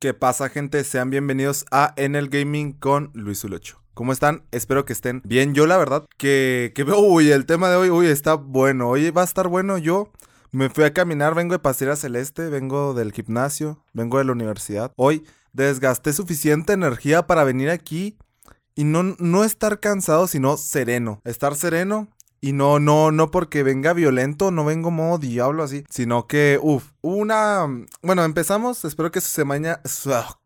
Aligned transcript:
¿Qué 0.00 0.14
pasa, 0.14 0.48
gente? 0.48 0.84
Sean 0.84 1.10
bienvenidos 1.10 1.66
a 1.72 1.92
En 1.96 2.14
el 2.14 2.28
Gaming 2.28 2.72
con 2.72 3.10
Luis 3.14 3.42
Ulocho. 3.42 3.82
¿Cómo 3.94 4.12
están? 4.12 4.44
Espero 4.52 4.84
que 4.84 4.92
estén 4.92 5.20
bien. 5.24 5.54
Yo, 5.54 5.66
la 5.66 5.76
verdad, 5.76 6.06
que, 6.16 6.70
que 6.76 6.84
veo, 6.84 7.00
uy, 7.00 7.32
el 7.32 7.46
tema 7.46 7.68
de 7.68 7.74
hoy, 7.74 7.90
uy, 7.90 8.06
está 8.06 8.34
bueno. 8.34 8.90
Hoy 8.90 9.10
va 9.10 9.22
a 9.22 9.24
estar 9.24 9.48
bueno. 9.48 9.76
Yo 9.76 10.12
me 10.52 10.68
fui 10.70 10.84
a 10.84 10.92
caminar, 10.92 11.34
vengo 11.34 11.50
de 11.54 11.58
Pasera 11.58 11.96
Celeste, 11.96 12.48
vengo 12.48 12.94
del 12.94 13.12
gimnasio, 13.12 13.82
vengo 13.92 14.18
de 14.18 14.24
la 14.26 14.30
universidad. 14.30 14.92
Hoy 14.94 15.26
desgasté 15.52 16.12
suficiente 16.12 16.74
energía 16.74 17.26
para 17.26 17.42
venir 17.42 17.68
aquí 17.68 18.16
y 18.76 18.84
no, 18.84 19.02
no 19.02 19.42
estar 19.42 19.80
cansado, 19.80 20.28
sino 20.28 20.58
sereno. 20.58 21.20
Estar 21.24 21.56
sereno, 21.56 22.06
y 22.40 22.52
no, 22.52 22.78
no, 22.78 23.10
no 23.10 23.30
porque 23.30 23.62
venga 23.62 23.92
violento, 23.92 24.50
no 24.50 24.64
vengo 24.64 24.90
modo 24.90 25.18
diablo 25.18 25.62
así, 25.62 25.84
sino 25.90 26.26
que, 26.26 26.58
uff, 26.62 26.92
una... 27.00 27.66
Bueno, 28.02 28.24
empezamos, 28.24 28.84
espero 28.84 29.10
que 29.10 29.20
su 29.20 29.28
semana... 29.28 29.80
Ah, 30.06 30.36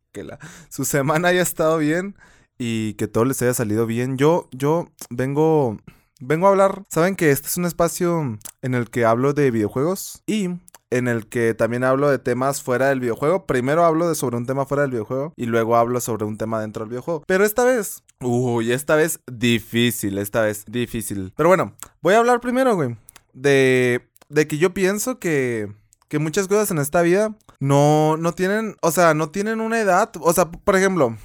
su 0.69 0.85
semana 0.85 1.29
haya 1.29 1.43
estado 1.43 1.79
bien 1.79 2.17
y 2.59 2.95
que 2.95 3.09
todo 3.09 3.25
les 3.25 3.41
haya 3.43 3.55
salido 3.55 3.87
bien. 3.87 4.17
Yo, 4.19 4.49
yo 4.53 4.89
vengo... 5.11 5.79
Vengo 6.25 6.47
a 6.47 6.51
hablar, 6.51 6.85
saben 6.89 7.17
que 7.17 7.33
este 7.33 7.49
es 7.49 7.57
un 7.57 7.65
espacio 7.65 8.39
en 8.63 8.75
el 8.75 8.91
que 8.91 9.05
hablo 9.05 9.33
de 9.33 9.51
videojuegos 9.51 10.23
y 10.25 10.51
en 10.93 11.09
el 11.09 11.27
que 11.27 11.55
también 11.55 11.83
hablo 11.83 12.09
de 12.11 12.21
temas 12.21 12.63
fuera 12.63 12.91
del 12.91 13.01
videojuego. 13.01 13.47
Primero 13.47 13.85
hablo 13.85 14.09
de 14.09 14.15
sobre 14.15 14.37
un 14.37 14.47
tema 14.47 14.65
fuera 14.65 14.83
del 14.83 14.93
videojuego 14.93 15.33
y 15.37 15.47
luego 15.47 15.77
hablo 15.77 16.01
sobre 16.01 16.25
un 16.25 16.39
tema 16.39 16.61
dentro 16.61 16.85
del 16.85 16.91
videojuego. 16.91 17.25
Pero 17.27 17.45
esta 17.45 17.65
vez, 17.65 18.05
uy, 18.23 18.73
esta 18.73 18.97
vez 18.97 19.21
difícil, 19.31 20.19
esta 20.19 20.43
vez 20.43 20.65
difícil. 20.67 21.33
Pero 21.37 21.49
bueno, 21.49 21.75
voy 22.01 22.15
a 22.15 22.19
hablar 22.19 22.41
primero, 22.41 22.75
güey, 22.75 22.97
de, 23.33 24.09
de 24.29 24.47
que 24.47 24.59
yo 24.59 24.75
pienso 24.75 25.19
que, 25.19 25.73
que 26.09 26.19
muchas 26.19 26.49
cosas 26.49 26.71
en 26.71 26.79
esta 26.79 27.03
vida 27.03 27.37
no, 27.61 28.17
no 28.17 28.33
tienen, 28.33 28.77
o 28.83 28.91
sea, 28.91 29.15
no 29.15 29.31
tienen 29.31 29.61
una 29.61 29.81
edad. 29.81 30.11
O 30.21 30.33
sea, 30.33 30.51
por 30.51 30.77
ejemplo, 30.77 31.17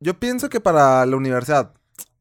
yo 0.00 0.18
pienso 0.18 0.48
que 0.48 0.60
para 0.60 1.04
la 1.06 1.16
universidad, 1.16 1.74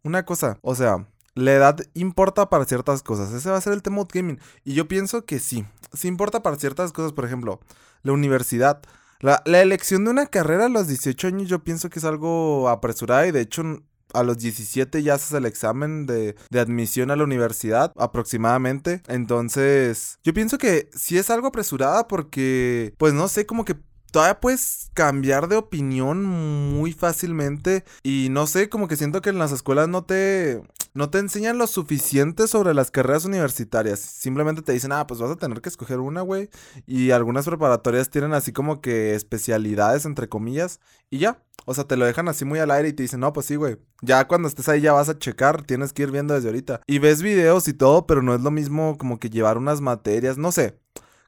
una 0.04 0.26
cosa, 0.26 0.58
o 0.62 0.76
sea, 0.76 1.08
la 1.38 1.54
edad 1.54 1.78
importa 1.94 2.50
para 2.50 2.66
ciertas 2.66 3.04
cosas. 3.04 3.32
Ese 3.32 3.50
va 3.50 3.58
a 3.58 3.62
ser 3.62 3.74
el 3.74 3.84
tema 3.84 3.98
de 3.98 4.08
gaming. 4.12 4.40
Y 4.64 4.74
yo 4.74 4.88
pienso 4.88 5.26
que 5.26 5.40
sí. 5.40 5.66
Sí 5.94 6.08
importa 6.08 6.42
para 6.42 6.58
ciertas 6.58 6.92
cosas. 6.92 7.14
Por 7.14 7.26
ejemplo, 7.26 7.60
la 8.04 8.14
universidad. 8.14 8.82
La, 9.20 9.42
elección 9.46 10.06
de 10.06 10.12
una 10.12 10.28
carrera 10.28 10.66
a 10.66 10.70
los 10.70 10.88
18 10.88 11.28
años 11.28 11.50
yo 11.50 11.64
pienso 11.64 11.90
que 11.90 12.00
es 12.00 12.06
algo 12.06 12.70
apresurada 12.70 13.26
y 13.28 13.32
de 13.32 13.42
hecho 13.42 13.64
a 14.14 14.24
los 14.24 14.38
17 14.38 15.04
ya 15.04 15.16
haces 15.16 15.34
el 15.34 15.46
examen 15.46 16.06
de, 16.06 16.36
de, 16.50 16.60
admisión 16.60 17.12
a 17.12 17.16
la 17.16 17.24
universidad 17.24 17.92
aproximadamente. 17.98 19.02
Entonces, 19.08 20.20
yo 20.24 20.34
pienso 20.34 20.58
que 20.58 20.90
sí 20.94 21.18
es 21.18 21.30
algo 21.30 21.48
apresurada 21.48 22.08
porque, 22.08 22.94
pues 22.98 23.14
no 23.14 23.28
sé, 23.28 23.46
como 23.46 23.66
que 23.66 23.76
todavía 24.12 24.40
puedes 24.40 24.90
cambiar 24.94 25.48
de 25.48 25.58
opinión 25.58 26.24
muy 26.26 26.92
fácilmente 26.94 27.84
y 28.04 28.28
no 28.32 28.48
sé, 28.48 28.70
como 28.70 28.88
que 28.88 28.96
siento 28.96 29.22
que 29.22 29.30
en 29.30 29.40
las 29.40 29.52
escuelas 29.52 29.88
no 29.88 30.04
te 30.04 30.62
no 30.98 31.12
te 31.12 31.20
enseñan 31.20 31.60
lo 31.60 31.68
suficiente 31.68 32.48
sobre 32.48 32.74
las 32.74 32.90
carreras 32.90 33.24
universitarias. 33.24 34.00
Simplemente 34.00 34.64
te 34.64 34.72
dicen, 34.72 34.92
ah, 34.92 35.06
pues 35.06 35.20
vas 35.20 35.30
a 35.30 35.36
tener 35.36 35.62
que 35.62 35.70
escoger 35.70 36.00
una, 36.00 36.22
güey. 36.22 36.50
Y 36.88 37.12
algunas 37.12 37.46
preparatorias 37.46 38.10
tienen 38.10 38.34
así 38.34 38.52
como 38.52 38.82
que 38.82 39.14
especialidades, 39.14 40.06
entre 40.06 40.28
comillas. 40.28 40.80
Y 41.12 41.20
ya. 41.20 41.44
O 41.66 41.76
sea, 41.76 41.84
te 41.84 41.98
lo 41.98 42.06
dejan 42.06 42.30
así 42.30 42.46
muy 42.46 42.58
al 42.58 42.72
aire 42.72 42.90
y 42.90 42.94
te 42.94 43.04
dicen, 43.04 43.20
no, 43.20 43.32
pues 43.32 43.46
sí, 43.46 43.58
güey. 43.58 43.78
Ya 44.02 44.28
cuando 44.28 44.48
estés 44.48 44.70
ahí 44.70 44.82
ya 44.82 44.94
vas 44.94 45.10
a 45.10 45.20
checar, 45.20 45.62
tienes 45.64 45.94
que 45.94 46.02
ir 46.02 46.12
viendo 46.12 46.34
desde 46.34 46.48
ahorita. 46.48 46.82
Y 46.88 46.98
ves 46.98 47.22
videos 47.22 47.68
y 47.68 47.74
todo, 47.74 48.08
pero 48.08 48.24
no 48.24 48.34
es 48.34 48.42
lo 48.42 48.50
mismo 48.50 48.98
como 48.98 49.20
que 49.20 49.30
llevar 49.30 49.60
unas 49.60 49.82
materias, 49.82 50.40
no 50.40 50.52
sé. 50.52 50.80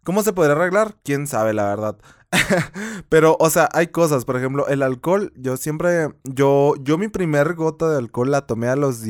¿Cómo 0.04 0.24
se 0.24 0.34
podría 0.34 0.56
arreglar? 0.56 0.96
Quién 1.04 1.28
sabe, 1.28 1.54
la 1.54 1.66
verdad. 1.66 1.98
Pero, 3.10 3.38
o 3.40 3.50
sea, 3.50 3.70
hay 3.74 3.88
cosas, 3.88 4.26
por 4.26 4.38
ejemplo, 4.38 4.68
el 4.68 4.84
alcohol, 4.84 5.34
yo 5.36 5.58
siempre, 5.58 6.10
yo, 6.24 6.76
yo 6.82 6.98
mi 6.98 7.08
primer 7.08 7.56
gota 7.56 7.90
de 7.90 7.98
alcohol 7.98 8.32
la 8.32 8.46
tomé 8.46 8.68
a 8.68 8.76
los 8.76 9.02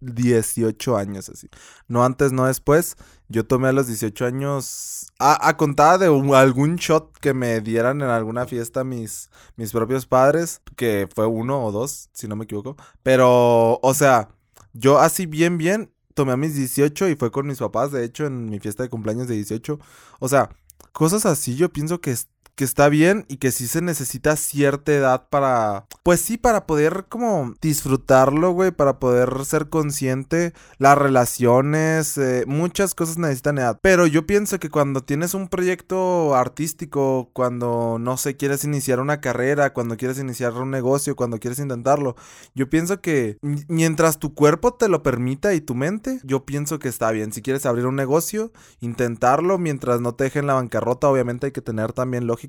18 0.00 0.96
años, 0.96 1.28
así. 1.28 1.48
No 1.88 2.04
antes, 2.04 2.32
no 2.32 2.46
después. 2.46 2.96
Yo 3.28 3.46
tomé 3.46 3.68
a 3.68 3.72
los 3.72 3.86
18 3.86 4.26
años 4.26 5.12
a, 5.18 5.48
a 5.48 5.56
contada 5.56 5.96
de 5.98 6.06
algún 6.36 6.76
shot 6.76 7.16
que 7.18 7.32
me 7.32 7.60
dieran 7.60 8.02
en 8.02 8.08
alguna 8.08 8.46
fiesta 8.46 8.84
mis, 8.84 9.30
mis 9.56 9.72
propios 9.72 10.06
padres, 10.06 10.60
que 10.76 11.08
fue 11.14 11.26
uno 11.26 11.64
o 11.64 11.72
dos, 11.72 12.10
si 12.12 12.28
no 12.28 12.36
me 12.36 12.44
equivoco. 12.44 12.76
Pero, 13.02 13.78
o 13.80 13.94
sea, 13.94 14.28
yo 14.74 14.98
así 14.98 15.26
bien, 15.26 15.56
bien, 15.56 15.91
tomé 16.14 16.32
a 16.32 16.36
mis 16.36 16.54
18 16.54 17.08
y 17.08 17.16
fue 17.16 17.30
con 17.30 17.46
mis 17.46 17.58
papás, 17.58 17.92
de 17.92 18.04
hecho, 18.04 18.26
en 18.26 18.48
mi 18.50 18.58
fiesta 18.60 18.82
de 18.82 18.88
cumpleaños 18.88 19.28
de 19.28 19.34
18. 19.34 19.78
O 20.20 20.28
sea, 20.28 20.50
cosas 20.92 21.26
así 21.26 21.56
yo 21.56 21.72
pienso 21.72 22.00
que 22.00 22.14
que 22.54 22.64
está 22.64 22.88
bien 22.88 23.24
y 23.28 23.38
que 23.38 23.50
sí 23.50 23.66
se 23.66 23.80
necesita 23.80 24.36
cierta 24.36 24.92
edad 24.92 25.28
para, 25.30 25.86
pues 26.02 26.20
sí, 26.20 26.36
para 26.36 26.66
poder 26.66 27.06
como 27.08 27.54
disfrutarlo, 27.62 28.52
güey, 28.52 28.70
para 28.70 28.98
poder 28.98 29.44
ser 29.44 29.68
consciente, 29.68 30.52
las 30.78 30.98
relaciones, 30.98 32.18
eh, 32.18 32.44
muchas 32.46 32.94
cosas 32.94 33.18
necesitan 33.18 33.58
edad. 33.58 33.78
Pero 33.80 34.06
yo 34.06 34.26
pienso 34.26 34.58
que 34.60 34.70
cuando 34.70 35.02
tienes 35.02 35.34
un 35.34 35.48
proyecto 35.48 36.34
artístico, 36.34 37.30
cuando, 37.32 37.96
no 37.98 38.16
sé, 38.16 38.36
quieres 38.36 38.64
iniciar 38.64 39.00
una 39.00 39.20
carrera, 39.20 39.72
cuando 39.72 39.96
quieres 39.96 40.18
iniciar 40.18 40.52
un 40.52 40.70
negocio, 40.70 41.16
cuando 41.16 41.38
quieres 41.38 41.58
intentarlo, 41.58 42.16
yo 42.54 42.68
pienso 42.68 43.00
que 43.00 43.38
mientras 43.68 44.18
tu 44.18 44.34
cuerpo 44.34 44.74
te 44.74 44.88
lo 44.88 45.02
permita 45.02 45.54
y 45.54 45.60
tu 45.60 45.74
mente, 45.74 46.20
yo 46.22 46.44
pienso 46.44 46.78
que 46.78 46.88
está 46.88 47.10
bien. 47.12 47.32
Si 47.32 47.40
quieres 47.40 47.64
abrir 47.64 47.86
un 47.86 47.96
negocio, 47.96 48.52
intentarlo 48.80 49.58
mientras 49.58 50.00
no 50.00 50.14
te 50.14 50.24
dejen 50.24 50.46
la 50.46 50.54
bancarrota, 50.54 51.08
obviamente 51.08 51.46
hay 51.46 51.52
que 51.52 51.62
tener 51.62 51.92
también 51.92 52.26
lógica 52.26 52.41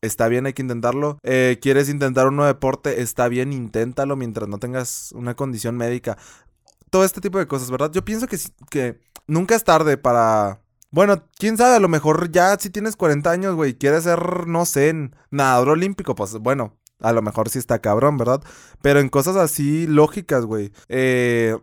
está 0.00 0.28
bien, 0.28 0.46
hay 0.46 0.52
que 0.52 0.62
intentarlo. 0.62 1.18
Eh, 1.22 1.58
¿Quieres 1.60 1.88
intentar 1.88 2.28
un 2.28 2.36
nuevo 2.36 2.48
deporte? 2.48 3.02
Está 3.02 3.28
bien, 3.28 3.52
inténtalo 3.52 4.16
mientras 4.16 4.48
no 4.48 4.58
tengas 4.58 5.12
una 5.12 5.34
condición 5.34 5.76
médica. 5.76 6.16
Todo 6.90 7.04
este 7.04 7.20
tipo 7.20 7.38
de 7.38 7.46
cosas, 7.46 7.70
¿verdad? 7.70 7.90
Yo 7.92 8.04
pienso 8.04 8.26
que, 8.26 8.38
que 8.70 9.00
nunca 9.26 9.54
es 9.54 9.64
tarde 9.64 9.96
para... 9.96 10.60
Bueno, 10.90 11.24
quién 11.38 11.56
sabe, 11.56 11.76
a 11.76 11.80
lo 11.80 11.88
mejor 11.88 12.30
ya 12.30 12.56
si 12.58 12.70
tienes 12.70 12.96
40 12.96 13.30
años, 13.30 13.54
güey, 13.54 13.74
quieres 13.74 14.04
ser, 14.04 14.46
no 14.46 14.64
sé, 14.64 14.94
nadador 15.30 15.70
olímpico, 15.70 16.14
pues 16.14 16.32
bueno, 16.34 16.78
a 17.00 17.12
lo 17.12 17.22
mejor 17.22 17.48
sí 17.48 17.58
está 17.58 17.80
cabrón, 17.80 18.16
¿verdad? 18.16 18.42
Pero 18.82 19.00
en 19.00 19.08
cosas 19.08 19.36
así 19.36 19.86
lógicas, 19.86 20.44
güey. 20.44 20.72
Eh, 20.88 21.56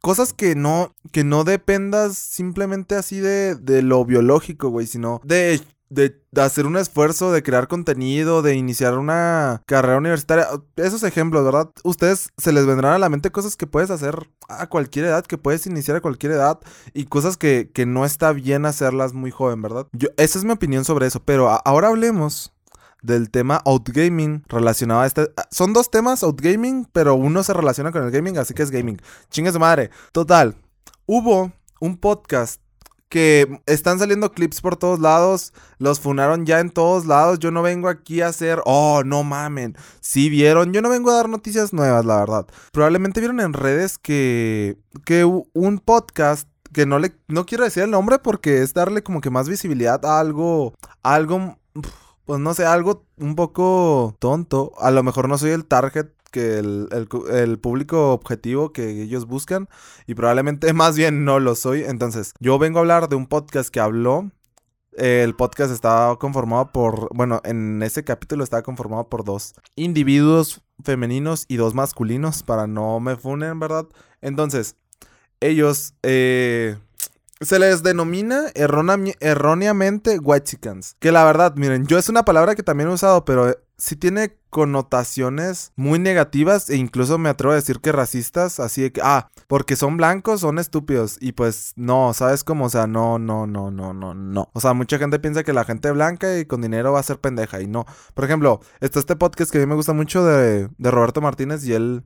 cosas 0.00 0.32
que 0.32 0.54
no, 0.54 0.94
que 1.10 1.24
no 1.24 1.44
dependas 1.44 2.16
simplemente 2.16 2.94
así 2.94 3.18
de, 3.18 3.56
de 3.56 3.82
lo 3.82 4.04
biológico, 4.04 4.68
güey, 4.68 4.86
sino 4.86 5.20
de 5.24 5.60
de, 5.88 6.20
hacer 6.36 6.66
un 6.66 6.76
esfuerzo, 6.76 7.32
de 7.32 7.42
crear 7.42 7.68
contenido, 7.68 8.42
de 8.42 8.54
iniciar 8.54 8.98
una 8.98 9.62
carrera 9.66 9.98
universitaria. 9.98 10.48
Esos 10.76 11.02
ejemplos, 11.02 11.44
¿verdad? 11.44 11.70
Ustedes 11.84 12.30
se 12.36 12.52
les 12.52 12.66
vendrán 12.66 12.94
a 12.94 12.98
la 12.98 13.08
mente 13.08 13.30
cosas 13.30 13.56
que 13.56 13.66
puedes 13.66 13.90
hacer 13.90 14.28
a 14.48 14.66
cualquier 14.68 15.06
edad, 15.06 15.24
que 15.24 15.38
puedes 15.38 15.66
iniciar 15.66 15.96
a 15.96 16.00
cualquier 16.00 16.32
edad 16.32 16.60
y 16.94 17.06
cosas 17.06 17.36
que, 17.36 17.70
que 17.72 17.86
no 17.86 18.04
está 18.04 18.32
bien 18.32 18.66
hacerlas 18.66 19.12
muy 19.12 19.30
joven, 19.30 19.62
¿verdad? 19.62 19.86
Yo, 19.92 20.08
esa 20.16 20.38
es 20.38 20.44
mi 20.44 20.52
opinión 20.52 20.84
sobre 20.84 21.06
eso, 21.06 21.20
pero 21.24 21.48
ahora 21.64 21.88
hablemos 21.88 22.52
del 23.02 23.30
tema 23.30 23.62
outgaming 23.64 24.42
relacionado 24.48 25.00
a 25.00 25.06
este. 25.06 25.30
Son 25.50 25.72
dos 25.72 25.90
temas 25.90 26.22
outgaming, 26.22 26.86
pero 26.92 27.14
uno 27.14 27.42
se 27.42 27.52
relaciona 27.52 27.92
con 27.92 28.02
el 28.02 28.10
gaming, 28.10 28.38
así 28.38 28.52
que 28.54 28.62
es 28.62 28.70
gaming. 28.70 29.00
Chingue 29.30 29.52
su 29.52 29.60
madre. 29.60 29.90
Total, 30.12 30.56
hubo 31.06 31.52
un 31.80 31.96
podcast 31.96 32.60
que 33.08 33.60
están 33.66 33.98
saliendo 33.98 34.32
clips 34.32 34.60
por 34.60 34.76
todos 34.76 35.00
lados, 35.00 35.52
los 35.78 36.00
funaron 36.00 36.46
ya 36.46 36.60
en 36.60 36.70
todos 36.70 37.06
lados. 37.06 37.38
Yo 37.38 37.50
no 37.50 37.62
vengo 37.62 37.88
aquí 37.88 38.20
a 38.20 38.28
hacer, 38.28 38.60
oh, 38.64 39.02
no 39.04 39.22
mamen. 39.22 39.76
Si 40.00 40.28
vieron, 40.28 40.72
yo 40.72 40.82
no 40.82 40.88
vengo 40.88 41.10
a 41.10 41.14
dar 41.14 41.28
noticias 41.28 41.72
nuevas, 41.72 42.04
la 42.04 42.18
verdad. 42.18 42.46
Probablemente 42.72 43.20
vieron 43.20 43.40
en 43.40 43.52
redes 43.52 43.98
que, 43.98 44.78
que 45.04 45.24
un 45.24 45.78
podcast 45.78 46.48
que 46.72 46.84
no 46.84 46.98
le 46.98 47.16
no 47.28 47.46
quiero 47.46 47.64
decir 47.64 47.84
el 47.84 47.90
nombre 47.90 48.18
porque 48.18 48.60
es 48.60 48.74
darle 48.74 49.02
como 49.02 49.22
que 49.22 49.30
más 49.30 49.48
visibilidad 49.48 50.04
a 50.04 50.20
algo 50.20 50.74
algo 51.02 51.56
pues 52.26 52.40
no 52.40 52.54
sé, 52.54 52.66
algo 52.66 53.06
un 53.16 53.36
poco 53.36 54.16
tonto. 54.18 54.72
A 54.78 54.90
lo 54.90 55.02
mejor 55.02 55.28
no 55.28 55.38
soy 55.38 55.50
el 55.50 55.64
target 55.64 56.08
que 56.30 56.58
el, 56.58 57.58
público 57.60 58.12
objetivo 58.12 58.72
que 58.72 59.02
ellos 59.02 59.26
buscan 59.26 59.68
y 60.06 60.14
probablemente 60.14 60.72
más 60.74 60.96
bien 60.96 61.24
no 61.24 61.40
lo 61.40 61.54
soy. 61.54 61.84
Entonces, 61.84 62.32
yo 62.40 62.58
vengo 62.58 62.78
a 62.78 62.82
hablar 62.82 63.08
de 63.08 63.16
un 63.16 63.26
podcast 63.26 63.70
que 63.70 63.80
habló. 63.80 64.30
El 64.92 65.34
podcast 65.36 65.72
estaba 65.72 66.18
conformado 66.18 66.72
por, 66.72 67.14
bueno, 67.14 67.42
en 67.44 67.82
ese 67.82 68.02
capítulo 68.02 68.42
estaba 68.42 68.62
conformado 68.62 69.10
por 69.10 69.24
dos 69.24 69.54
individuos 69.74 70.62
femeninos 70.82 71.44
y 71.48 71.56
dos 71.56 71.74
masculinos, 71.74 72.42
para 72.42 72.66
no 72.66 72.98
me 73.00 73.16
funen, 73.16 73.60
¿verdad? 73.60 73.86
Entonces, 74.22 74.76
ellos 75.40 75.94
eh, 76.02 76.76
se 77.40 77.58
les 77.58 77.82
denomina 77.82 78.46
erróneamente 78.54 80.18
white. 80.18 80.58
Que 80.98 81.12
la 81.12 81.24
verdad, 81.24 81.54
miren, 81.56 81.86
yo 81.86 81.98
es 81.98 82.08
una 82.08 82.24
palabra 82.24 82.54
que 82.54 82.62
también 82.62 82.88
he 82.88 82.92
usado, 82.92 83.24
pero 83.24 83.54
si 83.78 83.96
tiene 83.96 84.38
connotaciones 84.48 85.72
muy 85.76 85.98
negativas 85.98 86.70
e 86.70 86.76
incluso 86.76 87.18
me 87.18 87.28
atrevo 87.28 87.52
a 87.52 87.56
decir 87.56 87.80
que 87.80 87.92
racistas, 87.92 88.58
así 88.58 88.82
de 88.82 88.92
que, 88.92 89.00
ah, 89.04 89.28
porque 89.48 89.76
son 89.76 89.96
blancos, 89.98 90.40
son 90.40 90.58
estúpidos. 90.58 91.18
Y 91.20 91.32
pues 91.32 91.72
no, 91.76 92.14
¿sabes 92.14 92.42
cómo? 92.42 92.66
O 92.66 92.68
sea, 92.70 92.86
no, 92.86 93.18
no, 93.18 93.46
no, 93.46 93.70
no, 93.70 93.92
no, 93.92 94.14
no. 94.14 94.50
O 94.54 94.60
sea, 94.60 94.72
mucha 94.72 94.98
gente 94.98 95.18
piensa 95.18 95.44
que 95.44 95.52
la 95.52 95.64
gente 95.64 95.90
blanca 95.90 96.38
y 96.38 96.46
con 96.46 96.62
dinero 96.62 96.92
va 96.92 97.00
a 97.00 97.02
ser 97.02 97.20
pendeja 97.20 97.60
y 97.60 97.66
no. 97.66 97.84
Por 98.14 98.24
ejemplo, 98.24 98.60
está 98.80 98.98
este 98.98 99.16
podcast 99.16 99.50
que 99.50 99.58
a 99.58 99.60
mí 99.60 99.66
me 99.66 99.74
gusta 99.74 99.92
mucho 99.92 100.24
de, 100.24 100.68
de 100.78 100.90
Roberto 100.90 101.20
Martínez 101.20 101.66
y 101.66 101.74
él 101.74 102.04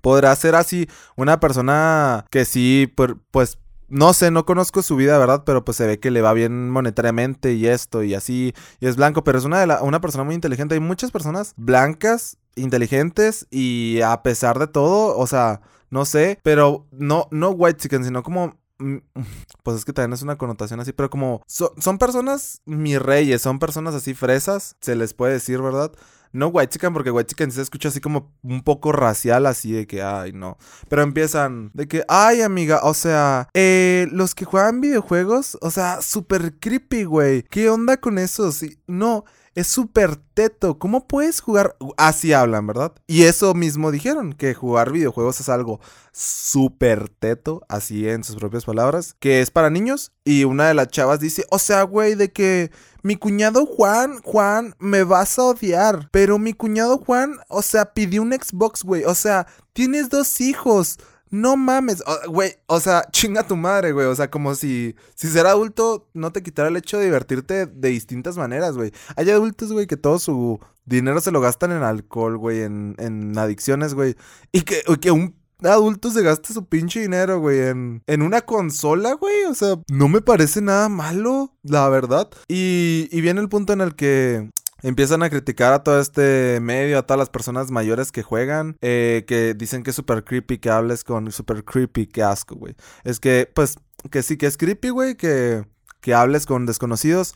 podrá 0.00 0.34
ser 0.36 0.54
así 0.54 0.88
una 1.16 1.40
persona 1.40 2.24
que 2.30 2.44
sí, 2.46 2.92
pues 3.30 3.58
no 3.90 4.12
sé, 4.14 4.30
no 4.30 4.46
conozco 4.46 4.82
su 4.82 4.96
vida, 4.96 5.18
¿verdad? 5.18 5.42
Pero 5.44 5.64
pues 5.64 5.76
se 5.76 5.86
ve 5.86 5.98
que 6.00 6.10
le 6.10 6.22
va 6.22 6.32
bien 6.32 6.70
monetariamente 6.70 7.52
y 7.54 7.66
esto 7.66 8.02
y 8.02 8.14
así. 8.14 8.54
Y 8.78 8.86
es 8.86 8.96
blanco, 8.96 9.24
pero 9.24 9.38
es 9.38 9.44
una, 9.44 9.60
de 9.60 9.66
la, 9.66 9.82
una 9.82 10.00
persona 10.00 10.24
muy 10.24 10.34
inteligente. 10.34 10.74
Hay 10.74 10.80
muchas 10.80 11.10
personas 11.10 11.54
blancas, 11.56 12.38
inteligentes 12.56 13.46
y 13.50 14.00
a 14.02 14.22
pesar 14.22 14.58
de 14.58 14.66
todo, 14.66 15.16
o 15.16 15.26
sea, 15.26 15.60
no 15.90 16.04
sé, 16.04 16.38
pero 16.42 16.86
no, 16.92 17.26
no 17.30 17.50
white 17.50 17.78
chicken, 17.78 18.04
sino 18.04 18.22
como 18.22 18.58
mm, 18.78 18.96
pues 19.62 19.78
es 19.78 19.84
que 19.84 19.92
también 19.92 20.12
es 20.12 20.22
una 20.22 20.38
connotación 20.38 20.80
así, 20.80 20.92
pero 20.92 21.10
como 21.10 21.42
son 21.46 21.98
personas, 21.98 22.62
mis 22.64 23.00
reyes, 23.00 23.42
son 23.42 23.58
personas 23.58 23.94
así 23.94 24.14
fresas, 24.14 24.76
se 24.80 24.94
les 24.94 25.14
puede 25.14 25.34
decir, 25.34 25.60
¿verdad? 25.60 25.92
No 26.32 26.48
White 26.48 26.70
Chicken, 26.70 26.92
porque 26.92 27.10
White 27.10 27.28
Chicken 27.28 27.50
se 27.50 27.62
escucha 27.62 27.88
así 27.88 28.00
como 28.00 28.32
un 28.42 28.62
poco 28.62 28.92
racial, 28.92 29.46
así 29.46 29.72
de 29.72 29.86
que, 29.86 30.02
ay, 30.02 30.32
no. 30.32 30.58
Pero 30.88 31.02
empiezan 31.02 31.70
de 31.74 31.88
que, 31.88 32.04
ay, 32.08 32.42
amiga, 32.42 32.80
o 32.82 32.94
sea, 32.94 33.48
eh, 33.54 34.06
los 34.12 34.34
que 34.34 34.44
juegan 34.44 34.80
videojuegos, 34.80 35.58
o 35.60 35.70
sea, 35.70 36.00
súper 36.02 36.58
creepy, 36.58 37.04
güey. 37.04 37.42
¿Qué 37.44 37.68
onda 37.68 37.96
con 37.96 38.18
eso? 38.18 38.52
Sí, 38.52 38.78
no. 38.86 39.24
Es 39.56 39.66
súper 39.66 40.14
teto. 40.14 40.78
¿Cómo 40.78 41.08
puedes 41.08 41.40
jugar? 41.40 41.76
Así 41.96 42.32
hablan, 42.32 42.68
¿verdad? 42.68 42.92
Y 43.08 43.24
eso 43.24 43.52
mismo 43.52 43.90
dijeron, 43.90 44.32
que 44.32 44.54
jugar 44.54 44.92
videojuegos 44.92 45.40
es 45.40 45.48
algo 45.48 45.80
súper 46.12 47.08
teto, 47.08 47.62
así 47.68 48.08
en 48.08 48.22
sus 48.22 48.36
propias 48.36 48.64
palabras, 48.64 49.16
que 49.18 49.40
es 49.40 49.50
para 49.50 49.68
niños. 49.68 50.12
Y 50.24 50.44
una 50.44 50.68
de 50.68 50.74
las 50.74 50.88
chavas 50.88 51.18
dice, 51.18 51.44
o 51.50 51.58
sea, 51.58 51.82
güey, 51.82 52.14
de 52.14 52.32
que 52.32 52.70
mi 53.02 53.16
cuñado 53.16 53.66
Juan, 53.66 54.20
Juan, 54.22 54.74
me 54.78 55.04
vas 55.04 55.38
a 55.38 55.44
odiar. 55.44 56.08
Pero 56.12 56.38
mi 56.38 56.52
cuñado 56.52 56.98
Juan, 56.98 57.36
o 57.48 57.62
sea, 57.62 57.92
pidió 57.92 58.22
un 58.22 58.32
Xbox, 58.32 58.84
güey. 58.84 59.04
O 59.04 59.14
sea, 59.14 59.46
tienes 59.72 60.08
dos 60.08 60.40
hijos. 60.40 60.98
No 61.32 61.56
mames, 61.56 62.02
güey, 62.26 62.56
o, 62.66 62.80
sea, 62.80 63.04
chinga 63.12 63.46
tu 63.46 63.56
madre, 63.56 63.92
güey. 63.92 64.06
O 64.06 64.14
sea, 64.14 64.30
como 64.30 64.54
si, 64.54 64.96
si 65.14 65.28
ser 65.28 65.46
adulto 65.46 66.08
no 66.12 66.32
te 66.32 66.42
quitara 66.42 66.68
el 66.68 66.76
hecho 66.76 66.98
de 66.98 67.04
divertirte 67.04 67.66
de 67.66 67.88
distintas 67.88 68.36
maneras, 68.36 68.76
güey. 68.76 68.92
Hay 69.16 69.30
adultos, 69.30 69.72
güey, 69.72 69.86
que 69.86 69.96
todo 69.96 70.18
su 70.18 70.58
dinero 70.84 71.20
se 71.20 71.30
lo 71.30 71.40
gastan 71.40 71.70
en 71.70 71.84
alcohol, 71.84 72.36
güey, 72.36 72.62
en, 72.62 72.96
en 72.98 73.38
adicciones, 73.38 73.94
güey. 73.94 74.16
Y 74.50 74.62
que, 74.62 74.82
que 75.00 75.12
un 75.12 75.39
adulto 75.64 76.10
se 76.10 76.22
gasta 76.22 76.52
su 76.52 76.66
pinche 76.66 77.00
dinero, 77.00 77.40
güey, 77.40 77.60
en, 77.60 78.02
en 78.06 78.22
una 78.22 78.42
consola, 78.42 79.14
güey. 79.14 79.44
O 79.44 79.54
sea, 79.54 79.76
no 79.90 80.08
me 80.08 80.20
parece 80.20 80.60
nada 80.60 80.88
malo, 80.88 81.54
la 81.62 81.88
verdad. 81.88 82.28
Y, 82.48 83.08
y 83.10 83.20
viene 83.20 83.40
el 83.40 83.48
punto 83.48 83.72
en 83.72 83.80
el 83.80 83.94
que 83.94 84.48
empiezan 84.82 85.22
a 85.22 85.30
criticar 85.30 85.72
a 85.72 85.82
todo 85.82 86.00
este 86.00 86.58
medio, 86.60 86.98
a 86.98 87.02
todas 87.02 87.18
las 87.18 87.30
personas 87.30 87.70
mayores 87.70 88.12
que 88.12 88.22
juegan, 88.22 88.76
eh, 88.80 89.24
que 89.26 89.54
dicen 89.54 89.82
que 89.82 89.90
es 89.90 89.96
super 89.96 90.24
creepy 90.24 90.58
que 90.58 90.70
hables 90.70 91.04
con 91.04 91.30
super 91.32 91.64
creepy, 91.64 92.06
que 92.06 92.22
asco, 92.22 92.54
güey. 92.56 92.74
Es 93.04 93.20
que, 93.20 93.50
pues, 93.52 93.78
que 94.10 94.22
sí 94.22 94.36
que 94.36 94.46
es 94.46 94.56
creepy, 94.56 94.90
güey, 94.90 95.16
que, 95.16 95.64
que 96.00 96.14
hables 96.14 96.46
con 96.46 96.66
desconocidos. 96.66 97.34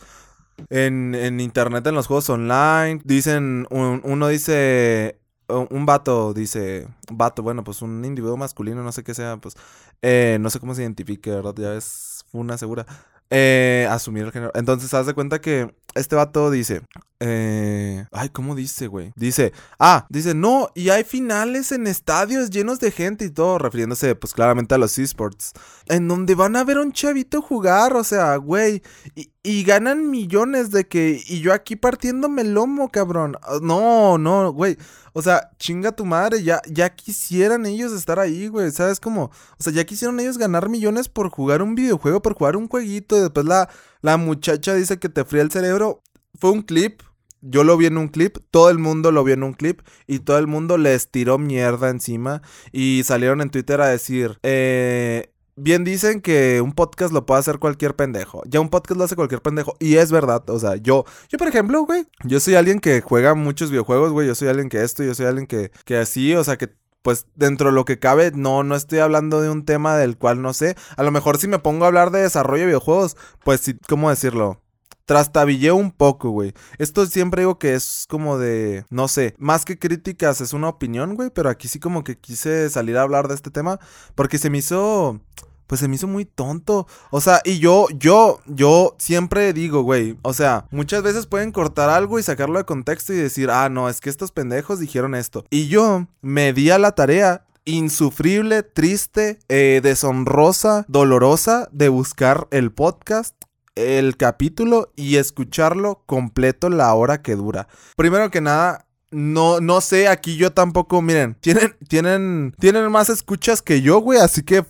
En, 0.71 1.17
en, 1.17 1.41
internet, 1.41 1.85
en 1.89 1.97
los 1.97 2.07
juegos 2.07 2.31
online, 2.31 3.01
dicen, 3.05 3.67
uno 3.71 4.29
dice, 4.29 5.19
un 5.49 5.87
vato 5.87 6.33
dice, 6.35 6.89
vato, 7.11 7.43
bueno, 7.43 7.65
pues 7.65 7.83
un 7.83 8.05
individuo 8.05 8.37
masculino, 8.37 8.83
no 8.83 8.93
sé 8.93 9.05
qué 9.05 9.15
sea, 9.15 9.37
pues, 9.37 9.55
eh, 10.03 10.39
no 10.41 10.51
sé 10.51 10.61
cómo 10.61 10.75
se 10.75 10.83
identifique, 10.83 11.31
¿verdad? 11.31 11.55
Ya 11.57 11.75
es 11.75 12.25
una 12.33 12.59
segura. 12.59 12.87
Eh, 13.31 13.89
asumir 13.91 14.25
el 14.25 14.33
género. 14.33 14.53
Entonces, 14.55 14.93
haz 14.95 15.07
de 15.07 15.15
cuenta 15.15 15.41
que 15.41 15.75
este 15.95 16.15
vato 16.15 16.51
dice, 16.51 16.83
eh, 17.21 18.07
ay, 18.13 18.29
¿cómo 18.29 18.55
dice, 18.55 18.87
güey? 18.87 19.13
Dice, 19.17 19.53
ah, 19.79 20.07
dice, 20.11 20.35
no, 20.35 20.71
y 20.75 20.91
hay 20.91 21.05
finales 21.05 21.73
en 21.73 21.87
estadios 21.87 22.51
llenos 22.51 22.81
de 22.81 22.91
gente 22.91 23.25
y 23.25 23.31
todo, 23.31 23.59
refiriéndose 23.59 24.15
pues 24.15 24.35
claramente 24.35 24.75
a 24.75 24.79
los 24.79 24.99
esports, 24.99 25.53
en 25.87 26.07
donde 26.07 26.35
van 26.35 26.55
a 26.55 26.65
ver 26.65 26.77
a 26.77 26.83
un 26.83 26.93
chavito 26.93 27.41
jugar, 27.41 27.95
o 27.95 28.05
sea, 28.05 28.37
güey, 28.37 28.83
y, 29.15 29.31
y 29.47 29.63
ganan 29.63 30.11
millones 30.11 30.71
de 30.71 30.89
que, 30.89 31.23
y 31.27 31.41
yo 31.41 31.53
aquí 31.53 31.77
partiéndome 31.77 32.41
el 32.43 32.55
lomo, 32.55 32.91
cabrón. 32.91 33.37
No, 33.61 34.17
no, 34.17 34.51
güey. 34.53 34.79
O 35.13 35.21
sea, 35.21 35.51
chinga 35.59 35.93
tu 35.93 36.07
madre, 36.07 36.43
ya, 36.43 36.63
ya 36.67 36.89
quisieran 36.95 37.67
ellos 37.67 37.93
estar 37.93 38.19
ahí, 38.19 38.49
güey. 38.49 38.71
¿Sabes 38.71 39.01
cómo? 39.01 39.25
O 39.25 39.63
sea, 39.63 39.71
ya 39.71 39.85
quisieron 39.85 40.19
ellos 40.19 40.39
ganar 40.39 40.71
millones 40.71 41.11
por 41.11 41.29
jugar 41.29 41.61
un 41.61 41.75
videojuego, 41.75 42.23
por 42.23 42.33
jugar 42.33 42.57
un 42.57 42.69
jueguito. 42.69 43.19
Y 43.19 43.21
después 43.21 43.45
la, 43.45 43.69
la 44.01 44.17
muchacha 44.17 44.75
dice 44.75 44.99
que 44.99 45.11
te 45.11 45.27
fría 45.27 45.43
el 45.43 45.51
cerebro. 45.51 46.03
Fue 46.41 46.51
un 46.51 46.63
clip. 46.63 47.03
Yo 47.43 47.65
lo 47.65 47.77
vi 47.77 47.85
en 47.85 47.99
un 47.99 48.09
clip, 48.09 48.39
todo 48.51 48.71
el 48.71 48.79
mundo 48.79 49.13
lo 49.13 49.23
vio 49.23 49.35
en 49.35 49.43
un 49.43 49.53
clip 49.53 49.83
y 50.07 50.21
todo 50.21 50.39
el 50.39 50.47
mundo 50.47 50.79
les 50.79 51.11
tiró 51.11 51.37
mierda 51.37 51.91
encima 51.91 52.41
y 52.73 53.03
salieron 53.05 53.43
en 53.43 53.51
Twitter 53.51 53.83
a 53.83 53.89
decir, 53.89 54.39
eh, 54.43 55.34
bien 55.57 55.85
dicen 55.85 56.21
que 56.21 56.61
un 56.61 56.73
podcast 56.73 57.13
lo 57.13 57.27
puede 57.27 57.41
hacer 57.41 57.59
cualquier 57.59 57.95
pendejo. 57.95 58.43
Ya 58.47 58.61
un 58.61 58.69
podcast 58.69 58.99
lo 58.99 59.05
hace 59.05 59.17
cualquier 59.17 59.43
pendejo. 59.43 59.77
Y 59.79 59.97
es 59.97 60.11
verdad. 60.13 60.49
O 60.51 60.59
sea, 60.59 60.77
yo, 60.77 61.05
yo 61.29 61.39
por 61.39 61.49
ejemplo, 61.49 61.83
güey, 61.83 62.07
yo 62.25 62.41
soy 62.41 62.55
alguien 62.55 62.81
que 62.81 63.01
juega 63.01 63.35
muchos 63.35 63.71
videojuegos, 63.71 64.13
güey. 64.13 64.27
Yo 64.27 64.35
soy 64.35 64.49
alguien 64.49 64.69
que 64.69 64.83
esto, 64.83 65.03
yo 65.03 65.15
soy 65.15 65.27
alguien 65.27 65.47
que, 65.47 65.71
que 65.85 65.97
así, 65.97 66.35
o 66.35 66.45
sea, 66.45 66.57
que 66.57 66.75
pues 67.03 67.27
dentro 67.35 67.69
de 67.69 67.75
lo 67.75 67.85
que 67.85 67.99
cabe, 67.99 68.33
no, 68.35 68.63
no 68.63 68.75
estoy 68.75 69.01
hablando 69.01 69.43
de 69.43 69.51
un 69.51 69.67
tema 69.67 69.97
del 69.97 70.17
cual 70.17 70.41
no 70.41 70.55
sé. 70.55 70.75
A 70.97 71.03
lo 71.03 71.11
mejor 71.11 71.37
si 71.37 71.49
me 71.49 71.59
pongo 71.59 71.85
a 71.85 71.89
hablar 71.89 72.11
de 72.11 72.23
desarrollo 72.23 72.63
de 72.63 72.69
videojuegos, 72.69 73.17
pues 73.45 73.61
sí, 73.61 73.77
¿cómo 73.89 74.09
decirlo? 74.09 74.64
Trastabillé 75.05 75.73
un 75.73 75.91
poco, 75.91 76.31
güey. 76.31 76.53
Esto 76.79 77.07
siempre 77.07 77.43
digo 77.43 77.59
que 77.59 77.75
es 77.75 78.07
como 78.09 78.39
de, 78.39 78.85
no 78.91 79.09
sé, 79.09 79.35
más 79.39 79.65
que 79.65 79.79
críticas, 79.79 80.41
es 80.41 80.53
una 80.53 80.69
opinión, 80.69 81.15
güey, 81.15 81.31
pero 81.31 81.51
aquí 81.51 81.69
sí 81.69 81.79
como 81.79 82.05
que 82.05 82.19
quise 82.19 82.71
salir 82.71 82.97
a 82.97 83.03
hablar 83.03 83.29
de 83.29 83.35
este 83.35 83.51
tema 83.51 83.79
porque 84.15 84.39
se 84.39 84.51
me 84.51 84.59
hizo 84.59 85.21
pues 85.67 85.81
se 85.81 85.89
me 85.89 85.97
hizo 85.97 86.07
muy 86.07 86.25
tonto. 86.25 86.87
O 87.11 87.21
sea, 87.21 87.41
y 87.45 87.59
yo, 87.59 87.87
yo, 87.99 88.41
yo 88.47 88.95
siempre 88.99 89.53
digo, 89.53 89.83
güey, 89.83 90.19
o 90.23 90.35
sea, 90.35 90.67
muchas 90.71 91.03
veces 91.03 91.27
pueden 91.27 91.53
cortar 91.53 91.89
algo 91.89 92.19
y 92.19 92.23
sacarlo 92.23 92.59
de 92.59 92.65
contexto 92.65 93.13
y 93.13 93.17
decir, 93.17 93.51
ah, 93.51 93.69
no, 93.69 93.89
es 93.89 94.01
que 94.01 94.11
estos 94.11 94.31
pendejos 94.31 94.79
dijeron 94.79 95.15
esto. 95.15 95.45
Y 95.51 95.69
yo 95.69 96.07
me 96.21 96.53
di 96.53 96.71
a 96.71 96.79
la 96.79 96.93
tarea 96.93 97.47
insufrible, 97.65 98.63
triste, 98.63 99.39
eh, 99.49 99.81
deshonrosa, 99.83 100.85
dolorosa 100.87 101.69
de 101.73 101.89
buscar 101.89 102.47
el 102.51 102.71
podcast 102.73 103.35
el 103.75 104.17
capítulo 104.17 104.93
y 104.97 105.17
escucharlo 105.17 106.03
completo 106.07 106.69
la 106.69 106.93
hora 106.95 107.23
que 107.23 107.37
dura. 107.37 107.69
Primero 107.97 108.31
que 108.31 108.41
nada, 108.41 108.87
no, 109.11 109.61
no 109.61 109.81
sé, 109.81 110.09
aquí 110.09 110.37
yo 110.37 110.53
tampoco, 110.53 111.03
miren, 111.03 111.37
tienen, 111.41 111.77
tienen, 111.89 112.55
tienen 112.59 112.91
más 112.91 113.09
escuchas 113.09 113.63
que 113.63 113.81
yo, 113.81 113.99
güey, 113.99 114.19
así 114.19 114.43
que 114.43 114.65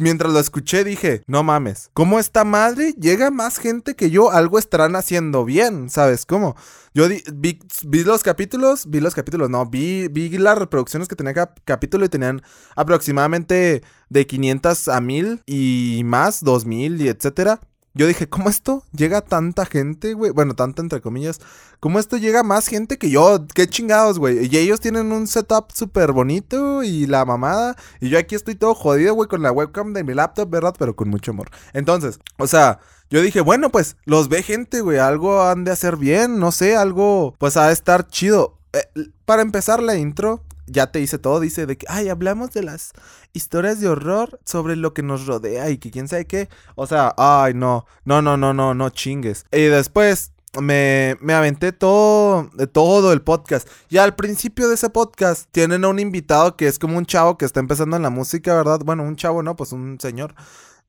mientras 0.00 0.32
lo 0.32 0.40
escuché 0.40 0.84
dije, 0.84 1.22
no 1.26 1.42
mames, 1.42 1.90
¿cómo 1.92 2.18
esta 2.18 2.44
madre 2.44 2.94
llega 2.98 3.30
más 3.30 3.58
gente 3.58 3.94
que 3.94 4.10
yo? 4.10 4.30
Algo 4.30 4.58
estarán 4.58 4.96
haciendo 4.96 5.44
bien, 5.44 5.90
¿sabes 5.90 6.26
cómo? 6.26 6.56
Yo 6.94 7.08
vi, 7.32 7.60
los 8.04 8.22
capítulos, 8.22 8.88
vi 8.88 9.00
los 9.00 9.14
capítulos, 9.14 9.50
no, 9.50 9.66
vi, 9.66 10.08
vi 10.08 10.28
las 10.38 10.58
reproducciones 10.58 11.06
que 11.06 11.14
tenía 11.14 11.34
capítulo 11.64 12.04
y 12.04 12.08
tenían 12.08 12.42
aproximadamente 12.74 13.82
de 14.08 14.26
500 14.26 14.88
a 14.88 15.00
1000 15.00 15.42
y 15.46 16.02
más, 16.04 16.42
2000 16.42 17.00
y 17.00 17.08
etcétera. 17.08 17.60
Yo 17.92 18.06
dije, 18.06 18.28
¿cómo 18.28 18.48
esto 18.48 18.84
llega 18.92 19.20
tanta 19.20 19.66
gente, 19.66 20.14
güey? 20.14 20.30
Bueno, 20.30 20.54
tanta 20.54 20.80
entre 20.80 21.00
comillas. 21.00 21.40
¿Cómo 21.80 21.98
esto 21.98 22.16
llega 22.16 22.44
más 22.44 22.68
gente 22.68 22.98
que 22.98 23.10
yo? 23.10 23.44
Qué 23.52 23.66
chingados, 23.66 24.20
güey. 24.20 24.46
Y 24.46 24.56
ellos 24.58 24.78
tienen 24.80 25.10
un 25.10 25.26
setup 25.26 25.72
súper 25.74 26.12
bonito 26.12 26.84
y 26.84 27.06
la 27.06 27.24
mamada. 27.24 27.76
Y 28.00 28.08
yo 28.08 28.18
aquí 28.18 28.36
estoy 28.36 28.54
todo 28.54 28.76
jodido, 28.76 29.14
güey, 29.14 29.28
con 29.28 29.42
la 29.42 29.50
webcam 29.50 29.92
de 29.92 30.04
mi 30.04 30.14
laptop, 30.14 30.48
¿verdad? 30.48 30.74
Pero 30.78 30.94
con 30.94 31.08
mucho 31.08 31.32
amor. 31.32 31.50
Entonces, 31.72 32.20
o 32.38 32.46
sea, 32.46 32.78
yo 33.10 33.22
dije, 33.22 33.40
bueno, 33.40 33.70
pues 33.70 33.96
los 34.04 34.28
ve 34.28 34.44
gente, 34.44 34.82
güey. 34.82 34.98
Algo 34.98 35.42
han 35.42 35.64
de 35.64 35.72
hacer 35.72 35.96
bien, 35.96 36.38
no 36.38 36.52
sé, 36.52 36.76
algo, 36.76 37.34
pues 37.38 37.56
ha 37.56 37.66
de 37.66 37.72
estar 37.72 38.06
chido. 38.06 38.56
Eh, 38.72 38.84
para 39.24 39.42
empezar 39.42 39.82
la 39.82 39.96
intro, 39.96 40.44
ya 40.70 40.90
te 40.90 40.98
dice 40.98 41.18
todo, 41.18 41.40
dice 41.40 41.66
de 41.66 41.76
que, 41.76 41.86
ay, 41.88 42.08
hablamos 42.08 42.50
de 42.50 42.62
las 42.62 42.92
historias 43.32 43.80
de 43.80 43.88
horror 43.88 44.40
sobre 44.44 44.76
lo 44.76 44.94
que 44.94 45.02
nos 45.02 45.26
rodea 45.26 45.70
y 45.70 45.78
que 45.78 45.90
quién 45.90 46.08
sabe 46.08 46.26
qué. 46.26 46.48
O 46.74 46.86
sea, 46.86 47.14
ay, 47.16 47.54
no, 47.54 47.86
no, 48.04 48.22
no, 48.22 48.36
no, 48.36 48.54
no, 48.54 48.74
no 48.74 48.90
chingues. 48.90 49.44
Y 49.52 49.62
después 49.62 50.32
me, 50.58 51.16
me 51.20 51.34
aventé 51.34 51.72
todo, 51.72 52.50
todo 52.72 53.12
el 53.12 53.22
podcast. 53.22 53.68
Y 53.88 53.98
al 53.98 54.14
principio 54.14 54.68
de 54.68 54.74
ese 54.74 54.90
podcast 54.90 55.48
tienen 55.52 55.84
a 55.84 55.88
un 55.88 55.98
invitado 55.98 56.56
que 56.56 56.66
es 56.66 56.78
como 56.78 56.98
un 56.98 57.06
chavo 57.06 57.38
que 57.38 57.44
está 57.44 57.60
empezando 57.60 57.96
en 57.96 58.02
la 58.02 58.10
música, 58.10 58.54
¿verdad? 58.54 58.80
Bueno, 58.84 59.02
un 59.04 59.16
chavo, 59.16 59.42
¿no? 59.42 59.56
Pues 59.56 59.72
un 59.72 59.98
señor. 60.00 60.34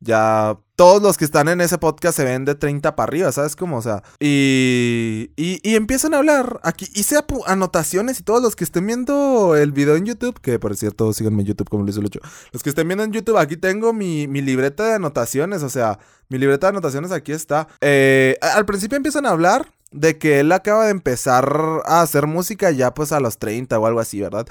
Ya 0.01 0.57
todos 0.75 0.99
los 1.01 1.17
que 1.17 1.25
están 1.25 1.47
en 1.47 1.61
ese 1.61 1.77
podcast 1.77 2.17
se 2.17 2.25
ven 2.25 2.43
de 2.43 2.55
30 2.55 2.95
para 2.95 3.07
arriba, 3.07 3.31
¿sabes 3.31 3.55
cómo? 3.55 3.77
O 3.77 3.81
sea, 3.83 4.01
y, 4.19 5.29
y, 5.35 5.75
empiezan 5.75 6.15
a 6.15 6.17
hablar 6.17 6.59
aquí. 6.63 6.87
Hice 6.95 7.19
anotaciones 7.45 8.19
y 8.19 8.23
todos 8.23 8.41
los 8.41 8.55
que 8.55 8.63
estén 8.63 8.87
viendo 8.87 9.55
el 9.55 9.71
video 9.71 9.95
en 9.95 10.05
YouTube, 10.05 10.39
que 10.41 10.57
por 10.57 10.75
cierto, 10.75 11.13
síganme 11.13 11.43
en 11.43 11.49
YouTube 11.49 11.69
como 11.69 11.83
Luis 11.83 11.97
Lucho. 11.97 12.19
Los 12.51 12.63
que 12.63 12.69
estén 12.69 12.87
viendo 12.87 13.03
en 13.03 13.11
YouTube, 13.11 13.37
aquí 13.37 13.57
tengo 13.57 13.93
mi, 13.93 14.27
mi 14.27 14.41
libreta 14.41 14.83
de 14.85 14.95
anotaciones, 14.95 15.61
o 15.61 15.69
sea, 15.69 15.99
mi 16.29 16.39
libreta 16.39 16.67
de 16.67 16.71
anotaciones 16.71 17.11
aquí 17.11 17.31
está. 17.31 17.67
Eh, 17.79 18.37
al 18.41 18.65
principio 18.65 18.97
empiezan 18.97 19.27
a 19.27 19.29
hablar 19.29 19.71
de 19.91 20.17
que 20.17 20.39
él 20.39 20.51
acaba 20.51 20.85
de 20.85 20.91
empezar 20.91 21.81
a 21.85 22.01
hacer 22.01 22.25
música 22.25 22.71
ya 22.71 22.93
pues 22.93 23.11
a 23.11 23.19
los 23.19 23.37
30 23.37 23.77
o 23.77 23.85
algo 23.85 23.99
así, 23.99 24.21
¿verdad? 24.21 24.47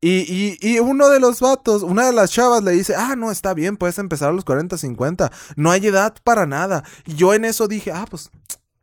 Y, 0.00 0.58
y, 0.60 0.78
uno 0.80 1.08
de 1.08 1.18
los 1.18 1.40
vatos, 1.40 1.82
una 1.82 2.04
de 2.06 2.12
las 2.12 2.30
chavas 2.30 2.62
le 2.62 2.72
dice, 2.72 2.94
ah, 2.94 3.16
no, 3.16 3.30
está 3.30 3.54
bien, 3.54 3.78
puedes 3.78 3.98
empezar 3.98 4.28
a 4.28 4.32
los 4.32 4.44
40, 4.44 4.76
50, 4.76 5.32
no 5.56 5.70
hay 5.70 5.86
edad 5.86 6.14
para 6.22 6.44
nada. 6.44 6.84
Y 7.06 7.14
yo 7.14 7.32
en 7.32 7.46
eso 7.46 7.68
dije, 7.68 7.90
ah, 7.90 8.04
pues, 8.10 8.30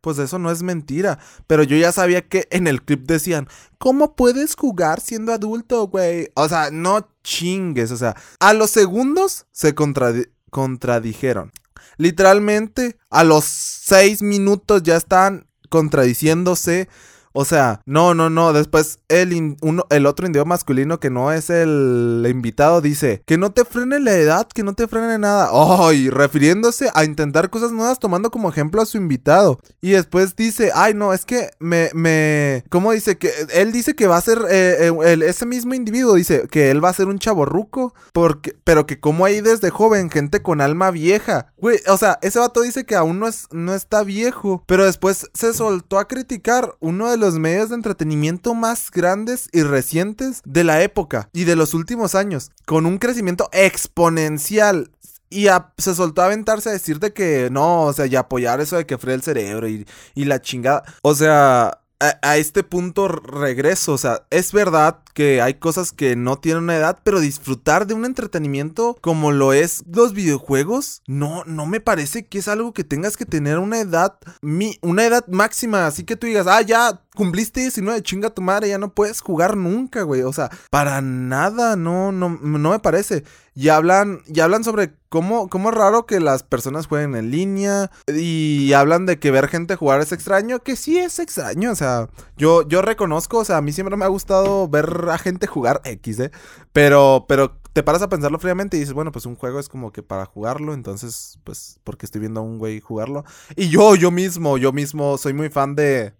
pues 0.02 0.18
eso 0.18 0.38
no 0.38 0.50
es 0.50 0.62
mentira. 0.62 1.18
Pero 1.46 1.62
yo 1.62 1.76
ya 1.76 1.92
sabía 1.92 2.28
que 2.28 2.48
en 2.50 2.66
el 2.66 2.82
clip 2.82 3.06
decían, 3.06 3.48
¿cómo 3.78 4.14
puedes 4.16 4.56
jugar 4.56 5.00
siendo 5.00 5.32
adulto, 5.32 5.86
güey? 5.86 6.28
O 6.34 6.48
sea, 6.48 6.70
no 6.70 7.08
chingues, 7.22 7.92
o 7.92 7.96
sea, 7.96 8.16
a 8.40 8.52
los 8.52 8.70
segundos 8.70 9.46
se 9.52 9.74
contradijeron. 9.74 11.52
Literalmente, 11.96 12.98
a 13.10 13.22
los 13.22 13.44
seis 13.44 14.22
minutos 14.22 14.82
ya 14.82 14.96
están 14.96 15.46
contradiciéndose. 15.68 16.88
O 17.32 17.44
sea, 17.44 17.80
no, 17.86 18.14
no, 18.14 18.30
no. 18.30 18.52
Después 18.52 18.98
el, 19.08 19.56
el 19.90 20.06
otro 20.06 20.26
indio 20.26 20.44
masculino 20.44 21.00
que 21.00 21.10
no 21.10 21.32
es 21.32 21.50
el 21.50 22.26
invitado 22.28 22.80
dice 22.80 23.22
que 23.26 23.38
no 23.38 23.52
te 23.52 23.64
frene 23.64 24.00
la 24.00 24.14
edad, 24.14 24.46
que 24.46 24.62
no 24.62 24.74
te 24.74 24.88
frene 24.88 25.18
nada. 25.18 25.50
Ay, 25.52 26.10
refiriéndose 26.10 26.90
a 26.94 27.04
intentar 27.04 27.50
cosas 27.50 27.72
nuevas 27.72 27.98
tomando 27.98 28.30
como 28.30 28.48
ejemplo 28.48 28.82
a 28.82 28.86
su 28.86 28.96
invitado. 28.96 29.60
Y 29.80 29.90
después 29.90 30.36
dice, 30.36 30.70
ay, 30.74 30.94
no, 30.94 31.12
es 31.12 31.24
que 31.24 31.50
me, 31.58 31.90
me, 31.94 32.64
¿cómo 32.68 32.92
dice? 32.92 33.18
Que 33.18 33.30
él 33.54 33.72
dice 33.72 33.94
que 33.94 34.06
va 34.06 34.16
a 34.16 34.20
ser, 34.20 34.38
eh, 34.50 34.90
eh, 34.90 35.18
ese 35.26 35.46
mismo 35.46 35.74
individuo 35.74 36.14
dice 36.14 36.46
que 36.50 36.70
él 36.70 36.84
va 36.84 36.90
a 36.90 36.94
ser 36.94 37.06
un 37.08 37.18
chaborruco, 37.18 37.94
porque, 38.12 38.56
pero 38.64 38.86
que 38.86 39.00
como 39.00 39.24
hay 39.24 39.40
desde 39.40 39.70
joven 39.70 40.10
gente 40.10 40.42
con 40.42 40.60
alma 40.60 40.90
vieja. 40.90 41.52
Güey, 41.56 41.80
o 41.88 41.96
sea, 41.96 42.18
ese 42.22 42.38
vato 42.38 42.60
dice 42.60 42.84
que 42.84 42.96
aún 42.96 43.18
no, 43.18 43.28
es, 43.28 43.48
no 43.50 43.74
está 43.74 44.02
viejo, 44.02 44.62
pero 44.66 44.84
después 44.84 45.30
se 45.34 45.54
soltó 45.54 45.98
a 45.98 46.08
criticar 46.08 46.74
uno 46.80 47.10
de 47.10 47.16
los 47.22 47.38
medios 47.38 47.70
de 47.70 47.76
entretenimiento 47.76 48.54
más 48.54 48.90
grandes 48.90 49.48
y 49.52 49.62
recientes 49.62 50.42
de 50.44 50.64
la 50.64 50.82
época 50.82 51.30
y 51.32 51.44
de 51.44 51.56
los 51.56 51.72
últimos 51.72 52.14
años, 52.14 52.50
con 52.66 52.84
un 52.84 52.98
crecimiento 52.98 53.48
exponencial. 53.52 54.90
Y 55.30 55.46
se 55.78 55.94
soltó 55.94 56.20
a 56.20 56.26
aventarse 56.26 56.68
a 56.68 56.72
decir 56.72 56.98
de 56.98 57.14
que 57.14 57.48
no, 57.50 57.84
o 57.84 57.92
sea, 57.94 58.04
y 58.04 58.16
apoyar 58.16 58.60
eso 58.60 58.76
de 58.76 58.84
que 58.84 58.98
fríe 58.98 59.14
el 59.14 59.22
cerebro 59.22 59.66
y, 59.66 59.86
y 60.14 60.26
la 60.26 60.42
chingada. 60.42 60.82
O 61.00 61.14
sea, 61.14 61.82
a, 62.22 62.36
este 62.36 62.62
punto 62.62 63.08
regreso. 63.08 63.92
O 63.92 63.98
sea, 63.98 64.26
es 64.30 64.52
verdad 64.52 64.98
que 65.14 65.40
hay 65.42 65.54
cosas 65.54 65.92
que 65.92 66.16
no 66.16 66.36
tienen 66.36 66.64
una 66.64 66.76
edad, 66.76 66.98
pero 67.04 67.20
disfrutar 67.20 67.86
de 67.86 67.94
un 67.94 68.04
entretenimiento 68.04 68.96
como 69.00 69.30
lo 69.30 69.52
es 69.52 69.84
los 69.92 70.12
videojuegos, 70.12 71.02
no, 71.06 71.44
no 71.44 71.66
me 71.66 71.80
parece 71.80 72.26
que 72.26 72.38
es 72.38 72.48
algo 72.48 72.72
que 72.72 72.84
tengas 72.84 73.16
que 73.16 73.26
tener 73.26 73.58
una 73.58 73.80
edad, 73.80 74.18
mi, 74.40 74.78
una 74.80 75.04
edad 75.04 75.26
máxima. 75.28 75.86
Así 75.86 76.04
que 76.04 76.16
tú 76.16 76.26
digas, 76.26 76.46
ah, 76.46 76.62
ya 76.62 77.02
cumpliste 77.14 77.60
19, 77.60 78.02
chinga 78.02 78.30
tu 78.30 78.42
madre, 78.42 78.68
ya 78.68 78.78
no 78.78 78.94
puedes 78.94 79.20
jugar 79.20 79.56
nunca, 79.56 80.02
güey. 80.02 80.22
O 80.22 80.32
sea, 80.32 80.50
para 80.70 81.00
nada, 81.00 81.76
no, 81.76 82.12
no, 82.12 82.30
no 82.30 82.70
me 82.70 82.78
parece. 82.78 83.24
Y 83.54 83.68
hablan, 83.68 84.22
y 84.26 84.40
hablan 84.40 84.64
sobre 84.64 84.94
cómo, 85.10 85.48
cómo 85.48 85.68
es 85.68 85.74
raro 85.74 86.06
que 86.06 86.20
las 86.20 86.42
personas 86.42 86.86
jueguen 86.86 87.14
en 87.14 87.30
línea. 87.30 87.90
Y 88.08 88.72
hablan 88.72 89.04
de 89.04 89.18
que 89.18 89.30
ver 89.30 89.48
gente 89.48 89.76
jugar 89.76 90.00
es 90.00 90.12
extraño, 90.12 90.60
que 90.60 90.76
sí 90.76 90.98
es 90.98 91.18
extraño. 91.18 91.70
O 91.70 91.76
sea, 91.76 92.08
yo, 92.36 92.66
yo 92.66 92.80
reconozco, 92.80 93.38
o 93.38 93.44
sea, 93.44 93.58
a 93.58 93.62
mí 93.62 93.72
siempre 93.72 93.96
me 93.96 94.04
ha 94.04 94.08
gustado 94.08 94.68
ver 94.68 95.08
a 95.10 95.18
gente 95.18 95.46
jugar 95.46 95.82
X, 95.84 96.18
¿eh? 96.20 96.30
Pero, 96.72 97.26
pero 97.28 97.58
te 97.74 97.82
paras 97.82 98.02
a 98.02 98.08
pensarlo 98.08 98.38
fríamente 98.38 98.76
y 98.76 98.80
dices, 98.80 98.94
bueno, 98.94 99.12
pues 99.12 99.26
un 99.26 99.36
juego 99.36 99.58
es 99.58 99.68
como 99.68 99.92
que 99.92 100.02
para 100.02 100.24
jugarlo, 100.26 100.74
entonces, 100.74 101.38
pues, 101.44 101.78
porque 101.84 102.06
estoy 102.06 102.20
viendo 102.20 102.40
a 102.40 102.42
un 102.42 102.58
güey 102.58 102.80
jugarlo. 102.80 103.24
Y 103.56 103.68
yo, 103.68 103.94
yo 103.96 104.10
mismo, 104.10 104.56
yo 104.58 104.72
mismo 104.72 105.18
soy 105.18 105.32
muy 105.32 105.48
fan 105.48 105.74
de, 105.74 106.14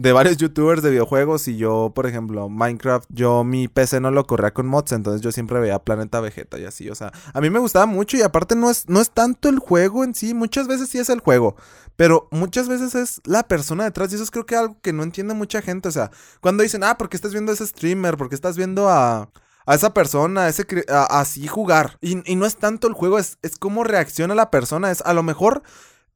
de 0.00 0.12
varios 0.12 0.38
youtubers 0.38 0.82
de 0.82 0.90
videojuegos 0.90 1.46
y 1.46 1.58
yo, 1.58 1.92
por 1.94 2.06
ejemplo, 2.06 2.48
Minecraft, 2.48 3.04
yo 3.10 3.44
mi 3.44 3.68
PC 3.68 4.00
no 4.00 4.10
lo 4.10 4.26
corría 4.26 4.54
con 4.54 4.66
mods, 4.66 4.92
entonces 4.92 5.20
yo 5.20 5.30
siempre 5.30 5.60
veía 5.60 5.78
Planeta 5.78 6.20
Vegeta 6.20 6.58
y 6.58 6.64
así, 6.64 6.88
o 6.88 6.94
sea, 6.94 7.12
a 7.34 7.40
mí 7.40 7.50
me 7.50 7.58
gustaba 7.58 7.84
mucho 7.84 8.16
y 8.16 8.22
aparte 8.22 8.56
no 8.56 8.70
es, 8.70 8.88
no 8.88 9.00
es 9.00 9.10
tanto 9.10 9.50
el 9.50 9.58
juego 9.58 10.02
en 10.02 10.14
sí, 10.14 10.32
muchas 10.32 10.68
veces 10.68 10.88
sí 10.88 10.98
es 10.98 11.10
el 11.10 11.20
juego, 11.20 11.54
pero 11.96 12.28
muchas 12.30 12.66
veces 12.66 12.94
es 12.94 13.20
la 13.24 13.42
persona 13.42 13.84
detrás 13.84 14.10
y 14.10 14.14
eso 14.14 14.24
es 14.24 14.30
creo 14.30 14.46
que 14.46 14.56
algo 14.56 14.78
que 14.80 14.94
no 14.94 15.02
entiende 15.02 15.34
mucha 15.34 15.60
gente, 15.60 15.88
o 15.88 15.92
sea, 15.92 16.10
cuando 16.40 16.62
dicen, 16.62 16.82
ah, 16.82 16.96
porque 16.96 17.16
estás 17.16 17.32
viendo 17.32 17.52
a 17.52 17.54
ese 17.54 17.66
streamer, 17.66 18.16
porque 18.16 18.34
estás 18.34 18.56
viendo 18.56 18.88
a 18.88 19.28
a 19.66 19.74
esa 19.74 19.94
persona, 19.94 20.44
a 20.44 20.48
ese, 20.48 20.66
así 20.88 21.46
jugar. 21.46 21.96
Y, 22.00 22.28
y, 22.28 22.34
no 22.34 22.44
es 22.44 22.56
tanto 22.56 22.88
el 22.88 22.94
juego, 22.94 23.20
es, 23.20 23.38
es 23.42 23.56
cómo 23.56 23.84
reacciona 23.84 24.34
la 24.34 24.50
persona. 24.50 24.90
Es 24.90 25.00
a 25.02 25.12
lo 25.12 25.22
mejor 25.22 25.62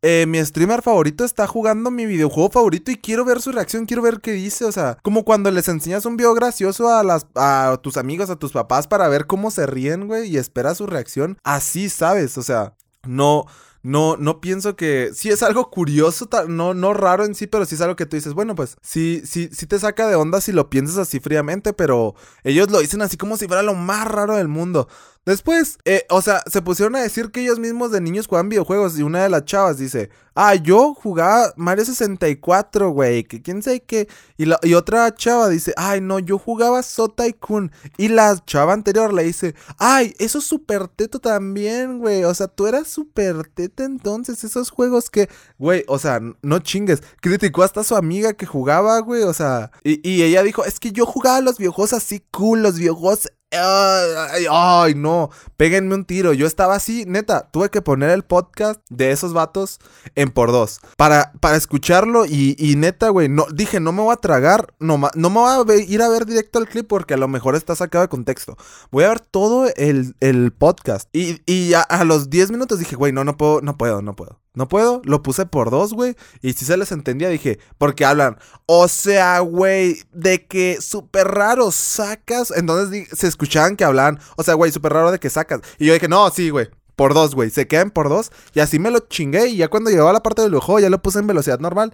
eh, 0.07 0.27
mi 0.27 0.45
streamer 0.45 0.83
favorito 0.83 1.25
está 1.25 1.47
jugando 1.47 1.91
mi 1.91 2.05
videojuego 2.05 2.51
favorito 2.51 2.91
y 2.91 2.97
quiero 2.97 3.25
ver 3.25 3.41
su 3.41 3.53
reacción, 3.53 3.87
quiero 3.87 4.03
ver 4.03 4.21
qué 4.21 4.33
dice. 4.33 4.67
O 4.67 4.73
sea, 4.73 4.99
como 5.01 5.25
cuando 5.25 5.51
les 5.51 5.67
enseñas 5.67 6.05
un 6.05 6.19
video 6.19 6.35
gracioso 6.35 6.91
a, 6.91 7.03
las, 7.03 7.27
a 7.35 7.79
tus 7.83 7.97
amigos, 7.97 8.29
a 8.29 8.37
tus 8.37 8.53
papás 8.53 8.87
para 8.87 9.09
ver 9.09 9.27
cómo 9.27 9.51
se 9.51 9.65
ríen, 9.65 10.07
güey, 10.07 10.29
y 10.29 10.37
espera 10.37 10.75
su 10.75 10.87
reacción. 10.87 11.39
Así, 11.43 11.89
¿sabes? 11.89 12.37
O 12.37 12.43
sea, 12.43 12.75
no 13.07 13.47
no, 13.85 14.17
no 14.17 14.41
pienso 14.41 14.77
que. 14.77 15.11
Sí 15.13 15.29
es 15.29 15.43
algo 15.43 15.71
curioso, 15.71 16.27
no, 16.49 16.73
no 16.73 16.95
raro 16.95 17.27
en 17.27 17.35
sí, 17.35 17.47
pero 17.47 17.67
sí 17.67 17.75
es 17.75 17.83
algo 17.83 17.97
que 17.97 18.07
tú 18.07 18.17
dices, 18.17 18.33
bueno, 18.33 18.55
pues 18.55 18.79
sí, 18.81 19.21
sí, 19.27 19.51
sí 19.53 19.67
te 19.67 19.79
saca 19.79 20.09
de 20.09 20.17
onda 20.17 20.41
si 20.41 20.53
lo 20.53 20.71
piensas 20.71 20.97
así 20.97 21.21
fríamente, 21.21 21.75
pero 21.75 22.15
ellos 22.45 22.71
lo 22.71 22.81
dicen 22.81 23.03
así 23.03 23.19
como 23.19 23.37
si 23.37 23.47
fuera 23.47 23.63
lo 23.63 23.75
más 23.75 24.09
raro 24.09 24.37
del 24.37 24.49
mundo. 24.49 24.89
Después, 25.27 25.79
eh, 25.85 26.05
o 26.09 26.23
sea, 26.23 26.43
se 26.51 26.63
pusieron 26.63 26.97
a 26.97 27.03
decir 27.03 27.31
que 27.31 27.43
ellos 27.43 27.59
mismos 27.59 27.91
de 27.91 28.01
niños 28.01 28.27
jugaban 28.27 28.49
videojuegos 28.51 28.99
y 28.99 29.03
una 29.03 29.23
de 29.23 29.31
las 29.31 29.45
chavas 29.45 29.79
dice, 29.79 30.11
ah, 30.35 30.55
yo 30.55 30.95
jugaba 30.95 31.53
Mario 31.57 31.85
64, 31.85 32.91
güey, 32.91 33.25
que 33.25 33.41
quién 33.41 33.63
sabe 33.63 33.83
qué. 33.83 34.07
Y, 34.37 34.45
la, 34.45 34.59
y 34.63 34.75
otra 34.75 35.15
chava 35.15 35.49
dice, 35.49 35.73
ay, 35.77 36.03
no, 36.03 36.19
yo 36.19 36.39
jugaba 36.39 36.83
So 36.83 37.09
Tycoon. 37.09 37.73
Y 37.97 38.09
la 38.09 38.37
chava 38.45 38.75
anterior 38.75 39.15
le 39.15 39.25
dice, 39.25 39.55
ay, 39.79 40.15
eso 40.19 40.39
es 40.39 40.45
super 40.45 40.89
teto 40.89 41.21
también, 41.21 41.99
güey. 42.01 42.25
O 42.25 42.35
sea, 42.35 42.49
tú 42.49 42.67
eras 42.67 42.89
super 42.89 43.47
teto 43.49 43.74
entonces, 43.83 44.45
esos 44.45 44.71
juegos 44.71 45.11
que, 45.11 45.29
güey, 45.59 45.85
o 45.89 45.99
sea, 45.99 46.21
no 46.43 46.59
chingues. 46.61 47.03
Criticó 47.21 47.63
hasta 47.63 47.81
a 47.81 47.85
su 47.85 47.97
amiga 47.97 48.35
que 48.35 48.47
jugaba, 48.47 48.99
güey, 49.01 49.23
o 49.23 49.35
sea, 49.35 49.73
y, 49.83 50.09
y 50.09 50.23
ella 50.23 50.43
dijo, 50.43 50.65
es 50.65 50.79
que 50.79 50.93
yo 50.93 51.07
jugaba 51.07 51.41
los 51.41 51.59
videojuegos 51.59 51.93
así 51.93 52.23
cool, 52.31 52.63
los 52.63 52.79
videojuegos 52.79 53.29
Ay, 53.51 54.95
no, 54.95 55.31
péguenme 55.57 55.95
un 55.95 56.05
tiro. 56.05 56.33
Yo 56.33 56.47
estaba 56.47 56.75
así, 56.75 57.05
neta, 57.07 57.49
tuve 57.51 57.71
que 57.71 57.83
poner 57.83 58.11
el 58.11 58.25
podcast 58.25 58.81
de 58.91 59.13
esos 59.13 59.33
vatos 59.33 59.79
en 60.15 60.31
por 60.31 60.51
dos 60.51 60.81
para, 60.97 61.33
para 61.41 61.57
escucharlo 61.57 62.27
y, 62.27 62.75
neta, 62.77 63.11
güey, 63.11 63.29
no, 63.29 63.47
dije, 63.53 63.81
no 63.81 63.93
me 63.93 64.03
voy 64.03 64.13
a 64.13 64.17
tragar, 64.17 64.75
no, 64.81 65.01
no 65.15 65.31
me 65.31 65.39
voy 65.39 65.77
a 65.77 65.83
ir 65.83 66.03
a 66.03 66.09
ver 66.09 66.27
directo 66.27 66.59
al 66.59 66.69
clip 66.69 66.87
porque 66.89 67.15
a 67.15 67.19
lo 67.19 67.29
mejor 67.29 67.55
está 67.55 67.77
sacado 67.77 68.03
de 68.03 68.09
contexto. 68.09 68.57
Voy 68.91 69.05
a 69.05 69.09
ver 69.09 69.21
todo 69.21 69.69
el, 69.77 70.15
podcast 70.59 71.09
y, 71.13 71.41
y 71.47 71.75
a, 71.75 71.83
a, 71.83 72.05
los 72.05 72.31
10 72.31 72.51
minutos 72.51 72.79
dije, 72.79 72.97
güey, 72.97 73.13
no, 73.13 73.25
no 73.25 73.37
puedo, 73.37 73.61
no 73.61 73.77
puedo, 73.77 74.03
no 74.03 74.17
puedo. 74.17 74.44
No 74.55 74.69
puedo, 74.69 75.03
lo 75.05 75.21
puse 75.23 75.47
por 75.47 75.71
dos, 75.71 75.93
güey. 75.95 76.15
Y 76.41 76.53
si 76.53 76.65
se 76.65 76.77
les 76.77 76.93
entendía, 76.93 77.29
dije, 77.29 77.59
porque 77.77 78.05
hablan, 78.05 78.39
o 78.67 78.87
sea, 78.87 79.41
güey, 79.41 80.03
de 80.13 80.47
que 80.47 80.81
súper 80.81 81.27
raro 81.27 81.73
sacas. 81.73 82.53
Entonces 82.57 83.09
se 83.13 83.27
escuchaban 83.27 83.77
que 83.77 83.85
hablaban, 83.85 84.21
o 84.37 84.45
sea, 84.45 84.55
güey, 84.55 84.71
súper 84.71 84.93
raro 84.93 85.11
de 85.11 85.19
que 85.19 85.29
sacas. 85.29 85.61
Y 85.79 85.87
yo 85.87 85.95
dije, 85.95 86.07
no, 86.07 86.31
sí, 86.31 86.51
güey, 86.51 86.69
por 86.95 87.15
dos, 87.15 87.35
güey. 87.35 87.51
Se 87.51 87.67
quedan 87.67 87.91
por 87.91 88.09
dos. 88.09 88.31
Y 88.55 88.61
así 88.61 88.79
me 88.79 88.91
lo 88.91 89.01
chingué. 89.01 89.49
Y 89.49 89.57
ya 89.57 89.69
cuando 89.69 89.91
llegó 89.91 90.09
a 90.09 90.13
la 90.13 90.23
parte 90.23 90.43
del 90.43 90.53
lujo, 90.53 90.79
ya 90.79 90.89
lo 90.89 91.03
puse 91.03 91.19
en 91.19 91.27
velocidad 91.27 91.59
normal. 91.59 91.93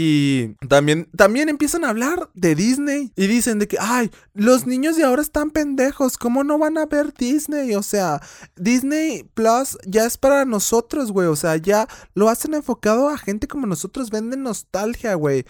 Y 0.00 0.54
también, 0.68 1.08
también 1.16 1.48
empiezan 1.48 1.84
a 1.84 1.88
hablar 1.88 2.30
de 2.34 2.54
Disney 2.54 3.12
y 3.16 3.26
dicen 3.26 3.58
de 3.58 3.66
que, 3.66 3.78
ay, 3.80 4.12
los 4.32 4.64
niños 4.64 4.96
de 4.96 5.02
ahora 5.02 5.22
están 5.22 5.50
pendejos, 5.50 6.16
¿cómo 6.16 6.44
no 6.44 6.56
van 6.56 6.78
a 6.78 6.86
ver 6.86 7.12
Disney? 7.12 7.74
O 7.74 7.82
sea, 7.82 8.22
Disney 8.54 9.28
Plus 9.34 9.76
ya 9.84 10.04
es 10.04 10.16
para 10.16 10.44
nosotros, 10.44 11.10
güey, 11.10 11.26
o 11.26 11.34
sea, 11.34 11.56
ya 11.56 11.88
lo 12.14 12.28
hacen 12.28 12.54
enfocado 12.54 13.08
a 13.08 13.18
gente 13.18 13.48
como 13.48 13.66
nosotros, 13.66 14.10
venden 14.10 14.44
nostalgia, 14.44 15.14
güey. 15.14 15.44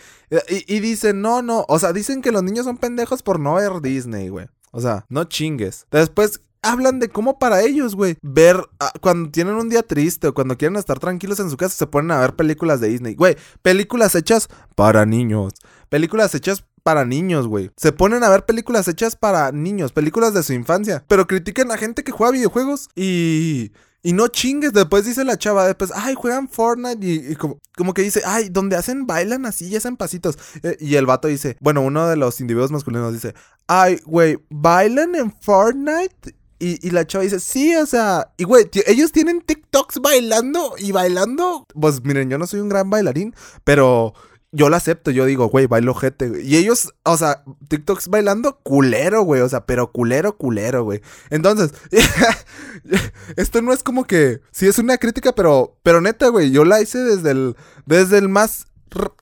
Y, 0.49 0.76
y 0.76 0.81
dicen, 0.81 1.21
no, 1.21 1.43
no, 1.43 1.67
o 1.69 1.78
sea, 1.78 1.93
dicen 1.93 2.23
que 2.23 2.33
los 2.33 2.43
niños 2.43 2.64
son 2.64 2.78
pendejos 2.78 3.23
por 3.23 3.38
no 3.38 3.57
ver 3.57 3.83
Disney, 3.83 4.31
güey. 4.31 4.47
O 4.71 4.81
sea, 4.81 5.05
no 5.11 5.25
chingues. 5.25 5.87
Después 5.90 6.40
hablan 6.62 6.99
de 6.99 7.09
cómo 7.09 7.38
para 7.38 7.62
ellos, 7.62 7.95
güey, 7.95 8.17
ver 8.23 8.62
ah, 8.81 8.93
cuando 9.00 9.31
tienen 9.31 9.55
un 9.55 9.69
día 9.69 9.83
triste 9.83 10.29
o 10.29 10.35
cuando 10.35 10.57
quieren 10.57 10.77
estar 10.77 10.99
tranquilos 10.99 11.41
en 11.41 11.50
su 11.50 11.57
casa, 11.57 11.77
se 11.77 11.87
ponen 11.87 12.11
a 12.11 12.21
ver 12.21 12.37
películas 12.37 12.81
de 12.81 12.88
Disney. 12.88 13.15
Güey, 13.15 13.37
películas 13.62 14.15
hechas 14.15 14.49
para 14.75 15.07
niños. 15.07 15.55
Películas 15.88 16.35
hechas 16.35 16.65
para 16.83 17.05
niños, 17.05 17.47
güey. 17.47 17.71
Se 17.77 17.93
ponen 17.93 18.25
a 18.25 18.29
ver 18.31 18.45
películas 18.47 18.88
hechas 18.88 19.17
para 19.17 19.53
niños, 19.53 19.93
películas 19.93 20.35
de 20.35 20.43
su 20.43 20.53
infancia. 20.53 21.05
Pero 21.09 21.27
critican 21.27 21.71
a 21.71 21.77
gente 21.77 22.05
que 22.05 22.12
juega 22.12 22.33
videojuegos 22.33 22.88
y 22.95 23.73
Y 24.00 24.12
no 24.12 24.29
chingues, 24.29 24.73
después 24.73 25.05
dice 25.05 25.25
la 25.25 25.37
chava, 25.37 25.67
después, 25.67 25.91
ay, 25.95 26.15
juegan 26.15 26.49
Fortnite 26.49 27.05
y, 27.05 27.35
como, 27.35 27.59
como, 27.77 27.93
que 27.93 28.03
dice, 28.03 28.23
ay, 28.25 28.49
donde 28.49 28.77
hacen, 28.77 29.07
bailan 29.07 29.45
así 29.45 29.67
y 29.67 29.77
hacen 29.77 29.97
pasitos. 29.97 30.38
Eh, 30.62 30.77
y 30.81 30.95
el 30.95 31.05
vato 31.05 31.27
dice, 31.27 31.57
bueno, 31.61 31.81
uno 31.83 32.07
de 32.07 32.17
los 32.17 32.41
individuos 32.41 32.71
masculinos 32.71 33.12
dice, 33.12 33.35
ay, 33.67 34.00
güey, 34.07 34.38
bailan 34.50 35.17
en 35.17 35.33
Fortnite. 35.33 36.38
Y, 36.59 36.87
y, 36.87 36.91
la 36.91 37.07
chava 37.07 37.25
dice, 37.25 37.41
sí, 37.41 37.75
o 37.77 37.87
sea, 37.87 38.33
y 38.37 38.45
güey, 38.45 38.69
ellos 38.87 39.12
tienen 39.12 39.41
TikToks 39.43 40.00
bailando 40.00 40.75
y 40.79 40.93
bailando. 40.93 41.65
Pues 41.81 42.03
miren, 42.03 42.31
yo 42.31 42.38
no 42.38 42.47
soy 42.47 42.61
un 42.61 42.69
gran 42.69 42.91
bailarín, 42.91 43.35
pero 43.62 44.12
yo 44.50 44.69
lo 44.69 44.77
acepto, 44.77 45.11
yo 45.11 45.25
digo, 45.27 45.49
güey, 45.49 45.67
bailo 45.67 45.95
gente, 45.95 46.43
Y 46.43 46.57
ellos, 46.57 46.95
o 47.05 47.17
sea, 47.17 47.45
TikToks 47.69 48.09
bailando 48.09 48.59
culero, 48.62 49.23
güey, 49.23 49.43
o 49.43 49.49
sea, 49.49 49.67
pero 49.67 49.93
culero, 49.93 50.37
culero, 50.37 50.85
güey. 50.85 51.03
Entonces, 51.31 51.73
esto 53.37 53.61
no 53.62 53.73
es 53.73 53.83
como 53.83 54.07
que, 54.07 54.41
sí 54.50 54.67
es 54.67 54.79
una 54.79 54.99
crítica, 54.99 55.35
pero, 55.35 55.77
pero 55.83 56.00
neta, 56.00 56.29
güey, 56.29 56.50
yo 56.50 56.65
la 56.65 56.81
hice 56.81 56.99
desde 56.99 57.31
el, 57.33 57.57
desde 57.87 58.19
el 58.19 58.29
más 58.29 58.67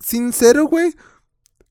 sincero, 0.00 0.66
güey 0.66 0.95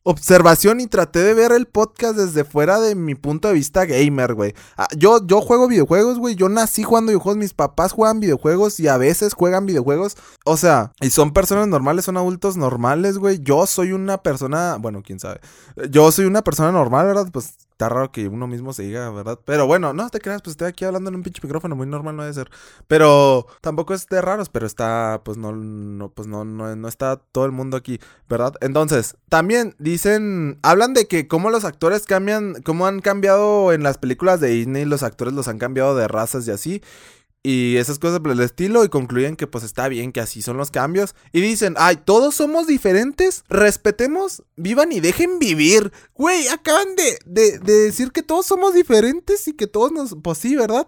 observación 0.07 0.79
y 0.79 0.87
traté 0.87 1.19
de 1.19 1.33
ver 1.33 1.51
el 1.51 1.65
podcast 1.65 2.15
desde 2.15 2.43
fuera 2.43 2.79
de 2.79 2.93
mi 2.93 3.15
punto 3.15 3.47
de 3.47 3.55
vista 3.55 3.85
gamer, 3.85 4.35
güey. 4.35 4.53
Ah, 4.77 4.87
yo, 4.95 5.25
yo 5.25 5.41
juego 5.41 5.67
videojuegos, 5.67 6.19
güey. 6.19 6.35
Yo 6.35 6.47
nací 6.47 6.83
jugando 6.83 7.09
videojuegos. 7.09 7.39
Mis 7.39 7.55
papás 7.55 7.91
juegan 7.91 8.19
videojuegos 8.19 8.79
y 8.79 8.87
a 8.87 8.97
veces 8.97 9.33
juegan 9.33 9.65
videojuegos. 9.65 10.15
O 10.45 10.57
sea, 10.57 10.91
y 11.01 11.09
son 11.09 11.33
personas 11.33 11.67
normales, 11.67 12.05
son 12.05 12.17
adultos 12.17 12.55
normales, 12.55 13.17
güey. 13.17 13.39
Yo 13.41 13.65
soy 13.65 13.93
una 13.93 14.19
persona, 14.19 14.77
bueno, 14.79 15.01
quién 15.03 15.19
sabe. 15.19 15.39
Yo 15.89 16.11
soy 16.11 16.25
una 16.25 16.43
persona 16.43 16.71
normal, 16.71 17.07
¿verdad? 17.07 17.27
Pues 17.33 17.55
está 17.75 17.89
raro 17.89 18.09
que 18.09 18.29
uno 18.29 18.47
mismo 18.47 18.71
se 18.71 18.83
diga, 18.83 19.09
¿verdad? 19.09 19.37
Pero 19.43 19.67
bueno, 19.67 19.91
no 19.93 20.09
te 20.09 20.21
creas, 20.21 20.41
pues 20.41 20.53
estoy 20.53 20.69
aquí 20.69 20.85
hablando 20.85 21.09
en 21.09 21.17
un 21.17 21.23
pinche 21.23 21.41
micrófono, 21.43 21.75
muy 21.75 21.85
normal 21.85 22.15
no 22.15 22.23
debe 22.23 22.33
ser. 22.33 22.49
Pero 22.87 23.47
tampoco 23.59 23.93
es 23.93 24.07
de 24.07 24.21
raros, 24.21 24.47
pero 24.47 24.65
está, 24.65 25.21
pues 25.25 25.37
no, 25.37 25.51
no, 25.51 26.09
pues 26.09 26.25
no, 26.25 26.45
no, 26.45 26.73
no 26.73 26.87
está 26.87 27.17
todo 27.17 27.45
el 27.45 27.51
mundo 27.51 27.75
aquí, 27.75 27.99
¿verdad? 28.29 28.53
Entonces, 28.61 29.17
también 29.27 29.75
dicen, 29.77 30.57
hablan 30.61 30.93
de 30.93 31.09
que 31.09 31.27
cómo 31.27 31.49
los 31.49 31.65
actores 31.65 32.05
cambian, 32.05 32.61
cómo 32.63 32.87
han 32.87 33.01
cambiado 33.01 33.73
en 33.73 33.83
las 33.83 33.97
películas 33.97 34.39
de 34.39 34.47
Disney, 34.51 34.85
los 34.85 35.03
actores 35.03 35.33
los 35.33 35.49
han 35.49 35.59
cambiado 35.59 35.97
de 35.97 36.07
razas 36.07 36.47
y 36.47 36.51
así 36.51 36.81
y 37.45 37.77
esas 37.77 37.99
cosas 37.99 38.21
por 38.21 38.31
el 38.31 38.39
estilo 38.39 38.83
y 38.83 38.89
concluyen 38.89 39.35
que 39.35 39.45
pues 39.45 39.63
está 39.63 39.87
bien 39.87 40.11
que 40.11 40.19
así 40.19 40.41
son 40.41 40.57
los 40.57 40.71
cambios 40.71 41.13
y 41.31 41.41
dicen, 41.41 41.75
ay, 41.77 41.97
todos 42.03 42.33
somos 42.33 42.65
diferentes, 42.65 43.43
respetemos, 43.49 44.41
vivan 44.55 44.91
y 44.91 44.99
dejen 44.99 45.37
vivir. 45.37 45.91
Güey, 46.15 46.47
acaban 46.47 46.95
de, 46.95 47.19
de, 47.27 47.59
decir 47.59 48.11
que 48.11 48.23
todos 48.23 48.47
somos 48.47 48.73
diferentes 48.73 49.47
y 49.47 49.53
que 49.53 49.67
todos 49.67 49.91
nos, 49.91 50.15
pues 50.23 50.39
sí, 50.39 50.55
¿verdad? 50.55 50.87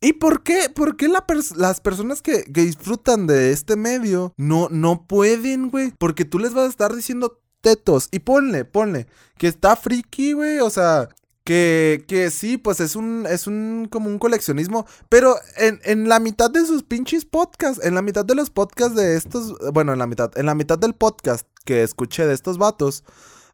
¿Y 0.00 0.14
por 0.14 0.42
qué? 0.42 0.70
¿Por 0.74 0.96
qué 0.96 1.06
las 1.08 1.80
personas 1.82 2.22
que, 2.22 2.44
que, 2.44 2.62
disfrutan 2.62 3.26
de 3.26 3.52
este 3.52 3.76
medio 3.76 4.32
no, 4.38 4.68
no 4.70 5.06
pueden, 5.06 5.68
güey? 5.68 5.92
Porque 5.98 6.24
tú 6.24 6.38
les 6.38 6.54
vas 6.54 6.64
a 6.64 6.70
estar 6.70 6.96
diciendo 6.96 7.42
tetos. 7.60 8.08
Y 8.10 8.20
ponle, 8.20 8.64
ponle, 8.64 9.06
que 9.36 9.48
está 9.48 9.76
friki, 9.76 10.32
güey. 10.32 10.60
O 10.60 10.70
sea, 10.70 11.10
que, 11.44 12.04
que 12.06 12.30
sí, 12.30 12.58
pues 12.58 12.80
es 12.80 12.96
un, 12.96 13.26
es 13.28 13.46
un, 13.46 13.88
como 13.90 14.08
un 14.08 14.18
coleccionismo, 14.18 14.86
pero 15.08 15.36
en, 15.56 15.80
en 15.84 16.08
la 16.08 16.20
mitad 16.20 16.50
de 16.50 16.64
sus 16.64 16.82
pinches 16.82 17.24
podcasts, 17.24 17.84
en 17.84 17.94
la 17.94 18.02
mitad 18.02 18.24
de 18.24 18.34
los 18.34 18.50
podcasts 18.50 18.94
de 18.94 19.16
estos, 19.16 19.54
bueno, 19.72 19.92
en 19.92 19.98
la 19.98 20.06
mitad, 20.06 20.36
en 20.36 20.46
la 20.46 20.54
mitad 20.54 20.78
del 20.78 20.94
podcast 20.94 21.46
que 21.64 21.82
escuché 21.82 22.26
de 22.26 22.34
estos 22.34 22.58
vatos, 22.58 23.04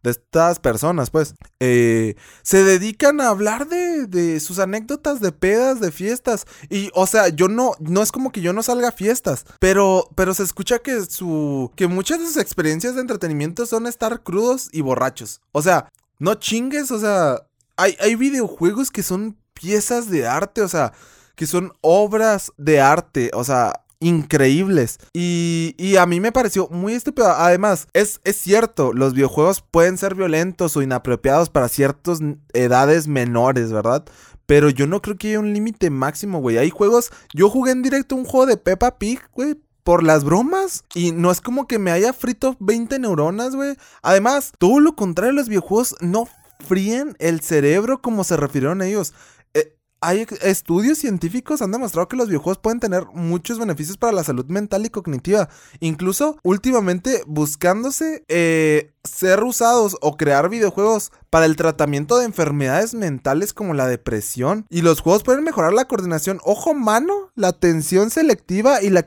de 0.03 0.13
estas 0.13 0.61
personas, 0.61 1.11
pues, 1.11 1.35
eh, 1.61 2.15
se 2.43 2.63
dedican 2.63 3.21
a 3.21 3.29
hablar 3.29 3.69
de, 3.69 4.07
de, 4.07 4.39
sus 4.41 4.59
anécdotas 4.59 5.21
de 5.21 5.33
pedas, 5.33 5.81
de 5.81 5.91
fiestas. 5.91 6.47
Y, 6.71 6.91
o 6.95 7.07
sea, 7.07 7.29
yo 7.29 7.49
no, 7.49 7.73
no 7.81 8.03
es 8.03 8.13
como 8.13 8.31
que 8.31 8.41
yo 8.41 8.53
no 8.53 8.63
salga 8.63 8.89
a 8.89 8.93
fiestas, 8.93 9.45
pero, 9.59 10.09
pero 10.15 10.33
se 10.33 10.45
escucha 10.45 10.79
que 10.79 11.05
su, 11.07 11.73
que 11.77 11.89
muchas 11.89 12.21
de 12.21 12.27
sus 12.27 12.37
experiencias 12.37 12.95
de 12.95 13.01
entretenimiento 13.01 13.67
son 13.67 13.87
estar 13.87 14.23
crudos 14.23 14.69
y 14.73 14.81
borrachos. 14.81 15.41
O 15.53 15.61
sea, 15.63 15.89
no 16.19 16.35
chingues, 16.35 16.91
o 16.91 16.99
sea, 16.99 17.46
hay, 17.77 18.15
videojuegos 18.17 18.91
que 18.91 19.03
son 19.03 19.37
piezas 19.53 20.11
de 20.11 20.27
arte, 20.27 20.63
o 20.63 20.69
sea, 20.69 20.93
que 21.35 21.47
son 21.47 21.73
obras 21.81 22.53
de 22.57 22.81
arte, 22.81 23.31
o 23.35 23.45
sea, 23.45 23.85
increíbles. 24.01 24.99
Y, 25.13 25.75
y, 25.79 25.97
a 25.97 26.07
mí 26.07 26.21
me 26.21 26.33
pareció 26.33 26.69
muy 26.71 26.95
estúpido. 26.95 27.29
Además, 27.31 27.89
es, 27.93 28.21
es, 28.25 28.37
cierto, 28.37 28.93
los 28.93 29.15
videojuegos 29.15 29.63
pueden 29.63 29.99
ser 29.99 30.15
violentos 30.15 30.77
o 30.77 30.83
inapropiados 30.83 31.51
para 31.51 31.69
ciertas 31.69 32.21
edades 32.53 33.09
menores, 33.09 33.73
¿verdad? 33.73 34.05
Pero 34.47 34.71
yo 34.71 34.87
no 34.87 35.03
creo 35.03 35.17
que 35.17 35.29
haya 35.29 35.41
un 35.41 35.53
límite 35.53 35.91
máximo, 35.91 36.41
güey. 36.41 36.57
Hay 36.59 36.71
juegos. 36.71 37.11
Yo 37.35 37.51
jugué 37.51 37.73
en 37.73 37.83
directo 37.83 38.15
un 38.15 38.25
juego 38.25 38.47
de 38.47 38.57
Peppa 38.57 38.99
Pig, 38.99 39.21
güey. 39.33 39.57
Por 39.83 40.03
las 40.03 40.25
bromas. 40.25 40.85
Y 40.95 41.13
no 41.13 41.31
es 41.31 41.41
como 41.41 41.67
que 41.67 41.79
me 41.79 41.91
haya 41.91 42.13
frito 42.13 42.57
20 42.61 42.99
neuronas, 43.01 43.55
güey. 43.55 43.77
Además, 44.03 44.53
todo 44.59 44.81
lo 44.81 44.95
contrario, 44.95 45.33
los 45.33 45.49
videojuegos 45.49 45.97
no 46.01 46.29
fríen 46.67 47.17
el 47.19 47.41
cerebro 47.41 48.01
como 48.03 48.25
se 48.25 48.37
refirieron 48.37 48.83
ellos. 48.83 49.15
Eh, 49.55 49.77
hay 50.01 50.27
estudios 50.43 50.99
científicos 50.99 51.63
han 51.63 51.73
demostrado 51.73 52.09
que 52.09 52.17
los 52.17 52.29
videojuegos 52.29 52.59
pueden 52.59 52.81
tener 52.81 53.07
muchos 53.15 53.59
beneficios 53.59 53.97
para 53.97 54.13
la 54.13 54.25
salud 54.25 54.45
mental 54.47 54.85
y 54.85 54.91
cognitiva. 54.91 55.49
Incluso 55.81 56.39
últimamente 56.43 57.23
buscándose 57.27 58.25
eh, 58.29 58.93
ser 59.05 59.43
usados 59.43 59.97
o 60.03 60.17
crear 60.17 60.49
videojuegos 60.49 61.13
para 61.31 61.47
el 61.47 61.57
tratamiento 61.57 62.19
de 62.19 62.27
enfermedades 62.27 62.95
mentales 62.95 63.55
como 63.55 63.75
la 63.75 63.89
depresión. 63.89 64.67
Y 64.69 64.83
los 64.83 65.01
juegos 65.01 65.23
pueden 65.23 65.45
mejorar 65.45 65.73
la 65.73 65.89
coordinación 65.89 66.41
ojo-mano, 66.45 67.31
la 67.35 67.49
atención 67.49 68.11
selectiva 68.11 68.83
y 68.83 68.91
la. 68.91 69.07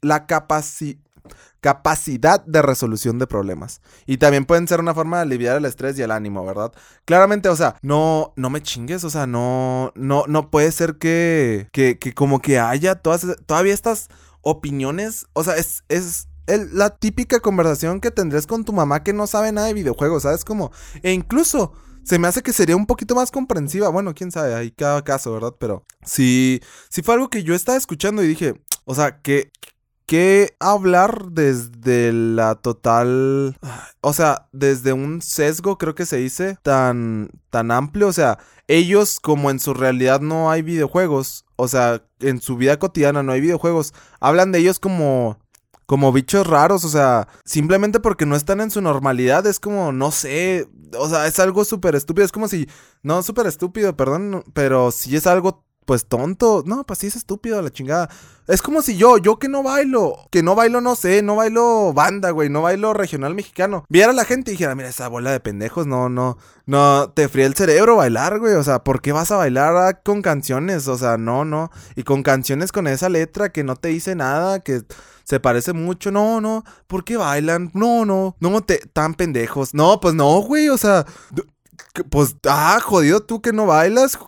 La 0.00 0.26
capacidad 0.26 1.05
capacidad 1.66 2.44
de 2.44 2.62
resolución 2.62 3.18
de 3.18 3.26
problemas. 3.26 3.80
Y 4.06 4.18
también 4.18 4.44
pueden 4.44 4.68
ser 4.68 4.78
una 4.78 4.94
forma 4.94 5.16
de 5.16 5.24
aliviar 5.24 5.56
el 5.56 5.64
estrés 5.64 5.98
y 5.98 6.02
el 6.02 6.12
ánimo, 6.12 6.46
¿verdad? 6.46 6.72
Claramente, 7.04 7.48
o 7.48 7.56
sea, 7.56 7.74
no, 7.82 8.32
no 8.36 8.50
me 8.50 8.62
chingues, 8.62 9.02
o 9.02 9.10
sea, 9.10 9.26
no, 9.26 9.90
no, 9.96 10.26
no 10.28 10.48
puede 10.52 10.70
ser 10.70 10.94
que, 10.98 11.66
que, 11.72 11.98
que 11.98 12.14
como 12.14 12.40
que 12.40 12.60
haya 12.60 12.94
todas, 12.94 13.26
todavía 13.46 13.74
estas 13.74 14.06
opiniones, 14.42 15.26
o 15.32 15.42
sea, 15.42 15.56
es, 15.56 15.82
es 15.88 16.28
la 16.46 16.90
típica 16.90 17.40
conversación 17.40 18.00
que 18.00 18.12
tendrías 18.12 18.46
con 18.46 18.64
tu 18.64 18.72
mamá 18.72 19.02
que 19.02 19.12
no 19.12 19.26
sabe 19.26 19.50
nada 19.50 19.66
de 19.66 19.74
videojuegos, 19.74 20.22
¿sabes? 20.22 20.44
Como, 20.44 20.70
e 21.02 21.10
incluso 21.10 21.72
se 22.04 22.20
me 22.20 22.28
hace 22.28 22.44
que 22.44 22.52
sería 22.52 22.76
un 22.76 22.86
poquito 22.86 23.16
más 23.16 23.32
comprensiva. 23.32 23.88
Bueno, 23.88 24.14
quién 24.14 24.30
sabe, 24.30 24.54
hay 24.54 24.70
cada 24.70 25.02
caso, 25.02 25.32
¿verdad? 25.32 25.56
Pero 25.58 25.84
sí, 26.04 26.60
sí 26.90 27.02
fue 27.02 27.14
algo 27.14 27.28
que 27.28 27.42
yo 27.42 27.56
estaba 27.56 27.76
escuchando 27.76 28.22
y 28.22 28.28
dije, 28.28 28.54
o 28.84 28.94
sea, 28.94 29.20
que, 29.20 29.50
que 30.06 30.54
hablar 30.60 31.32
desde 31.32 32.12
la 32.12 32.54
total, 32.54 33.56
o 34.00 34.12
sea, 34.12 34.48
desde 34.52 34.92
un 34.92 35.20
sesgo 35.20 35.78
creo 35.78 35.94
que 35.94 36.06
se 36.06 36.16
dice 36.16 36.56
tan 36.62 37.30
tan 37.50 37.70
amplio, 37.70 38.08
o 38.08 38.12
sea, 38.12 38.38
ellos 38.68 39.20
como 39.20 39.50
en 39.50 39.60
su 39.60 39.74
realidad 39.74 40.20
no 40.20 40.50
hay 40.50 40.62
videojuegos, 40.62 41.44
o 41.56 41.68
sea, 41.68 42.04
en 42.20 42.40
su 42.40 42.56
vida 42.56 42.78
cotidiana 42.78 43.22
no 43.22 43.32
hay 43.32 43.40
videojuegos, 43.40 43.94
hablan 44.20 44.52
de 44.52 44.60
ellos 44.60 44.78
como 44.78 45.38
como 45.86 46.12
bichos 46.12 46.46
raros, 46.46 46.84
o 46.84 46.88
sea, 46.88 47.28
simplemente 47.44 48.00
porque 48.00 48.26
no 48.26 48.34
están 48.36 48.60
en 48.60 48.72
su 48.72 48.80
normalidad, 48.80 49.46
es 49.46 49.60
como, 49.60 49.92
no 49.92 50.10
sé, 50.10 50.68
o 50.98 51.08
sea, 51.08 51.28
es 51.28 51.38
algo 51.38 51.64
súper 51.64 51.94
estúpido, 51.94 52.24
es 52.24 52.32
como 52.32 52.48
si, 52.48 52.68
no, 53.02 53.22
súper 53.22 53.46
estúpido, 53.46 53.96
perdón, 53.96 54.44
pero 54.52 54.90
si 54.90 55.14
es 55.14 55.28
algo 55.28 55.64
pues 55.86 56.06
tonto. 56.06 56.62
No, 56.66 56.84
pues 56.84 56.98
sí 56.98 57.06
es 57.06 57.16
estúpido 57.16 57.62
la 57.62 57.70
chingada. 57.70 58.10
Es 58.46 58.62
como 58.62 58.82
si 58.82 58.96
yo, 58.96 59.18
yo 59.18 59.38
que 59.38 59.48
no 59.48 59.62
bailo, 59.62 60.28
que 60.30 60.42
no 60.42 60.54
bailo, 60.54 60.80
no 60.80 60.94
sé, 60.94 61.22
no 61.22 61.34
bailo 61.34 61.92
banda, 61.92 62.30
güey, 62.30 62.48
no 62.48 62.62
bailo 62.62 62.92
regional 62.92 63.34
mexicano. 63.34 63.84
Viera 63.88 64.10
a 64.10 64.14
la 64.14 64.24
gente 64.24 64.50
y 64.50 64.54
dijera, 64.54 64.74
mira, 64.74 64.88
esa 64.88 65.08
bola 65.08 65.32
de 65.32 65.40
pendejos, 65.40 65.86
no, 65.86 66.08
no, 66.08 66.38
no, 66.66 67.10
te 67.10 67.28
fría 67.28 67.46
el 67.46 67.54
cerebro 67.54 67.96
bailar, 67.96 68.38
güey. 68.38 68.54
O 68.54 68.62
sea, 68.62 68.84
¿por 68.84 69.00
qué 69.00 69.12
vas 69.12 69.30
a 69.30 69.36
bailar 69.36 70.02
con 70.04 70.22
canciones? 70.22 70.86
O 70.86 70.98
sea, 70.98 71.16
no, 71.16 71.44
no. 71.44 71.70
Y 71.96 72.02
con 72.02 72.22
canciones 72.22 72.70
con 72.70 72.86
esa 72.86 73.08
letra 73.08 73.50
que 73.50 73.64
no 73.64 73.74
te 73.76 73.88
dice 73.88 74.14
nada, 74.14 74.60
que 74.60 74.82
se 75.24 75.40
parece 75.40 75.72
mucho. 75.72 76.12
No, 76.12 76.40
no. 76.40 76.64
¿Por 76.86 77.04
qué 77.04 77.16
bailan? 77.16 77.70
No, 77.74 78.04
no. 78.04 78.36
No, 78.38 78.60
te, 78.60 78.78
tan 78.92 79.14
pendejos. 79.14 79.74
No, 79.74 79.98
pues 80.00 80.14
no, 80.14 80.40
güey. 80.40 80.68
O 80.68 80.78
sea, 80.78 81.04
pues, 82.04 82.36
ah, 82.46 82.78
jodido 82.82 83.20
tú 83.20 83.40
que 83.40 83.52
no 83.52 83.66
bailas, 83.66 84.18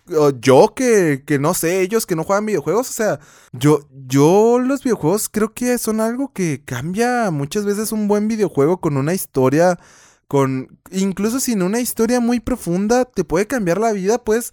yo 0.40 0.74
que, 0.74 1.22
que 1.26 1.38
no 1.38 1.54
sé, 1.54 1.80
ellos 1.80 2.06
que 2.06 2.16
no 2.16 2.24
juegan 2.24 2.46
videojuegos, 2.46 2.90
o 2.90 2.92
sea, 2.92 3.20
yo, 3.52 3.80
yo 4.06 4.58
los 4.58 4.82
videojuegos 4.82 5.28
creo 5.28 5.52
que 5.54 5.78
son 5.78 6.00
algo 6.00 6.32
que 6.32 6.62
cambia 6.64 7.30
muchas 7.30 7.64
veces 7.64 7.92
un 7.92 8.08
buen 8.08 8.28
videojuego 8.28 8.80
con 8.80 8.96
una 8.96 9.14
historia, 9.14 9.78
con, 10.26 10.78
incluso 10.90 11.40
sin 11.40 11.62
una 11.62 11.80
historia 11.80 12.20
muy 12.20 12.40
profunda, 12.40 13.04
te 13.04 13.24
puede 13.24 13.46
cambiar 13.46 13.78
la 13.78 13.92
vida, 13.92 14.18
pues, 14.18 14.52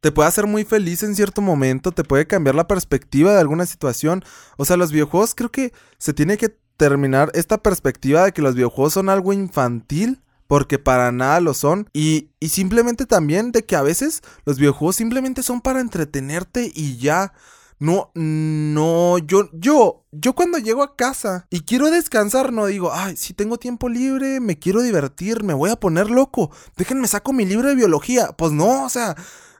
te 0.00 0.12
puede 0.12 0.28
hacer 0.28 0.46
muy 0.46 0.64
feliz 0.64 1.02
en 1.02 1.14
cierto 1.14 1.42
momento, 1.42 1.92
te 1.92 2.04
puede 2.04 2.26
cambiar 2.26 2.54
la 2.54 2.68
perspectiva 2.68 3.32
de 3.32 3.40
alguna 3.40 3.66
situación, 3.66 4.24
o 4.56 4.64
sea, 4.64 4.76
los 4.76 4.92
videojuegos 4.92 5.34
creo 5.34 5.50
que 5.50 5.72
se 5.98 6.14
tiene 6.14 6.36
que 6.36 6.56
terminar 6.76 7.30
esta 7.34 7.58
perspectiva 7.58 8.24
de 8.24 8.32
que 8.32 8.42
los 8.42 8.54
videojuegos 8.54 8.94
son 8.94 9.10
algo 9.10 9.32
infantil 9.32 10.22
porque 10.50 10.80
para 10.80 11.12
nada 11.12 11.38
lo 11.40 11.54
son. 11.54 11.88
Y, 11.92 12.30
y, 12.40 12.48
simplemente 12.48 13.06
también 13.06 13.52
de 13.52 13.64
que 13.64 13.76
a 13.76 13.82
veces 13.82 14.20
los 14.44 14.58
videojuegos 14.58 14.96
simplemente 14.96 15.44
son 15.44 15.60
para 15.60 15.78
entretenerte 15.78 16.72
y 16.74 16.96
ya. 16.96 17.32
No, 17.78 18.10
no, 18.14 19.18
yo, 19.18 19.48
yo, 19.52 20.04
yo 20.10 20.34
cuando 20.34 20.58
llego 20.58 20.82
a 20.82 20.96
casa 20.96 21.46
y 21.50 21.60
quiero 21.60 21.88
descansar, 21.92 22.52
no 22.52 22.66
digo, 22.66 22.90
ay, 22.92 23.16
si 23.16 23.32
tengo 23.32 23.58
tiempo 23.58 23.88
libre, 23.88 24.40
me 24.40 24.58
quiero 24.58 24.82
divertir, 24.82 25.44
me 25.44 25.54
voy 25.54 25.70
a 25.70 25.76
poner 25.76 26.10
loco, 26.10 26.50
déjenme 26.76 27.06
saco 27.06 27.32
mi 27.32 27.44
libro 27.44 27.68
de 27.68 27.76
biología. 27.76 28.32
Pues 28.32 28.50
no, 28.50 28.84
o 28.84 28.88
sea, 28.88 29.14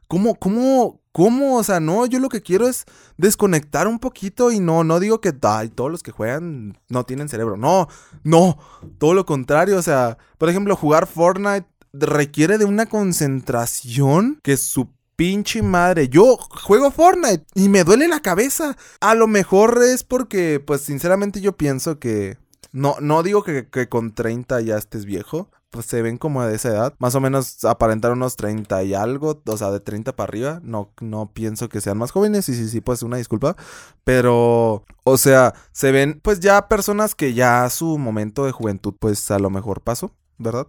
¿cómo, 0.08 0.34
cómo, 0.34 0.99
cómo? 1.12 1.56
O 1.56 1.64
sea, 1.64 1.80
no, 1.80 2.06
yo 2.06 2.18
lo 2.18 2.28
que 2.28 2.42
quiero 2.42 2.68
es 2.68 2.84
desconectar 3.16 3.88
un 3.88 3.98
poquito 3.98 4.50
y 4.50 4.60
no, 4.60 4.84
no 4.84 5.00
digo 5.00 5.20
que, 5.20 5.32
ay, 5.42 5.68
todos 5.68 5.90
los 5.90 6.02
que 6.02 6.12
juegan 6.12 6.78
no 6.88 7.04
tienen 7.04 7.28
cerebro. 7.28 7.56
No, 7.56 7.88
no, 8.22 8.58
todo 8.98 9.14
lo 9.14 9.26
contrario, 9.26 9.78
o 9.78 9.82
sea, 9.82 10.18
por 10.38 10.48
ejemplo, 10.48 10.76
jugar 10.76 11.06
Fortnite 11.06 11.66
requiere 11.92 12.58
de 12.58 12.64
una 12.64 12.86
concentración 12.86 14.38
que 14.42 14.56
su 14.56 14.88
pinche 15.16 15.62
madre. 15.62 16.08
Yo 16.08 16.38
juego 16.38 16.90
Fortnite 16.90 17.44
y 17.54 17.68
me 17.68 17.84
duele 17.84 18.08
la 18.08 18.20
cabeza. 18.20 18.76
A 19.00 19.14
lo 19.14 19.26
mejor 19.26 19.82
es 19.82 20.02
porque, 20.02 20.62
pues 20.64 20.80
sinceramente 20.80 21.40
yo 21.40 21.56
pienso 21.56 21.98
que... 21.98 22.38
No, 22.72 22.96
no 23.00 23.22
digo 23.22 23.42
que, 23.42 23.88
con 23.88 24.14
30 24.14 24.60
ya 24.60 24.76
estés 24.76 25.04
viejo. 25.04 25.50
Pues 25.70 25.86
se 25.86 26.02
ven 26.02 26.18
como 26.18 26.42
de 26.44 26.56
esa 26.56 26.70
edad. 26.70 26.94
Más 26.98 27.14
o 27.14 27.20
menos 27.20 27.64
aparentar 27.64 28.12
unos 28.12 28.36
30 28.36 28.82
y 28.82 28.94
algo. 28.94 29.40
O 29.46 29.56
sea, 29.56 29.70
de 29.70 29.80
30 29.80 30.16
para 30.16 30.28
arriba. 30.28 30.60
No, 30.64 30.92
no 31.00 31.32
pienso 31.32 31.68
que 31.68 31.80
sean 31.80 31.98
más 31.98 32.10
jóvenes. 32.10 32.48
Y 32.48 32.54
sí, 32.54 32.68
sí, 32.68 32.80
pues 32.80 33.02
una 33.02 33.18
disculpa. 33.18 33.56
Pero, 34.04 34.84
o 35.04 35.18
sea, 35.18 35.54
se 35.72 35.92
ven 35.92 36.20
pues 36.22 36.40
ya 36.40 36.68
personas 36.68 37.14
que 37.14 37.34
ya 37.34 37.68
su 37.70 37.98
momento 37.98 38.44
de 38.46 38.52
juventud 38.52 38.94
pues 38.98 39.30
a 39.30 39.38
lo 39.38 39.50
mejor 39.50 39.82
pasó. 39.82 40.12
¿Verdad? 40.38 40.66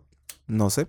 No 0.48 0.70
sé. 0.70 0.88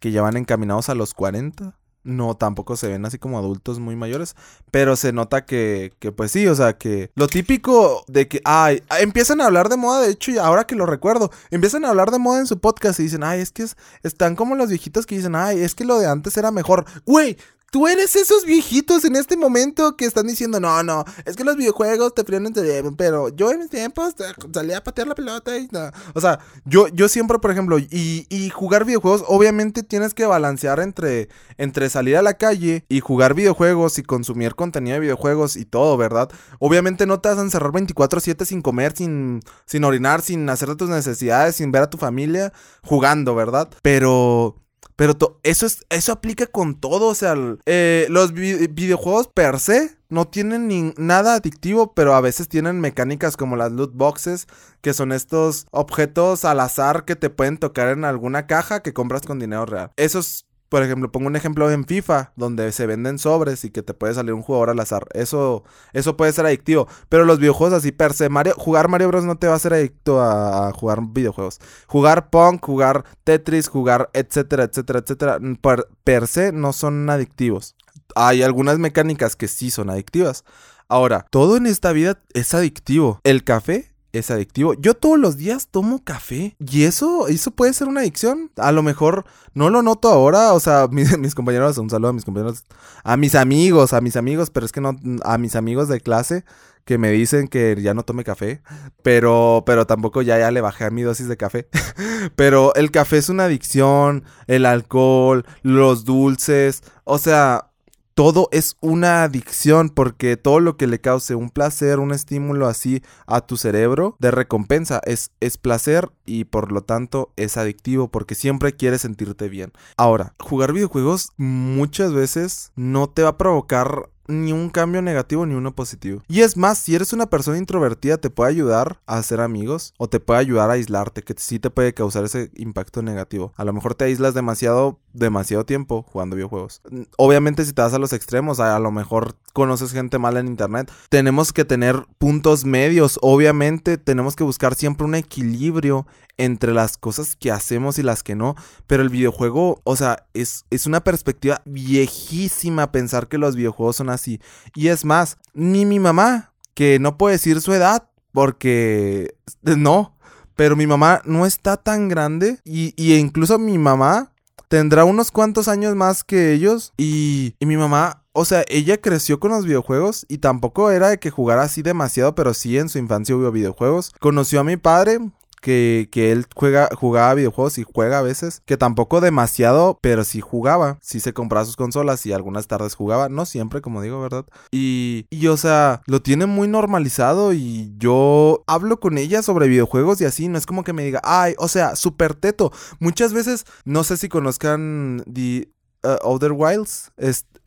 Que 0.00 0.10
ya 0.10 0.22
van 0.22 0.36
encaminados 0.36 0.88
a 0.88 0.94
los 0.94 1.14
40 1.14 1.76
no 2.04 2.36
tampoco 2.36 2.76
se 2.76 2.88
ven 2.88 3.04
así 3.04 3.18
como 3.18 3.38
adultos 3.38 3.78
muy 3.78 3.96
mayores, 3.96 4.34
pero 4.70 4.96
se 4.96 5.12
nota 5.12 5.44
que, 5.44 5.92
que 5.98 6.12
pues 6.12 6.32
sí, 6.32 6.46
o 6.46 6.54
sea, 6.54 6.76
que 6.76 7.10
lo 7.14 7.28
típico 7.28 8.04
de 8.08 8.28
que, 8.28 8.40
ay, 8.44 8.82
empiezan 9.00 9.40
a 9.40 9.46
hablar 9.46 9.68
de 9.68 9.76
moda, 9.76 10.00
de 10.00 10.10
hecho, 10.10 10.30
y 10.30 10.38
ahora 10.38 10.64
que 10.64 10.74
lo 10.74 10.86
recuerdo, 10.86 11.30
empiezan 11.50 11.84
a 11.84 11.90
hablar 11.90 12.10
de 12.10 12.18
moda 12.18 12.40
en 12.40 12.46
su 12.46 12.58
podcast 12.58 13.00
y 13.00 13.04
dicen, 13.04 13.22
ay, 13.22 13.40
es 13.40 13.52
que 13.52 13.62
es, 13.62 13.76
están 14.02 14.36
como 14.36 14.54
los 14.54 14.68
viejitos 14.68 15.06
que 15.06 15.16
dicen, 15.16 15.34
ay, 15.34 15.60
es 15.60 15.74
que 15.74 15.84
lo 15.84 15.98
de 15.98 16.06
antes 16.06 16.36
era 16.36 16.50
mejor. 16.50 16.84
Güey, 17.04 17.36
Tú 17.72 17.88
eres 17.88 18.16
esos 18.16 18.44
viejitos 18.44 19.02
en 19.06 19.16
este 19.16 19.34
momento 19.34 19.96
que 19.96 20.04
están 20.04 20.26
diciendo, 20.26 20.60
no, 20.60 20.82
no, 20.82 21.06
es 21.24 21.36
que 21.36 21.42
los 21.42 21.56
videojuegos 21.56 22.14
te 22.14 22.22
frían 22.22 22.44
el 22.44 22.94
pero 22.98 23.30
yo 23.30 23.50
en 23.50 23.60
mis 23.60 23.70
tiempos 23.70 24.14
salía 24.52 24.76
a 24.76 24.84
patear 24.84 25.08
la 25.08 25.14
pelota 25.14 25.56
y 25.56 25.68
no. 25.72 25.90
O 26.12 26.20
sea, 26.20 26.38
yo, 26.66 26.88
yo 26.88 27.08
siempre, 27.08 27.38
por 27.38 27.50
ejemplo, 27.50 27.78
y, 27.78 28.26
y, 28.28 28.50
jugar 28.50 28.84
videojuegos, 28.84 29.24
obviamente 29.26 29.82
tienes 29.82 30.12
que 30.12 30.26
balancear 30.26 30.80
entre, 30.80 31.30
entre 31.56 31.88
salir 31.88 32.18
a 32.18 32.22
la 32.22 32.34
calle 32.34 32.84
y 32.90 33.00
jugar 33.00 33.32
videojuegos 33.32 33.98
y 33.98 34.02
consumir 34.02 34.54
contenido 34.54 34.92
de 34.96 35.00
videojuegos 35.00 35.56
y 35.56 35.64
todo, 35.64 35.96
¿verdad? 35.96 36.30
Obviamente 36.58 37.06
no 37.06 37.20
te 37.20 37.30
vas 37.30 37.38
a 37.38 37.40
encerrar 37.42 37.72
24/7 37.72 38.44
sin 38.44 38.60
comer, 38.60 38.94
sin, 38.94 39.40
sin 39.64 39.84
orinar, 39.84 40.20
sin 40.20 40.46
hacer 40.50 40.76
tus 40.76 40.90
necesidades, 40.90 41.56
sin 41.56 41.72
ver 41.72 41.84
a 41.84 41.90
tu 41.90 41.96
familia 41.96 42.52
jugando, 42.82 43.34
¿verdad? 43.34 43.70
Pero 43.80 44.61
pero 44.96 45.16
eso, 45.42 45.66
es, 45.66 45.84
eso 45.90 46.12
aplica 46.12 46.46
con 46.46 46.74
todo. 46.74 47.08
O 47.08 47.14
sea, 47.14 47.34
eh, 47.66 48.06
los 48.08 48.32
videojuegos 48.32 49.28
per 49.28 49.58
se 49.58 49.96
no 50.08 50.26
tienen 50.26 50.68
ni 50.68 50.92
nada 50.96 51.34
adictivo, 51.34 51.94
pero 51.94 52.14
a 52.14 52.20
veces 52.20 52.48
tienen 52.48 52.80
mecánicas 52.80 53.36
como 53.36 53.56
las 53.56 53.72
loot 53.72 53.92
boxes, 53.94 54.46
que 54.80 54.92
son 54.92 55.12
estos 55.12 55.66
objetos 55.70 56.44
al 56.44 56.60
azar 56.60 57.04
que 57.04 57.16
te 57.16 57.30
pueden 57.30 57.58
tocar 57.58 57.88
en 57.88 58.04
alguna 58.04 58.46
caja 58.46 58.82
que 58.82 58.92
compras 58.92 59.22
con 59.22 59.38
dinero 59.38 59.64
real. 59.64 59.90
Esos 59.96 60.46
por 60.72 60.82
ejemplo, 60.82 61.12
pongo 61.12 61.26
un 61.26 61.36
ejemplo 61.36 61.70
en 61.70 61.84
FIFA, 61.84 62.32
donde 62.34 62.72
se 62.72 62.86
venden 62.86 63.18
sobres 63.18 63.62
y 63.66 63.70
que 63.70 63.82
te 63.82 63.92
puede 63.92 64.14
salir 64.14 64.32
un 64.32 64.40
jugador 64.40 64.70
al 64.70 64.80
azar. 64.80 65.06
Eso, 65.12 65.64
eso 65.92 66.16
puede 66.16 66.32
ser 66.32 66.46
adictivo. 66.46 66.88
Pero 67.10 67.26
los 67.26 67.38
videojuegos 67.38 67.76
así 67.76 67.92
per 67.92 68.14
se, 68.14 68.30
Mario, 68.30 68.54
jugar 68.56 68.88
Mario 68.88 69.08
Bros. 69.08 69.24
no 69.24 69.36
te 69.36 69.48
va 69.48 69.52
a 69.52 69.56
hacer 69.56 69.74
adicto 69.74 70.22
a, 70.22 70.72
jugar 70.72 71.00
videojuegos. 71.10 71.60
Jugar 71.86 72.30
Punk, 72.30 72.64
jugar 72.64 73.04
Tetris, 73.22 73.68
jugar 73.68 74.08
etcétera, 74.14 74.64
etcétera, 74.64 75.00
etcétera, 75.00 75.38
per, 75.60 75.88
per 76.04 76.26
se 76.26 76.52
no 76.52 76.72
son 76.72 77.10
adictivos. 77.10 77.76
Hay 78.16 78.42
algunas 78.42 78.78
mecánicas 78.78 79.36
que 79.36 79.48
sí 79.48 79.70
son 79.70 79.90
adictivas. 79.90 80.42
Ahora, 80.88 81.26
todo 81.28 81.58
en 81.58 81.66
esta 81.66 81.92
vida 81.92 82.18
es 82.32 82.54
adictivo. 82.54 83.20
El 83.24 83.44
café 83.44 83.91
es 84.12 84.30
adictivo. 84.30 84.74
Yo 84.74 84.94
todos 84.94 85.18
los 85.18 85.36
días 85.36 85.68
tomo 85.68 86.04
café 86.04 86.54
y 86.58 86.84
eso, 86.84 87.28
eso 87.28 87.50
puede 87.50 87.72
ser 87.72 87.88
una 87.88 88.00
adicción. 88.00 88.50
A 88.56 88.70
lo 88.72 88.82
mejor 88.82 89.24
no 89.54 89.70
lo 89.70 89.82
noto 89.82 90.08
ahora, 90.08 90.52
o 90.52 90.60
sea, 90.60 90.88
mis, 90.90 91.34
compañeros, 91.34 91.78
un 91.78 91.90
saludo 91.90 92.10
a 92.10 92.12
mis 92.12 92.24
compañeros, 92.24 92.64
a 93.02 93.16
mis 93.16 93.34
amigos, 93.34 93.92
a 93.92 94.00
mis 94.00 94.16
amigos, 94.16 94.50
pero 94.50 94.66
es 94.66 94.72
que 94.72 94.80
no, 94.80 94.96
a 95.24 95.38
mis 95.38 95.56
amigos 95.56 95.88
de 95.88 96.00
clase 96.00 96.44
que 96.84 96.98
me 96.98 97.10
dicen 97.12 97.46
que 97.46 97.76
ya 97.80 97.94
no 97.94 98.02
tome 98.02 98.24
café, 98.24 98.60
pero, 99.02 99.62
pero 99.64 99.86
tampoco 99.86 100.20
ya, 100.20 100.38
ya 100.38 100.50
le 100.50 100.60
bajé 100.60 100.84
a 100.84 100.90
mi 100.90 101.02
dosis 101.02 101.28
de 101.28 101.36
café. 101.36 101.68
pero 102.36 102.74
el 102.74 102.90
café 102.90 103.18
es 103.18 103.28
una 103.28 103.44
adicción, 103.44 104.24
el 104.46 104.66
alcohol, 104.66 105.46
los 105.62 106.04
dulces, 106.04 106.82
o 107.04 107.18
sea, 107.18 107.71
todo 108.14 108.48
es 108.52 108.76
una 108.80 109.22
adicción 109.22 109.88
porque 109.88 110.36
todo 110.36 110.60
lo 110.60 110.76
que 110.76 110.86
le 110.86 111.00
cause 111.00 111.34
un 111.34 111.50
placer, 111.50 111.98
un 111.98 112.12
estímulo 112.12 112.66
así 112.66 113.02
a 113.26 113.40
tu 113.40 113.56
cerebro 113.56 114.16
de 114.18 114.30
recompensa 114.30 115.00
es, 115.04 115.30
es 115.40 115.56
placer 115.56 116.10
y 116.24 116.44
por 116.44 116.72
lo 116.72 116.82
tanto 116.82 117.32
es 117.36 117.56
adictivo 117.56 118.08
porque 118.08 118.34
siempre 118.34 118.74
quieres 118.74 119.02
sentirte 119.02 119.48
bien. 119.48 119.72
Ahora, 119.96 120.34
jugar 120.38 120.72
videojuegos 120.72 121.30
muchas 121.36 122.12
veces 122.12 122.72
no 122.76 123.08
te 123.08 123.22
va 123.22 123.30
a 123.30 123.38
provocar 123.38 124.10
ni 124.28 124.52
un 124.52 124.70
cambio 124.70 125.02
negativo 125.02 125.46
ni 125.46 125.54
uno 125.54 125.74
positivo. 125.74 126.22
Y 126.28 126.40
es 126.40 126.56
más, 126.56 126.78
si 126.78 126.94
eres 126.94 127.12
una 127.12 127.26
persona 127.26 127.58
introvertida, 127.58 128.18
te 128.18 128.30
puede 128.30 128.50
ayudar 128.50 129.00
a 129.06 129.18
hacer 129.18 129.40
amigos 129.40 129.94
o 129.98 130.08
te 130.08 130.20
puede 130.20 130.40
ayudar 130.40 130.70
a 130.70 130.74
aislarte, 130.74 131.22
que 131.22 131.34
sí 131.36 131.58
te 131.58 131.70
puede 131.70 131.94
causar 131.94 132.24
ese 132.24 132.50
impacto 132.54 133.02
negativo. 133.02 133.52
A 133.56 133.64
lo 133.64 133.72
mejor 133.72 133.94
te 133.94 134.04
aíslas 134.04 134.34
demasiado, 134.34 135.00
demasiado 135.12 135.64
tiempo 135.64 136.02
jugando 136.02 136.36
videojuegos. 136.36 136.82
Obviamente, 137.16 137.64
si 137.64 137.72
te 137.72 137.82
vas 137.82 137.94
a 137.94 137.98
los 137.98 138.12
extremos, 138.12 138.60
a, 138.60 138.78
lo 138.78 138.90
mejor 138.90 139.36
conoces 139.52 139.92
gente 139.92 140.18
mala 140.18 140.40
en 140.40 140.46
internet. 140.46 140.90
Tenemos 141.08 141.52
que 141.52 141.64
tener 141.64 142.06
puntos 142.18 142.64
medios. 142.64 143.18
Obviamente, 143.22 143.98
tenemos 143.98 144.36
que 144.36 144.44
buscar 144.44 144.74
siempre 144.74 145.06
un 145.06 145.14
equilibrio 145.14 146.06
entre 146.38 146.72
las 146.72 146.96
cosas 146.96 147.36
que 147.36 147.50
hacemos 147.50 147.98
y 147.98 148.02
las 148.02 148.22
que 148.22 148.34
no. 148.34 148.54
Pero 148.86 149.02
el 149.02 149.10
videojuego, 149.10 149.80
o 149.84 149.96
sea, 149.96 150.26
es, 150.34 150.64
es 150.70 150.86
una 150.86 151.04
perspectiva 151.04 151.62
viejísima 151.64 152.92
pensar 152.92 153.28
que 153.28 153.38
los 153.38 153.56
videojuegos 153.56 153.96
son 153.96 154.10
así. 154.10 154.40
Y 154.74 154.88
es 154.88 155.04
más, 155.04 155.38
ni 155.54 155.84
mi 155.84 155.98
mamá, 155.98 156.52
que 156.74 156.98
no 156.98 157.18
puede 157.18 157.36
decir 157.36 157.60
su 157.60 157.72
edad, 157.72 158.08
porque 158.32 159.34
no. 159.62 160.16
Pero 160.56 160.76
mi 160.76 160.86
mamá 160.86 161.22
no 161.24 161.46
está 161.46 161.76
tan 161.76 162.08
grande. 162.08 162.60
Y, 162.64 162.94
y 162.96 163.14
incluso 163.14 163.58
mi 163.58 163.78
mamá 163.78 164.31
tendrá 164.72 165.04
unos 165.04 165.30
cuantos 165.30 165.68
años 165.68 165.94
más 165.94 166.24
que 166.24 166.54
ellos. 166.54 166.94
Y, 166.96 167.54
y 167.60 167.66
mi 167.66 167.76
mamá 167.76 168.22
o 168.32 168.46
sea, 168.46 168.64
ella 168.68 168.98
creció 168.98 169.38
con 169.38 169.50
los 169.50 169.66
videojuegos 169.66 170.24
y 170.26 170.38
tampoco 170.38 170.90
era 170.90 171.10
de 171.10 171.18
que 171.18 171.28
jugara 171.28 171.64
así 171.64 171.82
demasiado, 171.82 172.34
pero 172.34 172.54
sí 172.54 172.78
en 172.78 172.88
su 172.88 172.96
infancia 172.96 173.36
hubo 173.36 173.52
videojuegos. 173.52 174.10
Conoció 174.18 174.60
a 174.60 174.64
mi 174.64 174.78
padre, 174.78 175.18
que, 175.62 176.08
que 176.10 176.32
él 176.32 176.46
juega, 176.54 176.90
jugaba 176.94 177.32
videojuegos 177.34 177.78
y 177.78 177.84
juega 177.84 178.18
a 178.18 178.22
veces, 178.22 178.60
que 178.66 178.76
tampoco 178.76 179.22
demasiado, 179.22 179.98
pero 180.02 180.24
sí 180.24 180.40
jugaba, 180.40 180.98
sí 181.00 181.20
se 181.20 181.32
compraba 181.32 181.64
sus 181.64 181.76
consolas 181.76 182.26
y 182.26 182.32
algunas 182.32 182.66
tardes 182.66 182.94
jugaba, 182.94 183.30
no 183.30 183.46
siempre, 183.46 183.80
como 183.80 184.02
digo, 184.02 184.20
¿verdad? 184.20 184.44
Y, 184.70 185.26
y 185.30 185.46
o 185.46 185.56
sea, 185.56 186.02
lo 186.06 186.20
tiene 186.20 186.46
muy 186.46 186.68
normalizado 186.68 187.54
y 187.54 187.94
yo 187.96 188.64
hablo 188.66 189.00
con 189.00 189.16
ella 189.16 189.42
sobre 189.42 189.68
videojuegos 189.68 190.20
y 190.20 190.24
así, 190.24 190.48
no 190.48 190.58
es 190.58 190.66
como 190.66 190.84
que 190.84 190.92
me 190.92 191.04
diga, 191.04 191.20
ay, 191.22 191.54
o 191.58 191.68
sea, 191.68 191.96
súper 191.96 192.34
teto. 192.34 192.72
Muchas 192.98 193.32
veces, 193.32 193.64
no 193.84 194.02
sé 194.04 194.16
si 194.16 194.28
conozcan 194.28 195.22
The 195.32 195.68
uh, 196.02 196.28
Other 196.28 196.52
Wilds, 196.52 197.12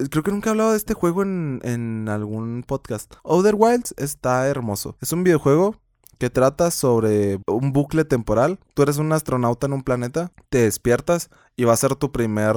creo 0.09 0.23
que 0.23 0.31
nunca 0.31 0.49
he 0.49 0.51
hablado 0.51 0.71
de 0.71 0.77
este 0.77 0.93
juego 0.93 1.23
en, 1.23 1.61
en 1.63 2.09
algún 2.09 2.63
podcast. 2.67 3.13
Other 3.23 3.55
Wilds 3.57 3.93
está 3.97 4.45
hermoso. 4.47 4.97
Es 5.01 5.13
un 5.13 5.23
videojuego 5.23 5.77
que 6.17 6.29
trata 6.29 6.71
sobre 6.71 7.39
un 7.47 7.71
bucle 7.73 8.05
temporal. 8.05 8.59
Tú 8.73 8.83
eres 8.83 8.97
un 8.97 9.11
astronauta 9.11 9.67
en 9.67 9.73
un 9.73 9.83
planeta, 9.83 10.31
te 10.49 10.59
despiertas 10.59 11.29
y 11.55 11.63
va 11.63 11.73
a 11.73 11.77
ser 11.77 11.95
tu 11.95 12.11
primer 12.11 12.55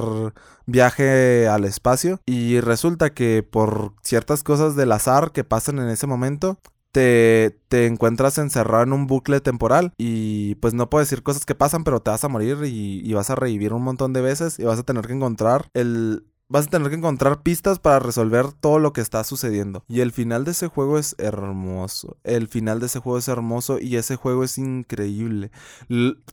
viaje 0.65 1.47
al 1.47 1.65
espacio 1.65 2.19
y 2.25 2.59
resulta 2.59 3.13
que 3.13 3.43
por 3.43 3.93
ciertas 4.03 4.43
cosas 4.43 4.75
del 4.75 4.91
azar 4.91 5.31
que 5.31 5.43
pasan 5.43 5.79
en 5.79 5.89
ese 5.89 6.07
momento, 6.07 6.59
te, 6.91 7.59
te, 7.67 7.85
encuentras 7.85 8.39
encerrado 8.39 8.83
en 8.83 8.93
un 8.93 9.05
bucle 9.05 9.41
temporal 9.41 9.93
y 9.97 10.55
pues 10.55 10.73
no 10.73 10.89
puedo 10.89 11.03
decir 11.03 11.21
cosas 11.21 11.45
que 11.45 11.53
pasan, 11.55 11.83
pero 11.83 12.01
te 12.01 12.09
vas 12.09 12.23
a 12.23 12.29
morir 12.29 12.57
y, 12.65 13.01
y, 13.07 13.13
vas 13.13 13.29
a 13.29 13.35
revivir 13.35 13.73
un 13.73 13.83
montón 13.83 14.11
de 14.11 14.21
veces 14.21 14.57
y 14.57 14.63
vas 14.63 14.79
a 14.79 14.83
tener 14.83 15.05
que 15.05 15.13
encontrar 15.13 15.69
el, 15.75 16.25
vas 16.49 16.67
a 16.67 16.69
tener 16.69 16.89
que 16.89 16.95
encontrar 16.95 17.41
pistas 17.41 17.79
para 17.79 17.99
resolver 17.99 18.51
todo 18.51 18.79
lo 18.79 18.91
que 18.91 19.01
está 19.01 19.23
sucediendo. 19.23 19.83
Y 19.87 20.01
el 20.01 20.11
final 20.11 20.43
de 20.45 20.51
ese 20.51 20.67
juego 20.67 20.97
es 20.97 21.15
hermoso. 21.19 22.17
El 22.23 22.47
final 22.47 22.79
de 22.79 22.87
ese 22.87 22.99
juego 22.99 23.19
es 23.19 23.27
hermoso 23.27 23.79
y 23.79 23.95
ese 23.95 24.15
juego 24.15 24.43
es 24.43 24.57
increíble. 24.57 25.51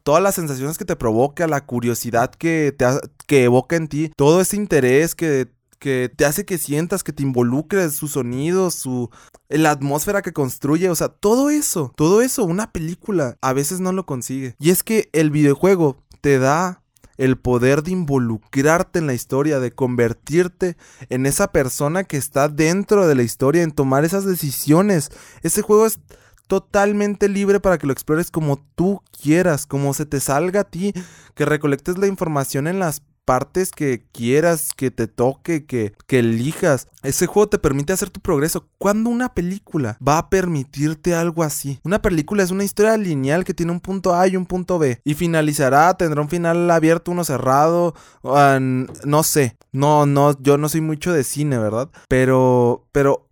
todas 0.03 0.23
las 0.23 0.35
sensaciones 0.35 0.79
que 0.79 0.85
te 0.85 0.97
provoca, 0.97 1.47
la 1.47 1.65
curiosidad 1.65 2.31
que, 2.31 2.75
te 2.77 2.87
que 3.27 3.45
evoca 3.45 3.77
en 3.77 3.89
ti, 3.89 4.11
todo 4.17 4.41
ese 4.41 4.57
interés 4.57 5.15
que 5.15 5.55
que 5.79 6.11
te 6.15 6.25
hace 6.25 6.47
que 6.47 6.57
sientas, 6.57 7.05
que 7.05 7.13
te 7.13 7.23
involucres, 7.23 7.95
su 7.95 8.09
sonido, 8.09 8.71
su 8.71 9.11
la 9.49 9.71
atmósfera 9.71 10.23
que 10.23 10.33
construye, 10.33 10.89
o 10.89 10.95
sea, 10.95 11.09
todo 11.09 11.51
eso, 11.51 11.93
todo 11.97 12.23
eso, 12.23 12.45
una 12.45 12.73
película 12.73 13.37
a 13.41 13.53
veces 13.53 13.81
no 13.81 13.93
lo 13.93 14.07
consigue. 14.07 14.57
Y 14.59 14.71
es 14.71 14.83
que 14.83 15.11
el 15.13 15.31
videojuego 15.31 15.99
te 16.21 16.39
da 16.39 16.83
el 17.17 17.37
poder 17.37 17.83
de 17.83 17.93
involucrarte 17.93 18.99
en 18.99 19.07
la 19.07 19.15
historia, 19.15 19.61
de 19.61 19.73
convertirte 19.73 20.77
en 21.09 21.27
esa 21.27 21.53
persona 21.53 22.05
que 22.05 22.17
está 22.17 22.49
dentro 22.49 23.07
de 23.07 23.15
la 23.15 23.23
historia, 23.23 23.63
en 23.63 23.73
tomar 23.73 24.05
esas 24.05 24.25
decisiones. 24.25 25.11
Ese 25.43 25.63
juego 25.63 25.87
es 25.87 25.99
totalmente 26.47 27.29
libre 27.29 27.61
para 27.61 27.79
que 27.79 27.87
lo 27.87 27.93
explores 27.93 28.31
como 28.31 28.59
tú 28.75 29.03
quieras, 29.21 29.67
como 29.67 29.95
se 29.95 30.07
te 30.07 30.21
salga 30.21 30.61
a 30.61 30.65
ti, 30.65 30.93
que 31.35 31.45
recolectes 31.45 31.99
la 31.99 32.07
información 32.07 32.67
en 32.67 32.79
las 32.79 33.03
partes 33.27 33.73
que 33.73 34.05
quieras, 34.13 34.71
que 34.75 34.91
te 34.91 35.09
toque, 35.09 35.67
que, 35.67 35.93
que 36.07 36.21
elijas. 36.21 36.89
Ese 37.03 37.27
juego 37.27 37.49
te 37.49 37.59
permite 37.59 37.93
hacer 37.93 38.09
tu 38.09 38.21
progreso. 38.21 38.69
¿Cuándo 38.79 39.11
una 39.11 39.35
película 39.35 39.99
va 40.07 40.17
a 40.17 40.31
permitirte 40.31 41.15
algo 41.15 41.43
así? 41.43 41.81
Una 41.85 42.01
película 42.01 42.43
es 42.43 42.51
una 42.51 42.65
historia 42.65 42.97
lineal 42.97 43.45
que 43.45 43.53
tiene 43.53 43.73
un 43.73 43.81
punto 43.81 44.15
A 44.15 44.27
y 44.29 44.37
un 44.37 44.47
punto 44.47 44.79
B. 44.79 45.01
Y 45.05 45.15
finalizará, 45.15 45.93
tendrá 45.95 46.23
un 46.23 46.31
final 46.31 46.71
abierto, 46.71 47.11
uno 47.11 47.25
cerrado. 47.25 47.95
no 48.23 49.23
sé. 49.23 49.57
No, 49.73 50.07
no, 50.07 50.41
yo 50.41 50.57
no 50.57 50.69
soy 50.69 50.81
mucho 50.81 51.13
de 51.13 51.25
cine, 51.25 51.59
¿verdad? 51.59 51.91
Pero, 52.09 52.87
pero 52.93 53.27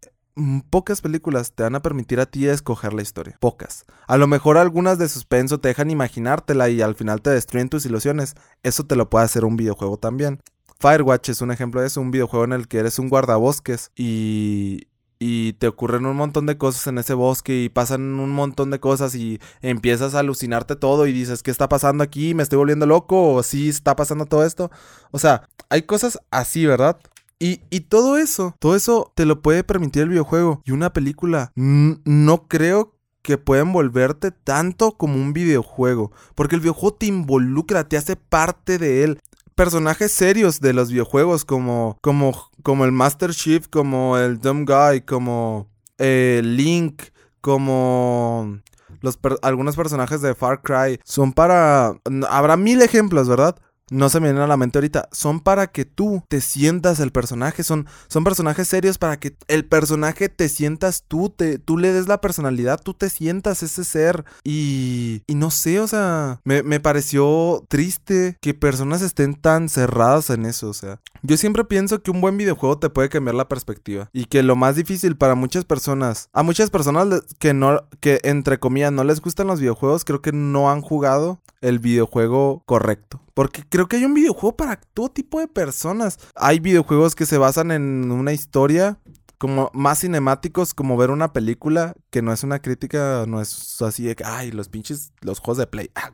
pocas 0.70 1.00
películas 1.00 1.52
te 1.52 1.62
van 1.62 1.74
a 1.74 1.82
permitir 1.82 2.20
a 2.20 2.26
ti 2.26 2.46
escoger 2.46 2.92
la 2.92 3.02
historia. 3.02 3.36
Pocas. 3.40 3.84
A 4.06 4.16
lo 4.16 4.26
mejor 4.26 4.58
algunas 4.58 4.98
de 4.98 5.08
suspenso 5.08 5.58
te 5.58 5.68
dejan 5.68 5.90
imaginártela 5.90 6.68
y 6.68 6.82
al 6.82 6.94
final 6.94 7.22
te 7.22 7.30
destruyen 7.30 7.68
tus 7.68 7.86
ilusiones. 7.86 8.34
Eso 8.62 8.84
te 8.84 8.96
lo 8.96 9.08
puede 9.08 9.24
hacer 9.24 9.44
un 9.44 9.56
videojuego 9.56 9.96
también. 9.96 10.40
Firewatch 10.80 11.30
es 11.30 11.40
un 11.40 11.50
ejemplo 11.50 11.80
de 11.80 11.86
eso, 11.86 12.00
un 12.00 12.10
videojuego 12.10 12.44
en 12.44 12.52
el 12.52 12.68
que 12.68 12.78
eres 12.78 12.98
un 12.98 13.08
guardabosques 13.08 13.90
y, 13.94 14.88
y 15.18 15.54
te 15.54 15.68
ocurren 15.68 16.04
un 16.04 16.16
montón 16.16 16.46
de 16.46 16.58
cosas 16.58 16.86
en 16.88 16.98
ese 16.98 17.14
bosque 17.14 17.62
y 17.62 17.68
pasan 17.68 18.02
un 18.02 18.30
montón 18.30 18.70
de 18.70 18.80
cosas 18.80 19.14
y 19.14 19.40
empiezas 19.62 20.14
a 20.14 20.18
alucinarte 20.18 20.76
todo 20.76 21.06
y 21.06 21.12
dices, 21.12 21.42
¿qué 21.42 21.50
está 21.50 21.68
pasando 21.68 22.02
aquí? 22.02 22.34
¿Me 22.34 22.42
estoy 22.42 22.58
volviendo 22.58 22.86
loco? 22.86 23.34
¿O 23.34 23.42
sí 23.42 23.68
está 23.68 23.96
pasando 23.96 24.26
todo 24.26 24.44
esto? 24.44 24.70
O 25.12 25.18
sea, 25.18 25.48
hay 25.70 25.82
cosas 25.82 26.18
así, 26.30 26.66
¿verdad? 26.66 26.98
Y, 27.46 27.80
todo 27.80 28.16
eso, 28.16 28.57
todo 28.59 28.74
eso 28.74 29.12
te 29.14 29.26
lo 29.26 29.42
puede 29.42 29.64
permitir 29.64 30.02
el 30.02 30.09
videojuego. 30.09 30.62
Y 30.64 30.70
una 30.70 30.94
película, 30.94 31.52
no 31.54 32.48
creo 32.48 32.94
que 33.20 33.37
pueda 33.37 33.61
envolverte 33.61 34.30
tanto 34.30 34.92
como 34.92 35.16
un 35.16 35.35
videojuego. 35.35 36.11
Porque 36.35 36.54
el 36.54 36.62
videojuego 36.62 36.94
te 36.94 37.07
involucra, 37.07 37.87
te 37.87 37.98
hace 37.98 38.16
parte 38.16 38.78
de 38.78 39.04
él. 39.04 39.20
Personajes 39.54 40.11
serios 40.11 40.61
de 40.61 40.72
los 40.72 40.90
videojuegos 40.90 41.44
como, 41.44 41.98
como, 42.00 42.50
como 42.62 42.87
el 42.87 42.92
Master 42.92 43.33
Chief, 43.33 43.68
como 43.68 44.16
el 44.16 44.40
Dumb 44.40 44.66
Guy, 44.66 45.02
como 45.02 45.68
eh, 45.98 46.40
Link, 46.42 47.02
como 47.42 48.59
los 49.02 49.18
algunos 49.42 49.76
personajes 49.76 50.22
de 50.22 50.35
Far 50.35 50.62
Cry. 50.62 50.98
Son 51.04 51.35
para... 51.35 52.00
Habrá 52.30 52.57
mil 52.57 52.80
ejemplos, 52.80 53.28
¿verdad? 53.28 53.57
No 53.94 54.09
se 54.09 54.18
me 54.20 54.28
viene 54.28 54.42
a 54.42 54.48
la 54.48 54.57
mente 54.57 54.78
ahorita, 54.78 55.09
son 55.12 55.40
para 55.40 55.68
que 55.68 55.85
tú 55.85 56.22
te 56.28 56.40
sientas 56.40 56.98
el 56.98 57.12
personaje, 57.12 57.62
son, 57.62 57.87
son 58.09 58.24
personajes 58.24 58.66
serios 58.66 58.98
para 58.98 59.18
que 59.18 59.37
el 59.46 59.64
personaje 59.64 60.28
te 60.28 60.48
sientas 60.48 61.04
tú, 61.07 61.30
te, 61.30 61.59
tú 61.59 61.78
le 61.78 61.92
des 61.92 62.09
la 62.09 62.20
personalidad, 62.20 62.80
tú 62.83 62.94
te 62.94 63.09
sientas 63.09 63.62
ese 63.62 63.85
ser 63.85 64.24
y, 64.42 65.22
y 65.28 65.37
no 65.37 65.50
sé, 65.50 65.78
o 65.78 65.87
sea, 65.87 66.40
me, 66.44 66.62
me 66.62 66.80
pareció 66.80 67.64
triste 67.68 68.37
que 68.40 68.52
personas 68.52 69.00
estén 69.00 69.35
tan 69.35 69.68
cerradas 69.68 70.28
en 70.30 70.44
eso, 70.44 70.68
o 70.68 70.74
sea, 70.74 71.00
yo 71.22 71.37
siempre 71.37 71.64
pienso 71.64 72.02
que 72.02 72.11
un 72.11 72.20
buen 72.20 72.37
videojuego 72.37 72.78
te 72.78 72.90
puede 72.90 73.09
cambiar 73.09 73.37
la 73.37 73.48
perspectiva 73.48 74.11
y 74.12 74.24
que 74.24 74.42
lo 74.42 74.57
más 74.57 74.74
difícil 74.74 75.16
para 75.16 75.37
muchas 75.37 75.64
personas, 75.64 76.28
a 76.33 76.42
muchas 76.42 76.70
personas 76.70 77.22
que 77.38 77.54
no, 77.54 77.85
que 78.00 78.20
entre 78.24 78.59
comillas 78.59 78.92
no 78.92 79.04
les 79.04 79.20
gustan 79.20 79.46
los 79.46 79.61
videojuegos, 79.61 80.04
creo 80.04 80.20
que 80.20 80.33
no 80.33 80.70
han 80.70 80.80
jugado 80.80 81.40
el 81.61 81.78
videojuego 81.78 82.62
correcto. 82.66 83.20
Porque 83.34 83.64
creo 83.68 83.88
que 83.88 83.96
hay 83.96 84.04
un 84.04 84.14
videojuego 84.14 84.56
para 84.56 84.76
todo 84.76 85.10
tipo 85.10 85.40
de 85.40 85.48
personas. 85.48 86.18
Hay 86.36 86.60
videojuegos 86.60 87.14
que 87.14 87.26
se 87.26 87.36
basan 87.36 87.72
en 87.72 88.10
una 88.10 88.32
historia 88.32 88.98
como 89.38 89.70
más 89.74 90.00
cinemáticos, 90.00 90.72
como 90.72 90.96
ver 90.96 91.10
una 91.10 91.32
película, 91.32 91.94
que 92.10 92.22
no 92.22 92.32
es 92.32 92.44
una 92.44 92.60
crítica, 92.60 93.24
no 93.28 93.40
es 93.40 93.82
así 93.82 94.04
de 94.04 94.16
que, 94.16 94.24
ay, 94.24 94.52
los 94.52 94.68
pinches, 94.68 95.12
los 95.20 95.38
juegos 95.40 95.58
de 95.58 95.66
Play. 95.66 95.90
Ah, 95.96 96.10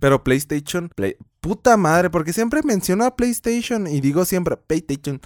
pero 0.00 0.22
PlayStation, 0.22 0.90
Play, 0.94 1.16
puta 1.40 1.76
madre, 1.76 2.10
porque 2.10 2.32
siempre 2.32 2.62
menciono 2.62 3.04
a 3.04 3.16
PlayStation 3.16 3.86
y 3.86 4.00
digo 4.00 4.24
siempre 4.24 4.56
PlayStation. 4.56 5.20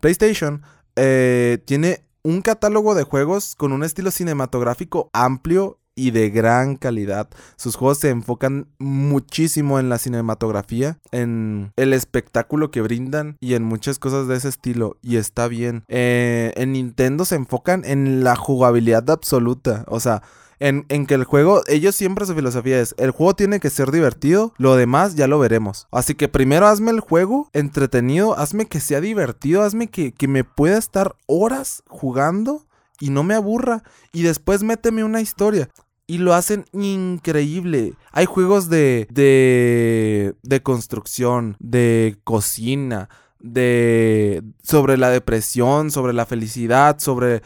PlayStation 0.00 0.62
eh, 0.96 1.62
tiene 1.64 2.04
un 2.22 2.40
catálogo 2.42 2.94
de 2.94 3.02
juegos 3.02 3.56
con 3.56 3.72
un 3.72 3.82
estilo 3.82 4.10
cinematográfico 4.10 5.10
amplio 5.12 5.80
y 5.94 6.10
de 6.10 6.30
gran 6.30 6.76
calidad. 6.76 7.28
Sus 7.56 7.76
juegos 7.76 7.98
se 7.98 8.10
enfocan 8.10 8.68
muchísimo 8.78 9.78
en 9.78 9.88
la 9.88 9.98
cinematografía, 9.98 10.98
en 11.10 11.72
el 11.76 11.92
espectáculo 11.92 12.70
que 12.70 12.80
brindan 12.80 13.36
y 13.40 13.54
en 13.54 13.64
muchas 13.64 13.98
cosas 13.98 14.28
de 14.28 14.36
ese 14.36 14.48
estilo. 14.48 14.96
Y 15.02 15.16
está 15.16 15.48
bien. 15.48 15.84
Eh, 15.88 16.52
en 16.56 16.72
Nintendo 16.72 17.24
se 17.24 17.36
enfocan 17.36 17.84
en 17.84 18.24
la 18.24 18.36
jugabilidad 18.36 19.10
absoluta. 19.10 19.84
O 19.88 20.00
sea, 20.00 20.22
en, 20.58 20.86
en, 20.90 21.06
que 21.06 21.14
el 21.14 21.24
juego, 21.24 21.62
ellos 21.66 21.96
siempre 21.96 22.24
su 22.24 22.34
filosofía 22.34 22.80
es, 22.80 22.94
el 22.96 23.10
juego 23.10 23.34
tiene 23.34 23.58
que 23.58 23.68
ser 23.68 23.90
divertido, 23.90 24.54
lo 24.58 24.76
demás 24.76 25.16
ya 25.16 25.26
lo 25.26 25.40
veremos. 25.40 25.88
Así 25.90 26.14
que 26.14 26.28
primero 26.28 26.68
hazme 26.68 26.92
el 26.92 27.00
juego 27.00 27.50
entretenido, 27.52 28.38
hazme 28.38 28.66
que 28.66 28.78
sea 28.78 29.00
divertido, 29.00 29.62
hazme 29.62 29.88
que, 29.88 30.12
que 30.12 30.28
me 30.28 30.44
pueda 30.44 30.78
estar 30.78 31.16
horas 31.26 31.82
jugando 31.88 32.64
y 33.02 33.10
no 33.10 33.24
me 33.24 33.34
aburra. 33.34 33.82
Y 34.12 34.22
después 34.22 34.62
méteme 34.62 35.02
una 35.02 35.20
historia. 35.20 35.68
Y 36.06 36.18
lo 36.18 36.34
hacen 36.34 36.66
increíble. 36.72 37.94
Hay 38.12 38.26
juegos 38.26 38.68
de, 38.68 39.08
de, 39.10 40.36
de 40.44 40.62
construcción, 40.62 41.56
de 41.58 42.16
cocina, 42.22 43.08
de 43.40 44.44
sobre 44.62 44.98
la 44.98 45.10
depresión, 45.10 45.90
sobre 45.90 46.12
la 46.12 46.26
felicidad, 46.26 47.00
sobre 47.00 47.42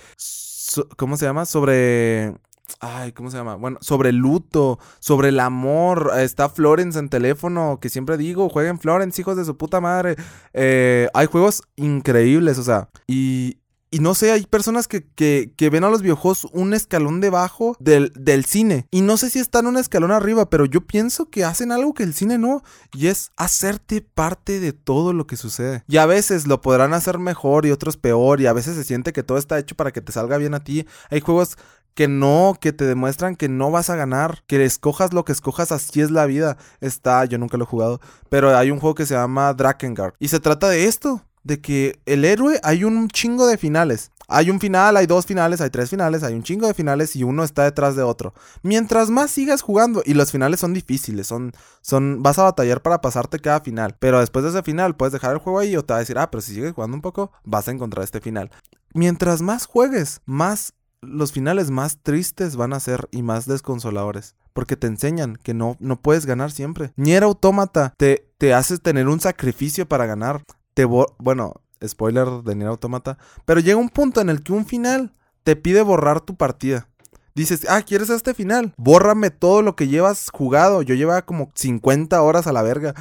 ¿cómo 0.98 1.16
se 1.16 1.24
llama? 1.24 1.46
Sobre 1.46 2.34
ay, 2.80 3.12
¿cómo 3.12 3.30
se 3.30 3.38
llama? 3.38 3.54
Bueno, 3.54 3.78
sobre 3.80 4.12
luto, 4.12 4.78
sobre 4.98 5.30
el 5.30 5.40
amor. 5.40 6.12
Está 6.18 6.50
Florence 6.50 6.98
en 6.98 7.08
teléfono, 7.08 7.78
que 7.80 7.88
siempre 7.88 8.18
digo, 8.18 8.50
jueguen 8.50 8.78
Florence, 8.78 9.22
hijos 9.22 9.38
de 9.38 9.46
su 9.46 9.56
puta 9.56 9.80
madre. 9.80 10.16
Eh, 10.52 11.08
hay 11.14 11.26
juegos 11.26 11.62
increíbles, 11.76 12.58
o 12.58 12.62
sea, 12.62 12.90
y 13.06 13.56
y 13.90 14.00
no 14.00 14.14
sé, 14.14 14.32
hay 14.32 14.44
personas 14.46 14.88
que, 14.88 15.06
que, 15.14 15.70
ven 15.70 15.84
a 15.84 15.90
los 15.90 16.02
videojuegos 16.02 16.46
un 16.52 16.74
escalón 16.74 17.20
debajo 17.20 17.76
del, 17.78 18.12
del, 18.14 18.44
cine. 18.44 18.86
Y 18.90 19.00
no 19.00 19.16
sé 19.16 19.30
si 19.30 19.38
están 19.38 19.66
un 19.66 19.76
escalón 19.76 20.10
arriba, 20.10 20.50
pero 20.50 20.64
yo 20.64 20.80
pienso 20.80 21.30
que 21.30 21.44
hacen 21.44 21.70
algo 21.70 21.94
que 21.94 22.02
el 22.02 22.12
cine 22.12 22.36
no. 22.36 22.62
Y 22.92 23.06
es 23.06 23.30
hacerte 23.36 24.02
parte 24.02 24.58
de 24.58 24.72
todo 24.72 25.12
lo 25.12 25.26
que 25.26 25.36
sucede. 25.36 25.84
Y 25.86 25.98
a 25.98 26.06
veces 26.06 26.46
lo 26.46 26.60
podrán 26.60 26.94
hacer 26.94 27.18
mejor 27.18 27.64
y 27.64 27.70
otros 27.70 27.96
peor. 27.96 28.40
Y 28.40 28.46
a 28.46 28.52
veces 28.52 28.74
se 28.74 28.84
siente 28.84 29.12
que 29.12 29.22
todo 29.22 29.38
está 29.38 29.58
hecho 29.58 29.76
para 29.76 29.92
que 29.92 30.00
te 30.00 30.12
salga 30.12 30.36
bien 30.36 30.54
a 30.54 30.64
ti. 30.64 30.84
Hay 31.10 31.20
juegos 31.20 31.56
que 31.96 32.08
no, 32.08 32.58
que 32.60 32.74
te 32.74 32.84
demuestran 32.84 33.36
que 33.36 33.48
no 33.48 33.70
vas 33.70 33.88
a 33.88 33.96
ganar, 33.96 34.42
que 34.46 34.62
escojas 34.62 35.14
lo 35.14 35.24
que 35.24 35.32
escojas, 35.32 35.72
así 35.72 36.02
es 36.02 36.10
la 36.10 36.26
vida. 36.26 36.58
Está, 36.82 37.24
yo 37.24 37.38
nunca 37.38 37.56
lo 37.56 37.64
he 37.64 37.66
jugado, 37.66 38.00
pero 38.28 38.54
hay 38.54 38.70
un 38.70 38.78
juego 38.78 38.94
que 38.94 39.06
se 39.06 39.14
llama 39.14 39.54
Drakengard 39.54 40.12
y 40.18 40.28
se 40.28 40.38
trata 40.38 40.68
de 40.68 40.84
esto, 40.84 41.24
de 41.46 41.60
que 41.60 42.00
el 42.06 42.24
héroe 42.24 42.58
hay 42.62 42.84
un 42.84 43.08
chingo 43.08 43.46
de 43.46 43.56
finales. 43.56 44.10
Hay 44.28 44.50
un 44.50 44.58
final, 44.58 44.96
hay 44.96 45.06
dos 45.06 45.24
finales, 45.24 45.60
hay 45.60 45.70
tres 45.70 45.88
finales, 45.88 46.24
hay 46.24 46.34
un 46.34 46.42
chingo 46.42 46.66
de 46.66 46.74
finales 46.74 47.14
y 47.14 47.22
uno 47.22 47.44
está 47.44 47.62
detrás 47.62 47.94
de 47.94 48.02
otro. 48.02 48.34
Mientras 48.62 49.08
más 49.08 49.30
sigas 49.30 49.62
jugando, 49.62 50.02
y 50.04 50.14
los 50.14 50.32
finales 50.32 50.58
son 50.58 50.74
difíciles, 50.74 51.28
son, 51.28 51.52
son, 51.80 52.24
vas 52.24 52.40
a 52.40 52.42
batallar 52.42 52.82
para 52.82 53.00
pasarte 53.00 53.38
cada 53.38 53.60
final. 53.60 53.94
Pero 54.00 54.18
después 54.18 54.42
de 54.42 54.50
ese 54.50 54.62
final 54.64 54.96
puedes 54.96 55.12
dejar 55.12 55.32
el 55.32 55.38
juego 55.38 55.60
ahí 55.60 55.76
o 55.76 55.84
te 55.84 55.92
va 55.92 55.98
a 55.98 56.00
decir, 56.00 56.18
ah, 56.18 56.28
pero 56.28 56.40
si 56.40 56.54
sigues 56.54 56.72
jugando 56.72 56.96
un 56.96 57.02
poco, 57.02 57.30
vas 57.44 57.68
a 57.68 57.70
encontrar 57.70 58.02
este 58.02 58.20
final. 58.20 58.50
Mientras 58.92 59.42
más 59.42 59.66
juegues, 59.66 60.20
más 60.24 60.72
los 61.02 61.30
finales 61.30 61.70
más 61.70 61.98
tristes 62.02 62.56
van 62.56 62.72
a 62.72 62.80
ser 62.80 63.08
y 63.12 63.22
más 63.22 63.46
desconsoladores. 63.46 64.34
Porque 64.52 64.76
te 64.76 64.86
enseñan 64.86 65.36
que 65.36 65.54
no, 65.54 65.76
no 65.78 66.00
puedes 66.00 66.26
ganar 66.26 66.50
siempre. 66.50 66.92
Nier 66.96 67.22
Automata 67.22 67.94
te, 67.96 68.32
te 68.38 68.54
hace 68.54 68.78
tener 68.78 69.06
un 69.06 69.20
sacrificio 69.20 69.86
para 69.86 70.06
ganar 70.06 70.42
te 70.76 70.84
bueno, 70.84 71.54
spoiler 71.82 72.28
de 72.42 72.54
Nier 72.54 72.68
Automata, 72.68 73.16
pero 73.46 73.60
llega 73.60 73.78
un 73.78 73.88
punto 73.88 74.20
en 74.20 74.28
el 74.28 74.42
que 74.42 74.52
un 74.52 74.66
final 74.66 75.10
te 75.42 75.56
pide 75.56 75.80
borrar 75.80 76.20
tu 76.20 76.36
partida. 76.36 76.86
Dices, 77.34 77.66
ah, 77.70 77.80
¿quieres 77.80 78.10
este 78.10 78.34
final? 78.34 78.74
Bórrame 78.76 79.30
todo 79.30 79.62
lo 79.62 79.74
que 79.74 79.88
llevas 79.88 80.28
jugado. 80.30 80.82
Yo 80.82 80.94
llevaba 80.94 81.22
como 81.22 81.50
50 81.54 82.20
horas 82.20 82.46
a 82.46 82.52
la 82.52 82.60
verga. 82.60 82.94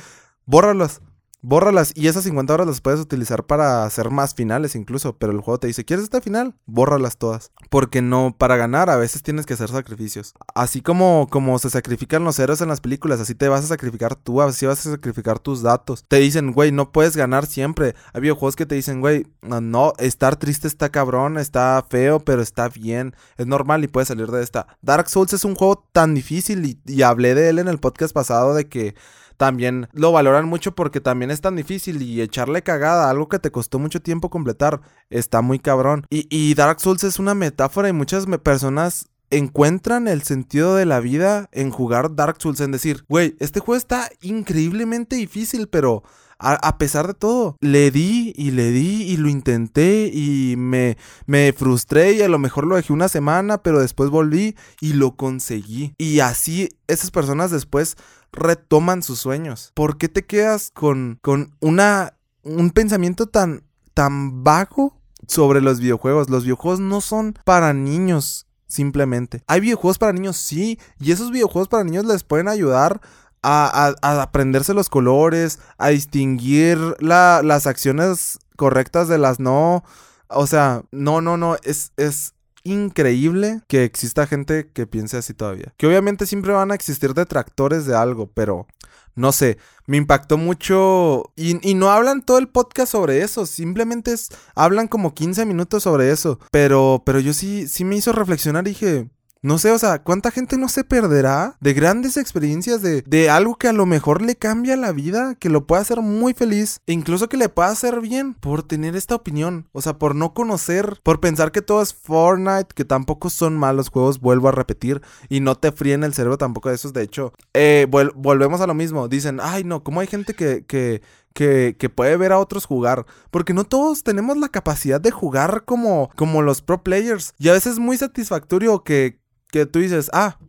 Bórralos. 0.45 1.01
Bórralas 1.45 1.91
y 1.95 2.07
esas 2.07 2.23
50 2.23 2.53
horas 2.53 2.67
las 2.67 2.81
puedes 2.81 2.99
utilizar 2.99 3.45
para 3.45 3.85
hacer 3.85 4.09
más 4.09 4.33
finales 4.33 4.75
incluso, 4.75 5.17
pero 5.17 5.31
el 5.31 5.41
juego 5.41 5.59
te 5.59 5.67
dice, 5.67 5.85
¿quieres 5.85 6.05
esta 6.05 6.19
final? 6.19 6.55
Bórralas 6.65 7.17
todas. 7.17 7.51
Porque 7.69 8.01
no, 8.01 8.35
para 8.37 8.57
ganar 8.57 8.89
a 8.89 8.97
veces 8.97 9.21
tienes 9.21 9.45
que 9.45 9.53
hacer 9.53 9.69
sacrificios. 9.69 10.33
Así 10.55 10.81
como, 10.81 11.27
como 11.29 11.57
se 11.59 11.69
sacrifican 11.69 12.23
los 12.23 12.39
héroes 12.39 12.61
en 12.61 12.69
las 12.69 12.81
películas, 12.81 13.19
así 13.19 13.35
te 13.35 13.47
vas 13.47 13.63
a 13.63 13.67
sacrificar 13.67 14.15
tú, 14.15 14.41
así 14.41 14.65
vas 14.65 14.85
a 14.87 14.91
sacrificar 14.91 15.39
tus 15.39 15.61
datos. 15.61 16.03
Te 16.07 16.17
dicen, 16.17 16.51
güey, 16.51 16.71
no 16.71 16.91
puedes 16.91 17.15
ganar 17.15 17.45
siempre. 17.45 17.95
Hay 18.13 18.21
videojuegos 18.21 18.55
que 18.55 18.65
te 18.65 18.75
dicen, 18.75 18.99
güey, 18.99 19.27
no, 19.43 19.93
estar 19.99 20.37
triste 20.37 20.67
está 20.67 20.89
cabrón, 20.89 21.37
está 21.37 21.85
feo, 21.87 22.19
pero 22.19 22.41
está 22.41 22.69
bien. 22.69 23.15
Es 23.37 23.45
normal 23.45 23.83
y 23.83 23.87
puedes 23.87 24.07
salir 24.07 24.31
de 24.31 24.41
esta. 24.41 24.65
Dark 24.81 25.09
Souls 25.09 25.33
es 25.33 25.45
un 25.45 25.53
juego 25.53 25.87
tan 25.91 26.15
difícil 26.15 26.65
y, 26.65 26.79
y 26.85 27.03
hablé 27.03 27.35
de 27.35 27.49
él 27.49 27.59
en 27.59 27.67
el 27.67 27.77
podcast 27.77 28.13
pasado 28.13 28.55
de 28.55 28.67
que 28.67 28.95
también 29.37 29.87
lo 29.93 30.11
valoran 30.11 30.45
mucho 30.47 30.75
porque 30.75 31.01
también 31.01 31.31
es 31.31 31.41
tan 31.41 31.55
difícil 31.55 32.01
y 32.01 32.21
echarle 32.21 32.63
cagada, 32.63 33.09
algo 33.09 33.29
que 33.29 33.39
te 33.39 33.51
costó 33.51 33.79
mucho 33.79 34.01
tiempo 34.01 34.29
completar, 34.29 34.81
está 35.09 35.41
muy 35.41 35.59
cabrón. 35.59 36.05
Y, 36.09 36.53
Dark 36.55 36.79
Souls 36.79 37.03
es 37.03 37.19
una 37.19 37.35
metáfora 37.35 37.89
y 37.89 37.93
muchas 37.93 38.25
personas 38.43 39.09
encuentran 39.29 40.07
el 40.07 40.23
sentido 40.23 40.75
de 40.75 40.85
la 40.85 40.99
vida 40.99 41.49
en 41.51 41.71
jugar 41.71 42.15
Dark 42.15 42.37
Souls, 42.39 42.61
en 42.61 42.71
decir, 42.71 43.03
güey, 43.09 43.35
este 43.39 43.59
juego 43.59 43.77
está 43.77 44.09
increíblemente 44.21 45.15
difícil, 45.15 45.67
pero... 45.67 46.03
A, 46.37 46.77
pesar 46.77 47.07
de 47.07 47.13
todo, 47.13 47.55
le 47.61 47.91
di 47.91 48.33
y 48.35 48.51
le 48.51 48.69
di 48.71 49.03
y 49.03 49.15
lo 49.15 49.29
intenté 49.29 50.11
y 50.13 50.55
me, 50.57 50.97
me 51.25 51.53
frustré 51.53 52.11
y 52.11 52.21
a 52.23 52.27
lo 52.27 52.37
mejor 52.37 52.67
lo 52.67 52.75
dejé 52.75 52.91
una 52.91 53.07
semana, 53.07 53.63
pero 53.63 53.79
después 53.79 54.09
volví 54.09 54.55
y 54.81 54.93
lo 54.93 55.15
conseguí. 55.15 55.93
Y 55.97 56.19
así 56.19 56.77
esas 56.87 57.09
personas 57.09 57.51
después 57.51 57.95
retoman 58.35 59.01
sus 59.03 59.19
sueños. 59.19 59.71
¿Por 59.73 59.97
qué 59.97 60.09
te 60.09 60.25
quedas 60.25 60.71
con, 60.73 61.19
con 61.21 61.55
una, 61.59 62.17
un 62.43 62.69
pensamiento 62.71 63.27
tan, 63.27 63.63
tan 63.93 64.43
vago 64.43 64.99
sobre 65.27 65.61
los 65.61 65.79
videojuegos? 65.79 66.29
Los 66.29 66.43
videojuegos 66.43 66.79
no 66.79 67.01
son 67.01 67.35
para 67.43 67.73
niños, 67.73 68.47
simplemente. 68.67 69.43
Hay 69.47 69.61
videojuegos 69.61 69.97
para 69.97 70.13
niños, 70.13 70.37
sí, 70.37 70.79
y 70.99 71.11
esos 71.11 71.31
videojuegos 71.31 71.67
para 71.67 71.83
niños 71.83 72.05
les 72.05 72.23
pueden 72.23 72.47
ayudar 72.47 73.01
a, 73.41 74.21
aprenderse 74.21 74.73
los 74.73 74.89
colores, 74.89 75.59
a 75.77 75.89
distinguir 75.89 76.77
las 76.99 77.67
acciones 77.67 78.39
correctas 78.55 79.07
de 79.07 79.17
las 79.17 79.39
no. 79.39 79.83
O 80.27 80.47
sea, 80.47 80.83
no, 80.91 81.21
no, 81.21 81.37
no, 81.37 81.55
es, 81.63 81.91
es, 81.97 82.33
increíble 82.65 83.61
que 83.67 83.85
exista 83.85 84.27
gente 84.27 84.69
que 84.73 84.85
piense 84.85 85.17
así 85.17 85.33
todavía. 85.33 85.73
Que 85.77 85.87
obviamente 85.87 86.25
siempre 86.25 86.51
van 86.51 86.71
a 86.71 86.75
existir 86.75 87.13
detractores 87.13 87.85
de 87.85 87.95
algo, 87.95 88.29
pero 88.33 88.67
no 89.15 89.31
sé, 89.31 89.57
me 89.87 89.97
impactó 89.97 90.37
mucho. 90.37 91.31
Y, 91.35 91.67
y, 91.67 91.73
no 91.73 91.89
hablan 91.89 92.21
todo 92.25 92.37
el 92.37 92.49
podcast 92.49 92.91
sobre 92.91 93.21
eso, 93.21 93.45
simplemente 93.45 94.11
es, 94.11 94.29
hablan 94.55 94.87
como 94.87 95.13
15 95.13 95.45
minutos 95.45 95.83
sobre 95.83 96.11
eso. 96.11 96.39
Pero, 96.51 97.03
pero 97.05 97.19
yo 97.19 97.33
sí, 97.33 97.67
sí 97.67 97.85
me 97.85 97.95
hizo 97.95 98.11
reflexionar 98.11 98.67
y 98.67 98.71
dije, 98.71 99.09
no 99.41 99.59
sé, 99.59 99.71
o 99.71 99.77
sea, 99.77 100.01
¿cuánta 100.01 100.31
gente 100.31 100.57
no 100.57 100.69
se 100.69 100.83
perderá 100.83 101.55
de 101.59 101.73
grandes 101.73 102.17
experiencias, 102.17 102.81
de, 102.81 103.03
de 103.03 103.29
algo 103.29 103.55
que 103.55 103.67
a 103.67 103.73
lo 103.73 103.85
mejor 103.85 104.21
le 104.21 104.35
cambia 104.35 104.75
la 104.75 104.91
vida, 104.91 105.35
que 105.35 105.49
lo 105.49 105.67
pueda 105.67 105.81
hacer 105.81 106.01
muy 106.01 106.33
feliz, 106.33 106.79
e 106.87 106.93
incluso 106.93 107.29
que 107.29 107.37
le 107.37 107.49
pueda 107.49 107.69
hacer 107.69 108.01
bien 108.01 108.33
por 108.33 108.63
tener 108.63 108.95
esta 108.95 109.15
opinión? 109.15 109.67
O 109.71 109.81
sea, 109.81 109.99
por 109.99 110.15
no 110.15 110.33
conocer, 110.33 110.99
por 111.03 111.19
pensar 111.19 111.51
que 111.51 111.61
todo 111.61 111.81
es 111.81 111.93
Fortnite, 111.93 112.73
que 112.73 112.85
tampoco 112.85 113.29
son 113.29 113.55
malos 113.57 113.89
juegos, 113.89 114.19
vuelvo 114.19 114.47
a 114.47 114.51
repetir, 114.51 115.01
y 115.29 115.41
no 115.41 115.55
te 115.55 115.71
fríen 115.71 116.03
el 116.03 116.13
cerebro 116.13 116.37
tampoco 116.37 116.69
de 116.69 116.75
esos. 116.75 116.93
De 116.93 117.03
hecho, 117.03 117.33
eh, 117.53 117.87
volvemos 117.89 118.61
a 118.61 118.67
lo 118.67 118.73
mismo. 118.73 119.07
Dicen, 119.07 119.39
ay, 119.41 119.63
no, 119.63 119.83
¿cómo 119.83 119.99
hay 119.99 120.07
gente 120.07 120.33
que, 120.33 120.65
que 120.65 121.01
que, 121.35 121.75
que, 121.77 121.89
puede 121.89 122.15
ver 122.15 122.31
a 122.31 122.39
otros 122.39 122.65
jugar. 122.65 123.05
Porque 123.29 123.53
no 123.53 123.65
todos 123.65 124.03
tenemos 124.03 124.37
la 124.37 124.49
capacidad 124.49 125.01
de 125.01 125.11
jugar 125.11 125.65
como, 125.65 126.09
como 126.15 126.41
los 126.41 126.61
pro 126.61 126.81
players. 126.81 127.35
Y 127.37 127.49
a 127.49 127.53
veces 127.53 127.73
es 127.73 127.79
muy 127.79 127.97
satisfactorio 127.97 128.83
que, 128.83 129.19
que 129.51 129.65
tú 129.65 129.79
dices, 129.79 130.09
ah, 130.13 130.39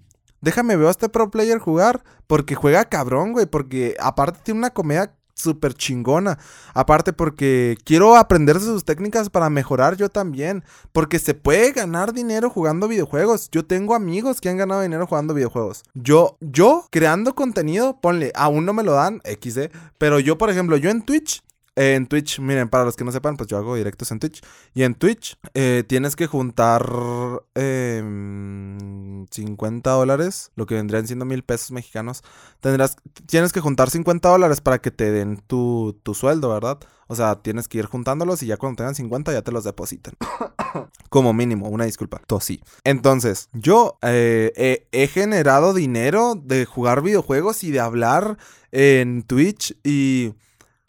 déjame 0.40 0.76
ver 0.76 0.86
a 0.86 0.90
este 0.92 1.08
pro 1.08 1.30
player 1.30 1.58
jugar 1.58 2.04
porque 2.28 2.54
juega 2.54 2.84
cabrón, 2.84 3.32
güey, 3.32 3.46
porque 3.46 3.96
aparte 3.98 4.38
tiene 4.44 4.58
una 4.58 4.70
comedia 4.70 5.16
súper 5.36 5.74
chingona. 5.74 6.38
Aparte 6.74 7.12
porque 7.12 7.76
quiero 7.84 8.16
aprender 8.16 8.58
sus 8.58 8.84
técnicas 8.84 9.30
para 9.30 9.50
mejorar 9.50 9.96
yo 9.96 10.08
también. 10.08 10.64
Porque 10.92 11.18
se 11.18 11.34
puede 11.34 11.72
ganar 11.72 12.12
dinero 12.12 12.50
jugando 12.50 12.88
videojuegos. 12.88 13.50
Yo 13.52 13.64
tengo 13.64 13.94
amigos 13.94 14.40
que 14.40 14.48
han 14.48 14.56
ganado 14.56 14.80
dinero 14.80 15.06
jugando 15.06 15.34
videojuegos. 15.34 15.84
Yo, 15.94 16.36
yo 16.40 16.86
creando 16.90 17.34
contenido, 17.34 18.00
ponle, 18.00 18.32
aún 18.34 18.64
no 18.64 18.72
me 18.72 18.82
lo 18.82 18.92
dan, 18.92 19.20
XD. 19.24 19.70
Pero 19.98 20.18
yo, 20.18 20.38
por 20.38 20.50
ejemplo, 20.50 20.76
yo 20.76 20.90
en 20.90 21.02
Twitch 21.02 21.42
en 21.76 22.06
Twitch, 22.06 22.40
miren, 22.40 22.70
para 22.70 22.84
los 22.84 22.96
que 22.96 23.04
no 23.04 23.12
sepan, 23.12 23.36
pues 23.36 23.48
yo 23.50 23.58
hago 23.58 23.76
directos 23.76 24.10
en 24.10 24.18
Twitch. 24.18 24.40
Y 24.72 24.82
en 24.82 24.94
Twitch 24.94 25.38
eh, 25.52 25.84
tienes 25.86 26.16
que 26.16 26.26
juntar 26.26 26.82
50 27.54 27.60
em, 27.60 29.26
dólares, 29.82 30.52
lo 30.56 30.64
que 30.64 30.74
vendrían 30.74 31.06
siendo 31.06 31.26
mil 31.26 31.44
pesos 31.44 31.72
mexicanos. 31.72 32.24
Tendrás, 32.60 32.96
tienes 33.26 33.52
que 33.52 33.60
juntar 33.60 33.90
50 33.90 34.26
dólares 34.26 34.62
para 34.62 34.78
que 34.78 34.90
te 34.90 35.12
den 35.12 35.36
tu, 35.46 35.94
sueldo, 36.14 36.48
¿verdad? 36.48 36.78
O 37.08 37.14
sea, 37.14 37.42
tienes 37.42 37.68
que 37.68 37.76
ir 37.78 37.84
juntándolos 37.84 38.42
y 38.42 38.46
ya 38.46 38.56
cuando 38.56 38.78
tengan 38.78 38.94
50 38.94 39.34
ya 39.34 39.42
te 39.42 39.52
los 39.52 39.64
depositan. 39.64 40.14
Como 41.10 41.34
mínimo, 41.34 41.68
una 41.68 41.84
disculpa. 41.84 42.22
Tosí. 42.26 42.62
Entonces, 42.84 43.50
yo 43.52 43.98
eh, 44.00 44.88
he 44.90 45.06
generado 45.08 45.74
dinero 45.74 46.36
de 46.42 46.64
jugar 46.64 47.02
videojuegos 47.02 47.62
y 47.64 47.70
de 47.70 47.80
hablar 47.80 48.38
en 48.72 49.22
Twitch 49.22 49.76
y 49.84 50.34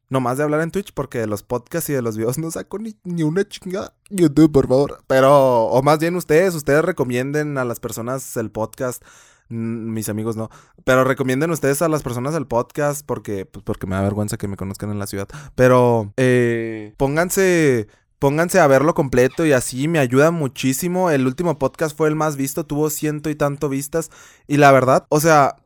no 0.09 0.19
más 0.19 0.37
de 0.37 0.43
hablar 0.43 0.61
en 0.61 0.71
Twitch 0.71 0.93
porque 0.93 1.19
de 1.19 1.27
los 1.27 1.43
podcasts 1.43 1.89
y 1.89 1.93
de 1.93 2.01
los 2.01 2.17
videos 2.17 2.37
no 2.37 2.49
saco 2.51 2.79
ni, 2.79 3.23
una 3.23 3.47
chingada. 3.47 3.93
YouTube, 4.09 4.51
por 4.51 4.67
favor. 4.67 5.03
Pero, 5.07 5.65
o 5.65 5.81
más 5.81 5.99
bien 5.99 6.15
ustedes, 6.15 6.55
ustedes 6.55 6.83
recomienden 6.83 7.57
a 7.57 7.65
las 7.65 7.79
personas 7.79 8.37
el 8.37 8.51
podcast. 8.51 9.03
Mis 9.49 10.09
amigos 10.09 10.35
no. 10.35 10.49
Pero 10.83 11.03
recomienden 11.03 11.51
ustedes 11.51 11.81
a 11.81 11.89
las 11.89 12.03
personas 12.03 12.35
el 12.35 12.47
podcast 12.47 13.05
porque, 13.05 13.45
pues 13.45 13.63
porque 13.63 13.87
me 13.87 13.95
da 13.95 14.01
vergüenza 14.01 14.37
que 14.37 14.47
me 14.47 14.57
conozcan 14.57 14.91
en 14.91 14.99
la 14.99 15.07
ciudad. 15.07 15.27
Pero, 15.55 16.13
eh, 16.17 16.93
pónganse 16.97 17.87
pónganse 18.19 18.59
a 18.59 18.67
verlo 18.67 18.93
completo 18.93 19.45
y 19.45 19.51
así 19.51 19.87
me 19.87 19.99
ayuda 19.99 20.31
muchísimo. 20.31 21.11
El 21.11 21.27
último 21.27 21.57
podcast 21.57 21.95
fue 21.95 22.07
el 22.07 22.15
más 22.15 22.35
visto, 22.35 22.65
tuvo 22.65 22.89
ciento 22.89 23.29
y 23.29 23.35
tanto 23.35 23.69
vistas. 23.69 24.09
Y 24.47 24.57
la 24.57 24.71
verdad, 24.71 25.05
o 25.09 25.19
sea, 25.19 25.57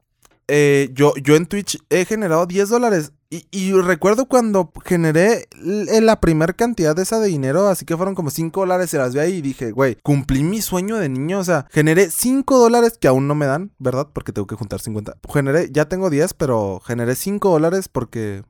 eh, 0.47 0.89
yo, 0.93 1.13
yo 1.15 1.36
en 1.36 1.45
Twitch 1.45 1.80
he 1.89 2.06
generado 2.06 2.45
10 2.45 2.69
dólares. 2.69 3.13
Y, 3.34 3.72
recuerdo 3.72 4.26
cuando 4.26 4.74
generé 4.84 5.48
la 5.62 6.20
primera 6.20 6.52
cantidad 6.52 6.94
de 6.94 7.04
esa 7.04 7.17
de 7.22 7.30
dinero, 7.30 7.70
así 7.70 7.86
que 7.86 7.96
fueron 7.96 8.13
como 8.13 8.30
5 8.30 8.60
dólares, 8.60 8.89
se 8.89 8.98
las 8.98 9.13
vi 9.13 9.20
ahí 9.22 9.34
y 9.36 9.41
dije, 9.41 9.72
güey, 9.72 9.96
cumplí 10.04 10.44
mi 10.44 10.62
sueño 10.62 10.98
de 10.98 11.08
niño, 11.08 11.39
o 11.39 11.44
sea, 11.46 11.65
generé 11.72 12.10
5 12.12 12.58
dólares 12.58 12.98
que 13.00 13.08
aún 13.08 13.30
no 13.30 13.36
me 13.36 13.46
dan, 13.46 13.72
¿verdad? 13.80 14.10
Porque 14.12 14.34
tengo 14.34 14.48
que 14.48 14.56
juntar 14.56 14.82
50. 14.82 15.15
Generé, 15.34 15.70
ya 15.72 15.86
tengo 15.86 16.10
10, 16.10 16.34
pero 16.34 16.82
generé 16.86 17.15
5 17.15 17.50
dólares 17.50 17.88
porque 17.88 18.44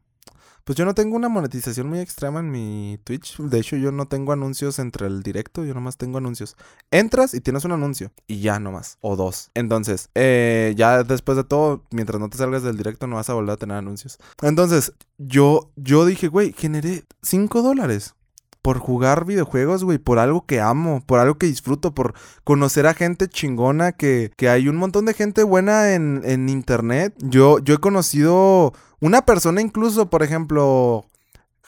pues 0.64 0.78
yo 0.78 0.86
no 0.86 0.94
tengo 0.94 1.16
una 1.16 1.30
monetización 1.30 1.90
muy 1.90 2.00
extrema 2.00 2.40
en 2.40 2.52
mi 2.52 3.00
Twitch. 3.04 3.38
De 3.38 3.60
hecho, 3.60 3.76
yo 3.76 3.92
no 3.92 4.08
tengo 4.08 4.32
anuncios 4.32 4.80
entre 4.80 5.08
el 5.08 5.24
directo, 5.24 5.64
yo 5.66 5.74
nomás 5.74 5.98
tengo 5.98 6.18
anuncios. 6.18 6.56
Entras 6.92 7.34
y 7.34 7.42
tienes 7.42 7.66
un 7.66 7.72
anuncio 7.72 8.12
y 8.28 8.42
ya 8.42 8.60
nomás, 8.60 8.98
o 9.02 9.16
dos. 9.16 9.52
Entonces, 9.54 10.10
eh, 10.16 10.74
ya 10.76 11.04
después 11.04 11.36
de 11.38 11.44
todo, 11.44 11.84
mientras 11.92 12.20
no 12.20 12.30
te 12.30 12.38
salgas 12.38 12.64
del 12.64 12.78
directo, 12.78 13.08
no 13.08 13.16
vas 13.16 13.30
a 13.30 13.34
volver 13.34 13.54
a 13.54 13.58
tener 13.58 13.78
anuncios. 13.78 14.18
Entonces, 14.42 14.94
yo, 15.18 15.72
yo 15.76 16.06
dije, 16.06 16.28
güey, 16.28 16.54
generé 16.54 17.04
5 17.22 17.62
dólares 17.62 18.16
por 18.62 18.78
jugar 18.78 19.26
videojuegos, 19.26 19.84
güey, 19.84 19.98
por 19.98 20.20
algo 20.20 20.46
que 20.46 20.62
amo, 20.62 21.02
por 21.06 21.20
algo 21.20 21.38
que 21.38 21.48
disfruto, 21.48 21.94
por 21.94 22.14
conocer 22.44 22.86
a 22.86 22.94
gente 22.94 23.28
chingona, 23.28 23.92
que, 23.92 24.32
que 24.38 24.50
hay 24.50 24.68
un 24.68 24.76
montón 24.76 25.06
de 25.06 25.14
gente 25.14 25.44
buena 25.44 25.94
en, 25.94 26.22
en 26.26 26.48
internet. 26.48 27.16
Yo, 27.20 27.60
yo 27.60 27.76
he 27.76 27.80
conocido 27.80 28.74
una 29.02 29.26
persona 29.26 29.62
incluso, 29.62 30.10
por 30.10 30.24
ejemplo, 30.24 31.06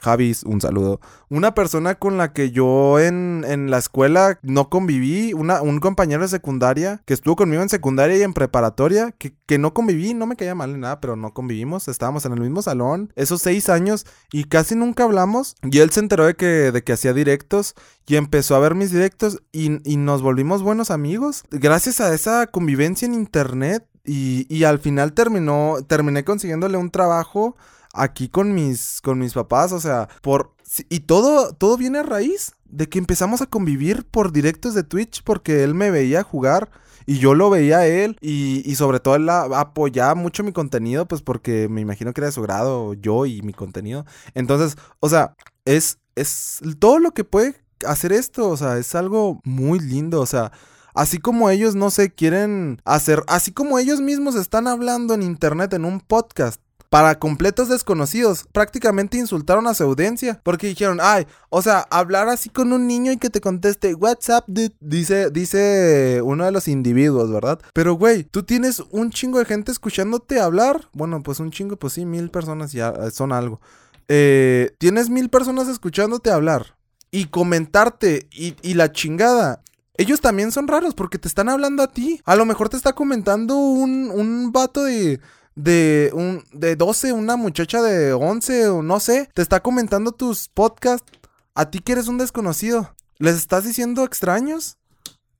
Javis, 0.04 0.44
un 0.44 0.60
saludo. 0.60 1.00
Una 1.30 1.56
persona 1.56 1.96
con 1.96 2.18
la 2.18 2.34
que 2.34 2.52
yo 2.52 3.00
en, 3.00 3.46
en 3.48 3.72
la 3.72 3.78
escuela 3.78 4.38
no 4.44 4.70
conviví, 4.70 5.34
una, 5.34 5.62
un 5.62 5.80
compañero 5.80 6.22
de 6.22 6.28
secundaria 6.28 7.02
que 7.06 7.14
estuvo 7.14 7.36
conmigo 7.36 7.64
en 7.64 7.70
secundaria 7.70 8.18
y 8.18 8.22
en 8.22 8.34
preparatoria, 8.34 9.14
que, 9.18 9.34
que 9.46 9.58
no 9.58 9.74
conviví, 9.74 10.14
no 10.14 10.28
me 10.28 10.36
caía 10.36 10.56
mal 10.56 10.74
ni 10.74 10.80
nada, 10.80 11.00
pero 11.00 11.16
no 11.16 11.34
convivimos, 11.34 11.88
estábamos 11.88 12.26
en 12.26 12.34
el 12.34 12.42
mismo 12.42 12.62
salón 12.62 13.14
esos 13.16 13.42
seis 13.42 13.70
años 13.70 14.06
y 14.32 14.44
casi 14.44 14.76
nunca 14.76 15.06
hablamos. 15.06 15.56
Y 15.64 15.80
él 15.80 15.90
se 15.92 16.02
enteró 16.02 16.26
de 16.26 16.36
que, 16.36 16.72
de 16.72 16.84
que 16.84 16.94
hacía 16.94 17.14
directos 17.14 17.74
y 18.06 18.18
empezó 18.18 18.56
a 18.56 18.60
ver 18.60 18.76
mis 18.76 18.92
directos 18.92 19.42
y, 19.52 19.80
y 19.90 19.98
nos 19.98 20.22
volvimos 20.22 20.62
buenos 20.62 20.92
amigos. 20.92 21.44
Gracias 21.50 22.02
a 22.02 22.14
esa 22.14 22.48
convivencia 22.48 23.06
en 23.06 23.14
internet 23.14 23.88
y, 24.06 24.46
y 24.54 24.64
al 24.66 24.80
final 24.80 25.14
terminó, 25.14 25.78
terminé 25.88 26.24
consiguiéndole 26.24 26.78
un 26.78 26.92
trabajo 26.92 27.56
aquí 27.94 28.30
con 28.30 28.54
mis, 28.54 29.02
con 29.02 29.20
mis 29.20 29.34
papás, 29.34 29.72
o 29.72 29.80
sea, 29.80 30.10
por... 30.22 30.54
Y 30.90 31.02
todo, 31.02 31.54
todo 31.54 31.78
viene 31.78 32.00
a 32.00 32.04
raíz 32.04 32.54
de 32.66 32.90
que 32.90 32.98
empezamos 32.98 33.42
a 33.42 33.46
convivir 33.46 34.06
por 34.06 34.32
directos 34.32 34.74
de 34.74 34.84
Twitch 34.84 35.22
porque 35.24 35.64
él 35.64 35.76
me 35.76 35.92
veía 35.92 36.24
jugar 36.24 36.72
Y 37.06 37.20
yo 37.20 37.36
lo 37.36 37.50
veía 37.50 37.80
a 37.80 37.88
él 37.88 38.18
y, 38.22 38.64
y 38.70 38.76
sobre 38.76 39.00
todo 39.00 39.16
él 39.16 39.30
apoyaba 39.30 40.16
mucho 40.16 40.44
mi 40.44 40.54
contenido, 40.54 41.08
pues 41.08 41.22
porque 41.22 41.68
me 41.70 41.82
imagino 41.82 42.14
que 42.14 42.22
era 42.22 42.28
de 42.28 42.32
su 42.32 42.42
grado 42.42 42.94
yo 42.94 43.26
y 43.26 43.42
mi 43.42 43.54
contenido. 43.54 44.06
Entonces, 44.34 44.78
o 45.00 45.10
sea, 45.10 45.36
es, 45.66 46.00
es 46.16 46.60
todo 46.80 47.00
lo 47.00 47.12
que 47.14 47.24
puede 47.26 47.56
hacer 47.86 48.14
esto, 48.14 48.48
o 48.50 48.58
sea, 48.58 48.78
es 48.78 48.96
algo 48.96 49.40
muy 49.44 49.80
lindo, 49.80 50.22
o 50.22 50.26
sea, 50.26 50.52
así 50.94 51.18
como 51.18 51.50
ellos, 51.50 51.76
no 51.76 51.90
sé, 51.90 52.12
quieren 52.12 52.82
hacer, 52.86 53.24
así 53.28 53.52
como 53.52 53.80
ellos 53.80 54.02
mismos 54.02 54.36
están 54.36 54.68
hablando 54.68 55.14
en 55.14 55.24
internet 55.24 55.74
en 55.74 55.86
un 55.86 56.00
podcast. 56.00 56.62
Para 56.90 57.18
completos 57.18 57.70
desconocidos, 57.70 58.46
prácticamente 58.52 59.18
insultaron 59.18 59.66
a 59.66 59.74
su 59.74 59.84
audiencia 59.84 60.40
porque 60.44 60.68
dijeron, 60.68 61.00
ay, 61.02 61.26
o 61.50 61.64
sea, 61.64 61.88
hablar 61.90 62.30
así 62.30 62.50
con 62.50 62.72
un 62.72 62.86
niño 62.86 63.12
y 63.12 63.18
que 63.18 63.32
te 63.32 63.42
conteste, 63.42 63.96
WhatsApp, 63.96 64.48
dice, 64.80 65.32
dice 65.32 66.22
uno 66.24 66.46
de 66.46 66.52
los 66.52 66.68
individuos, 66.68 67.32
¿verdad? 67.32 67.60
Pero, 67.74 67.96
güey, 67.96 68.26
tú 68.26 68.44
tienes 68.44 68.80
un 68.92 69.10
chingo 69.10 69.40
de 69.40 69.46
gente 69.46 69.72
escuchándote 69.72 70.40
hablar. 70.40 70.88
Bueno, 70.94 71.24
pues 71.24 71.40
un 71.40 71.50
chingo, 71.50 71.78
pues 71.78 71.94
sí, 71.94 72.06
mil 72.06 72.30
personas 72.30 72.74
ya 72.74 72.94
son 73.10 73.32
algo. 73.32 73.60
Eh, 74.08 74.76
tienes 74.78 75.10
mil 75.10 75.30
personas 75.30 75.68
escuchándote 75.68 76.30
hablar 76.30 76.76
y 77.14 77.26
comentarte 77.26 78.28
y, 78.32 78.74
la 78.74 78.92
chingada. 78.92 79.62
Ellos 79.96 80.22
también 80.22 80.52
son 80.52 80.68
raros 80.68 80.96
porque 80.96 81.20
te 81.20 81.28
están 81.28 81.50
hablando 81.50 81.84
a 81.84 81.92
ti. 81.92 82.22
A 82.26 82.36
lo 82.36 82.46
mejor 82.46 82.70
te 82.70 82.78
está 82.78 82.94
comentando 82.94 83.56
un, 83.58 84.10
un 84.12 84.52
vato 84.52 84.84
de, 84.84 85.20
de, 85.56 86.12
un, 86.14 86.44
de 86.52 86.76
12, 86.76 87.14
una 87.14 87.36
muchacha 87.36 87.82
de 87.82 88.14
11 88.14 88.70
o 88.70 88.82
no 88.82 89.00
sé. 89.00 89.30
Te 89.34 89.42
está 89.42 89.62
comentando 89.62 90.12
tus 90.12 90.50
podcasts. 90.50 91.12
A 91.56 91.70
ti 91.70 91.80
que 91.80 91.92
eres 91.92 92.08
un 92.08 92.18
desconocido. 92.18 92.96
¿Les 93.20 93.36
estás 93.36 93.64
diciendo 93.64 94.04
extraños? 94.04 94.78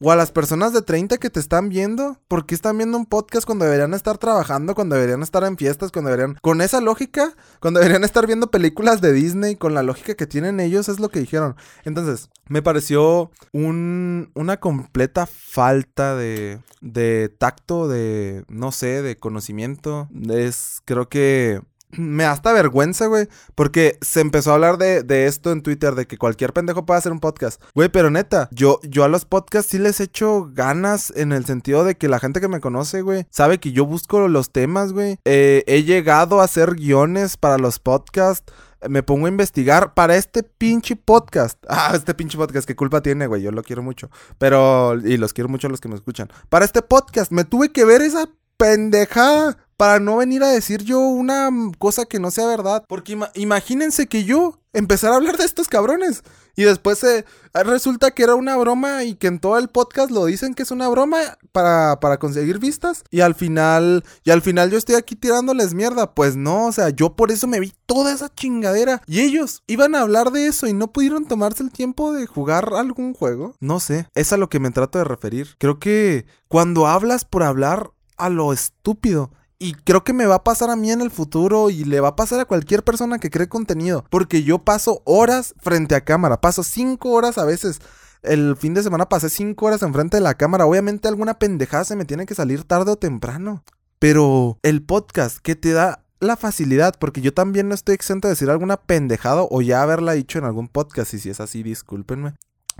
O 0.06 0.12
a 0.12 0.18
las 0.18 0.34
personas 0.34 0.74
de 0.74 0.82
30 0.82 1.18
que 1.18 1.30
te 1.30 1.40
están 1.40 1.70
viendo, 1.70 2.18
¿por 2.28 2.46
qué 2.46 2.56
están 2.56 2.78
viendo 2.78 2.98
un 2.98 3.06
podcast 3.06 3.46
cuando 3.46 3.64
deberían 3.64 3.94
estar 3.94 4.18
trabajando, 4.18 4.76
cuando 4.76 4.96
deberían 4.96 5.24
estar 5.24 5.46
en 5.46 5.56
fiestas, 5.56 5.94
cuando 5.94 6.12
deberían... 6.12 6.38
Con 6.42 6.60
esa 6.60 6.82
lógica, 6.82 7.34
cuando 7.62 7.80
deberían 7.80 8.04
estar 8.04 8.28
viendo 8.28 8.52
películas 8.52 9.00
de 9.00 9.14
Disney, 9.14 9.56
con 9.56 9.74
la 9.74 9.82
lógica 9.82 10.16
que 10.16 10.28
tienen 10.28 10.60
ellos, 10.60 10.90
es 10.90 11.00
lo 11.00 11.08
que 11.08 11.22
dijeron. 11.22 11.56
Entonces, 11.86 12.30
me 12.50 12.62
pareció 12.62 13.32
un, 13.54 14.30
una 14.34 14.60
completa 14.60 15.26
falta 15.26 16.18
de, 16.18 16.60
de 16.82 17.30
tacto, 17.30 17.88
de, 17.88 18.44
no 18.50 18.74
sé, 18.74 19.04
de 19.04 19.16
conocimiento. 19.16 20.10
Es, 20.30 20.82
creo 20.84 21.08
que 21.08 21.62
me 21.98 22.24
da 22.24 22.32
hasta 22.32 22.54
vergüenza, 22.54 23.08
güey. 23.08 23.28
Porque 23.56 23.98
se 24.02 24.22
empezó 24.22 24.52
a 24.52 24.56
hablar 24.56 24.78
de, 24.78 25.26
esto 25.26 25.52
en 25.52 25.62
Twitter, 25.62 25.96
de 25.96 26.08
que 26.08 26.18
cualquier 26.18 26.54
pendejo 26.54 26.86
puede 26.86 26.98
hacer 26.98 27.12
un 27.12 27.20
podcast. 27.20 27.62
Güey, 27.74 27.90
pero 27.90 28.10
neta, 28.10 28.50
yo, 28.52 28.80
yo 28.84 29.04
a 29.04 29.08
los 29.08 29.26
podcasts 29.26 29.72
sí 29.72 29.80
les 29.80 30.00
echo 30.00 30.50
ganas 30.54 31.14
en 31.16 31.32
el 31.32 31.46
sentido 31.46 31.84
de 31.84 31.96
que 31.96 32.10
la 32.10 32.20
gente 32.20 32.42
que 32.42 32.48
me 32.48 32.60
conoce, 32.60 33.02
güey, 33.02 33.26
sabe 33.30 33.60
que 33.60 33.72
yo 33.72 33.86
busco 33.86 34.28
los 34.28 34.52
temas, 34.52 34.94
güey. 34.94 35.18
Eh, 35.26 35.64
he 35.68 35.84
llegado 35.84 36.42
a 36.42 36.46
hacer 36.46 36.76
guiones 36.76 37.38
para 37.38 37.58
los 37.58 37.80
podcasts 37.80 38.54
me 38.90 39.04
pongo 39.04 39.26
a 39.26 39.30
investigar 39.30 39.94
para 39.94 40.16
este 40.16 40.44
pinche 40.44 40.96
podcast. 40.96 41.64
Ah, 41.76 41.94
este 41.96 42.14
pinche 42.14 42.38
podcast, 42.38 42.68
¿qué 42.68 42.76
culpa 42.76 43.02
tiene, 43.02 43.26
güey? 43.26 43.42
Yo 43.42 43.52
lo 43.52 43.64
quiero 43.64 43.82
mucho. 43.82 44.10
Pero, 44.38 44.96
y 45.04 45.18
los 45.18 45.34
quiero 45.34 45.50
mucho 45.50 45.68
a 45.68 45.70
los 45.70 45.82
que 45.82 45.90
me 45.90 45.96
escuchan. 45.96 46.30
Para 46.50 46.66
este 46.66 46.82
podcast, 46.82 47.32
me 47.32 47.46
tuve 47.46 47.72
que 47.72 47.84
ver 47.84 48.02
esa 48.02 48.30
pendejada 48.58 49.58
para 49.84 50.00
no 50.00 50.16
venir 50.16 50.42
a 50.44 50.48
decir 50.48 50.82
yo 50.84 51.02
una 51.02 51.50
cosa 51.78 52.06
que 52.06 52.18
no 52.18 52.32
sea 52.32 52.48
verdad. 52.48 52.86
Porque 52.88 53.20
imagínense 53.36 54.08
que 54.08 54.24
yo 54.24 54.58
empezara 54.72 55.14
a 55.14 55.18
hablar 55.18 55.36
de 55.36 55.44
estos 55.44 55.68
cabrones. 55.68 56.24
Y 56.56 56.64
después 56.64 57.04
eh, 57.04 57.26
resulta 57.54 58.12
que 58.12 58.24
era 58.24 58.36
una 58.36 58.56
broma 58.56 59.04
y 59.04 59.16
que 59.16 59.28
en 59.28 59.40
todo 59.40 59.58
el 59.58 59.68
podcast 59.68 60.10
lo 60.10 60.24
dicen 60.24 60.54
que 60.54 60.64
es 60.64 60.72
una 60.72 60.88
broma 60.88 61.38
para, 61.52 62.00
para, 62.00 62.18
conseguir 62.18 62.60
vistas. 62.60 63.04
Y 63.12 63.20
al 63.20 63.36
final, 63.36 64.06
y 64.24 64.32
al 64.32 64.42
final 64.42 64.72
yo 64.72 64.78
estoy 64.78 64.96
aquí 64.96 65.18
tirándoles 65.18 65.74
mierda. 65.74 66.16
Pues 66.16 66.38
no, 66.38 66.68
o 66.68 66.72
sea, 66.72 66.90
yo 66.90 67.18
por 67.18 67.30
eso 67.30 67.48
me 67.48 67.60
vi 67.60 67.74
toda 67.86 68.14
esa 68.14 68.34
chingadera. 68.34 69.02
Y 69.06 69.20
ellos 69.20 69.64
iban 69.68 69.96
a 69.96 70.00
hablar 70.00 70.32
de 70.32 70.48
eso 70.48 70.66
y 70.66 70.72
no 70.72 70.94
pudieron 70.94 71.26
tomarse 71.26 71.62
el 71.62 71.74
tiempo 71.74 72.14
de 72.14 72.26
jugar 72.26 72.70
algún 72.74 73.14
juego. 73.14 73.58
No 73.60 73.82
sé, 73.82 74.08
es 74.16 74.32
a 74.32 74.38
lo 74.38 74.48
que 74.48 74.62
me 74.62 74.72
trato 74.72 74.98
de 74.98 75.04
referir. 75.04 75.58
Creo 75.58 75.78
que 75.78 76.26
cuando 76.48 76.88
hablas 76.88 77.26
por 77.26 77.44
hablar 77.44 77.92
a 78.16 78.30
lo 78.30 78.54
estúpido, 78.54 79.32
y 79.60 79.74
creo 79.74 80.04
que 80.04 80.14
me 80.14 80.26
va 80.26 80.36
a 80.36 80.44
pasar 80.44 80.70
a 80.70 80.76
mí 80.76 80.92
en 80.92 81.02
el 81.02 81.12
futuro 81.12 81.70
y 81.70 81.86
le 81.86 82.00
va 82.00 82.10
a 82.10 82.16
pasar 82.16 82.40
a 82.40 82.46
cualquier 82.46 82.84
persona 82.84 83.20
que 83.20 83.30
cree 83.30 83.48
contenido. 83.48 84.04
Porque 84.10 84.44
yo 84.44 84.60
paso 84.60 85.02
horas 85.06 85.56
frente 85.60 85.96
a 85.96 86.04
cámara. 86.04 86.42
Paso 86.42 86.64
cinco 86.64 87.12
horas 87.12 87.38
a 87.38 87.46
veces. 87.46 87.80
El 88.24 88.56
fin 88.58 88.74
de 88.74 88.84
semana 88.84 89.10
pasé 89.10 89.30
cinco 89.30 89.66
horas 89.66 89.82
enfrente 89.82 90.18
de 90.18 90.22
la 90.22 90.36
cámara. 90.36 90.66
Obviamente 90.66 91.08
alguna 91.08 91.40
pendejada 91.40 91.86
se 91.86 91.96
me 91.96 92.06
tiene 92.06 92.26
que 92.26 92.36
salir 92.36 92.64
tarde 92.64 92.92
o 92.92 92.98
temprano. 92.98 93.64
Pero 94.00 94.60
el 94.64 94.84
podcast 94.84 95.38
que 95.38 95.56
te 95.56 95.72
da 95.72 96.04
la 96.20 96.36
facilidad, 96.38 96.96
porque 97.00 97.22
yo 97.22 97.34
también 97.34 97.70
no 97.70 97.76
estoy 97.76 97.96
exento 97.96 98.28
de 98.28 98.34
decir 98.34 98.50
alguna 98.50 98.78
pendejada 98.78 99.46
o 99.50 99.62
ya 99.62 99.82
haberla 99.82 100.14
dicho 100.14 100.40
en 100.40 100.46
algún 100.46 100.68
podcast. 100.68 101.14
Y 101.14 101.20
si 101.20 101.30
es 101.30 101.40
así, 101.40 101.64
discúlpenme. 101.64 102.34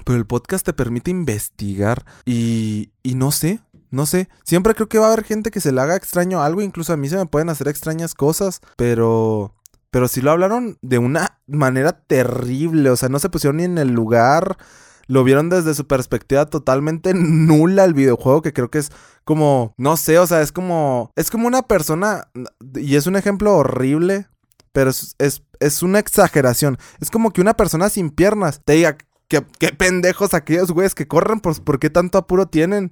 Pero 0.06 0.18
el 0.18 0.26
podcast 0.26 0.66
te 0.66 0.74
permite 0.74 1.12
investigar 1.12 2.06
y, 2.26 2.92
y 3.04 3.16
no 3.16 3.32
sé, 3.32 3.62
no 3.94 4.08
sé, 4.08 4.28
siempre 4.44 4.74
creo 4.74 4.90
que 4.90 4.98
va 4.98 5.06
a 5.06 5.14
haber 5.14 5.24
gente 5.24 5.52
que 5.52 5.62
se 5.62 5.72
le 5.72 5.80
haga 5.80 5.96
extraño 5.96 6.42
algo, 6.42 6.64
incluso 6.64 6.94
a 6.94 6.98
mí 6.98 7.10
se 7.10 7.16
me 7.16 7.28
pueden 7.28 7.50
hacer 7.50 7.68
extrañas 7.68 8.16
cosas, 8.16 8.60
pero 8.76 9.54
pero 9.92 10.08
sí 10.08 10.22
lo 10.22 10.32
hablaron 10.32 10.80
de 10.82 10.98
una 10.98 11.40
manera 11.46 11.92
terrible, 11.92 12.90
o 12.90 12.96
sea, 12.96 13.10
no 13.10 13.20
se 13.20 13.30
pusieron 13.30 13.58
ni 13.58 13.66
en 13.66 13.78
el 13.78 13.90
lugar, 13.90 14.58
lo 15.06 15.24
vieron 15.24 15.50
desde 15.50 15.76
su 15.76 15.86
perspectiva 15.86 16.48
totalmente 16.48 17.14
nula 17.16 17.84
el 17.84 17.94
videojuego, 17.94 18.42
que 18.42 18.52
creo 18.52 18.72
que 18.72 18.80
es 18.80 18.92
como, 19.26 19.76
no 19.78 19.96
sé, 19.96 20.18
o 20.18 20.26
sea, 20.26 20.42
es 20.42 20.52
como, 20.52 21.12
es 21.16 21.30
como 21.30 21.46
una 21.46 21.62
persona, 21.62 22.30
y 22.74 22.96
es 22.96 23.06
un 23.06 23.16
ejemplo 23.16 23.56
horrible, 23.56 24.28
pero 24.72 24.90
es, 24.90 25.16
es, 25.20 25.84
una 25.84 26.00
exageración, 26.00 26.80
es 27.00 27.12
como 27.12 27.32
que 27.32 27.42
una 27.42 27.54
persona 27.54 27.90
sin 27.90 28.10
piernas 28.10 28.60
te 28.66 28.74
diga, 28.74 28.98
qué, 29.28 29.46
qué 29.60 29.68
pendejos 29.68 30.34
aquellos 30.34 30.72
güeyes 30.72 30.96
que 30.96 31.08
corren, 31.08 31.40
pues, 31.40 31.60
¿por 31.60 31.78
qué 31.78 31.92
tanto 31.92 32.18
apuro 32.18 32.48
tienen? 32.48 32.90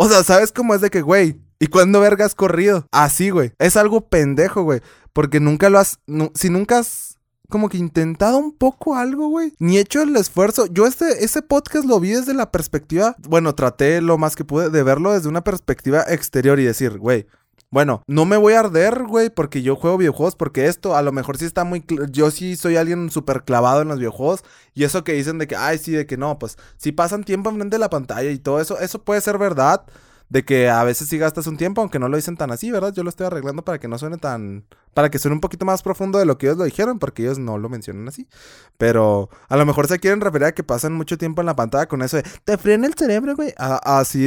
O 0.00 0.08
sea, 0.08 0.22
¿sabes 0.22 0.52
cómo 0.52 0.76
es 0.76 0.80
de 0.80 0.90
que, 0.90 1.02
güey? 1.02 1.40
¿Y 1.58 1.66
cuándo 1.66 1.98
verga 1.98 2.24
has 2.24 2.36
corrido? 2.36 2.86
Así, 2.92 3.30
güey. 3.30 3.50
Es 3.58 3.76
algo 3.76 4.08
pendejo, 4.08 4.62
güey. 4.62 4.80
Porque 5.12 5.40
nunca 5.40 5.70
lo 5.70 5.80
has. 5.80 5.98
si 6.34 6.50
nunca 6.50 6.78
has 6.78 7.18
como 7.48 7.68
que 7.68 7.78
intentado 7.78 8.38
un 8.38 8.56
poco 8.56 8.94
algo, 8.94 9.28
güey. 9.28 9.54
Ni 9.58 9.76
hecho 9.76 10.00
el 10.00 10.14
esfuerzo. 10.14 10.66
Yo 10.66 10.86
este, 10.86 11.24
ese 11.24 11.42
podcast 11.42 11.84
lo 11.84 11.98
vi 11.98 12.10
desde 12.10 12.32
la 12.32 12.52
perspectiva. 12.52 13.16
Bueno, 13.28 13.56
traté 13.56 14.00
lo 14.00 14.18
más 14.18 14.36
que 14.36 14.44
pude 14.44 14.70
de 14.70 14.82
verlo 14.84 15.14
desde 15.14 15.28
una 15.28 15.42
perspectiva 15.42 16.04
exterior 16.06 16.60
y 16.60 16.64
decir, 16.64 16.96
güey, 16.96 17.26
bueno, 17.70 18.02
no 18.06 18.24
me 18.24 18.36
voy 18.36 18.54
a 18.54 18.60
arder, 18.60 19.04
güey, 19.04 19.28
porque 19.28 19.62
yo 19.62 19.76
juego 19.76 19.98
videojuegos, 19.98 20.36
porque 20.36 20.66
esto 20.66 20.96
a 20.96 21.02
lo 21.02 21.12
mejor 21.12 21.36
sí 21.36 21.44
está 21.44 21.64
muy... 21.64 21.84
Yo 22.10 22.30
sí 22.30 22.56
soy 22.56 22.76
alguien 22.76 23.10
súper 23.10 23.44
clavado 23.44 23.82
en 23.82 23.88
los 23.88 23.98
videojuegos 23.98 24.42
y 24.74 24.84
eso 24.84 25.04
que 25.04 25.12
dicen 25.12 25.38
de 25.38 25.46
que, 25.46 25.56
ay, 25.56 25.78
sí, 25.78 25.92
de 25.92 26.06
que 26.06 26.16
no, 26.16 26.38
pues 26.38 26.56
si 26.78 26.92
pasan 26.92 27.24
tiempo 27.24 27.50
enfrente 27.50 27.76
de 27.76 27.80
la 27.80 27.90
pantalla 27.90 28.30
y 28.30 28.38
todo 28.38 28.60
eso, 28.60 28.78
eso 28.78 29.02
puede 29.04 29.20
ser 29.20 29.36
verdad, 29.36 29.84
de 30.28 30.44
que 30.44 30.68
a 30.68 30.84
veces 30.84 31.08
sí 31.08 31.18
gastas 31.18 31.46
un 31.46 31.56
tiempo, 31.56 31.80
aunque 31.80 31.98
no 31.98 32.08
lo 32.08 32.16
dicen 32.16 32.36
tan 32.36 32.50
así, 32.50 32.70
¿verdad? 32.70 32.92
Yo 32.92 33.02
lo 33.02 33.10
estoy 33.10 33.26
arreglando 33.26 33.64
para 33.64 33.78
que 33.78 33.88
no 33.88 33.98
suene 33.98 34.18
tan... 34.18 34.64
Para 34.94 35.10
que 35.10 35.18
suene 35.18 35.34
un 35.34 35.40
poquito 35.40 35.64
más 35.64 35.82
profundo 35.82 36.18
de 36.18 36.26
lo 36.26 36.38
que 36.38 36.46
ellos 36.46 36.58
lo 36.58 36.64
dijeron, 36.64 36.98
porque 36.98 37.22
ellos 37.22 37.38
no 37.38 37.56
lo 37.56 37.68
mencionan 37.68 38.08
así. 38.08 38.28
Pero 38.76 39.30
a 39.48 39.56
lo 39.56 39.64
mejor 39.64 39.86
se 39.88 39.98
quieren 39.98 40.20
referir 40.20 40.46
a 40.46 40.52
que 40.52 40.64
pasan 40.64 40.92
mucho 40.92 41.16
tiempo 41.16 41.40
en 41.40 41.46
la 41.46 41.56
pantalla 41.56 41.86
con 41.86 42.02
eso 42.02 42.16
de... 42.16 42.24
Te 42.44 42.58
frena 42.58 42.86
el 42.86 42.94
cerebro, 42.94 43.36
güey. 43.36 43.54
Así 43.56 44.26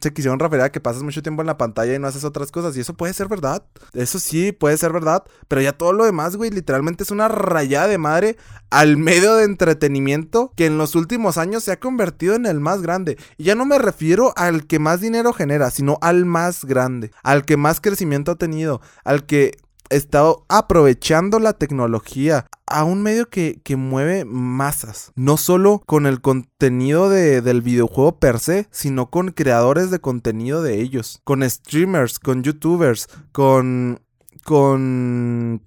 se 0.00 0.12
quisieron 0.12 0.38
referir 0.38 0.62
a 0.62 0.72
que 0.72 0.80
pasas 0.80 1.02
mucho 1.02 1.22
tiempo 1.22 1.42
en 1.42 1.46
la 1.46 1.58
pantalla 1.58 1.94
y 1.94 1.98
no 1.98 2.06
haces 2.06 2.24
otras 2.24 2.52
cosas. 2.52 2.76
Y 2.76 2.80
eso 2.80 2.94
puede 2.94 3.12
ser 3.12 3.28
verdad. 3.28 3.64
Eso 3.92 4.18
sí, 4.18 4.52
puede 4.52 4.76
ser 4.76 4.92
verdad. 4.92 5.24
Pero 5.48 5.60
ya 5.60 5.72
todo 5.72 5.92
lo 5.92 6.04
demás, 6.04 6.36
güey, 6.36 6.50
literalmente 6.50 7.02
es 7.02 7.10
una 7.10 7.28
rayada 7.28 7.88
de 7.88 7.98
madre 7.98 8.36
al 8.70 8.96
medio 8.96 9.34
de 9.34 9.44
entretenimiento 9.44 10.52
que 10.56 10.66
en 10.66 10.78
los 10.78 10.94
últimos 10.94 11.38
años 11.38 11.64
se 11.64 11.72
ha 11.72 11.80
convertido 11.80 12.34
en 12.34 12.46
el 12.46 12.60
más 12.60 12.82
grande. 12.82 13.18
Y 13.36 13.44
ya 13.44 13.54
no 13.54 13.64
me 13.64 13.78
refiero 13.78 14.32
al 14.36 14.66
que 14.66 14.78
más 14.78 15.00
dinero 15.00 15.32
genera, 15.32 15.70
sino 15.70 15.98
al 16.00 16.24
más 16.24 16.64
grande. 16.64 17.10
Al 17.22 17.44
que 17.44 17.56
más 17.56 17.80
crecimiento 17.80 18.32
ha 18.32 18.36
tenido. 18.36 18.80
Al 19.04 19.26
que 19.26 19.58
estado 19.90 20.44
aprovechando 20.48 21.38
la 21.38 21.52
tecnología 21.52 22.46
a 22.66 22.84
un 22.84 23.02
medio 23.02 23.28
que, 23.28 23.60
mueve 23.76 24.24
masas. 24.24 25.12
No 25.16 25.36
solo 25.36 25.82
con 25.86 26.06
el 26.06 26.20
contenido 26.20 27.08
del 27.10 27.62
videojuego 27.62 28.18
per 28.18 28.38
se, 28.38 28.68
sino 28.70 29.10
con 29.10 29.32
creadores 29.32 29.90
de 29.90 30.00
contenido 30.00 30.62
de 30.62 30.80
ellos. 30.80 31.20
Con 31.24 31.48
streamers, 31.48 32.18
con 32.18 32.42
youtubers, 32.42 33.08
con... 33.32 34.00
con 34.44 35.62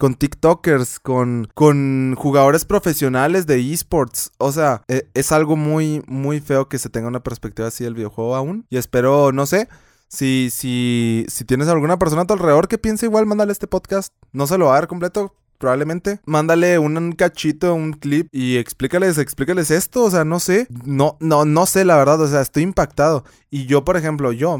con 0.00 0.14
TikTokers, 0.14 0.98
con, 0.98 1.46
con 1.52 2.14
jugadores 2.16 2.64
profesionales 2.64 3.46
de 3.46 3.60
esports. 3.70 4.32
O 4.38 4.50
sea, 4.50 4.82
e, 4.88 5.10
es 5.12 5.30
algo 5.30 5.56
muy, 5.56 6.02
muy 6.06 6.40
feo 6.40 6.70
que 6.70 6.78
se 6.78 6.88
tenga 6.88 7.06
una 7.06 7.22
perspectiva 7.22 7.68
así 7.68 7.84
del 7.84 7.94
videojuego 7.94 8.34
aún. 8.34 8.64
Y 8.70 8.78
espero, 8.78 9.30
no 9.30 9.44
sé, 9.44 9.68
si, 10.10 10.50
si, 10.50 11.24
si 11.28 11.44
tienes 11.44 11.68
alguna 11.68 11.96
persona 11.98 12.22
a 12.22 12.24
tu 12.26 12.34
alrededor 12.34 12.66
que 12.66 12.78
piense 12.78 13.06
igual, 13.06 13.26
mándale 13.26 13.52
este 13.52 13.68
podcast. 13.68 14.12
No 14.32 14.48
se 14.48 14.58
lo 14.58 14.66
va 14.66 14.72
a 14.72 14.74
dar 14.74 14.88
completo 14.88 15.36
probablemente. 15.56 16.20
Mándale 16.26 16.80
un 16.80 17.12
cachito, 17.12 17.74
un 17.74 17.92
clip 17.92 18.26
y 18.32 18.56
explícales, 18.56 19.18
explícales 19.18 19.70
esto, 19.70 20.02
o 20.02 20.10
sea, 20.10 20.24
no 20.24 20.40
sé. 20.40 20.66
No, 20.84 21.16
no, 21.20 21.44
no 21.44 21.64
sé 21.64 21.84
la 21.84 21.96
verdad, 21.96 22.20
o 22.20 22.26
sea, 22.26 22.40
estoy 22.40 22.64
impactado. 22.64 23.24
Y 23.50 23.66
yo, 23.66 23.84
por 23.84 23.96
ejemplo, 23.96 24.32
yo, 24.32 24.58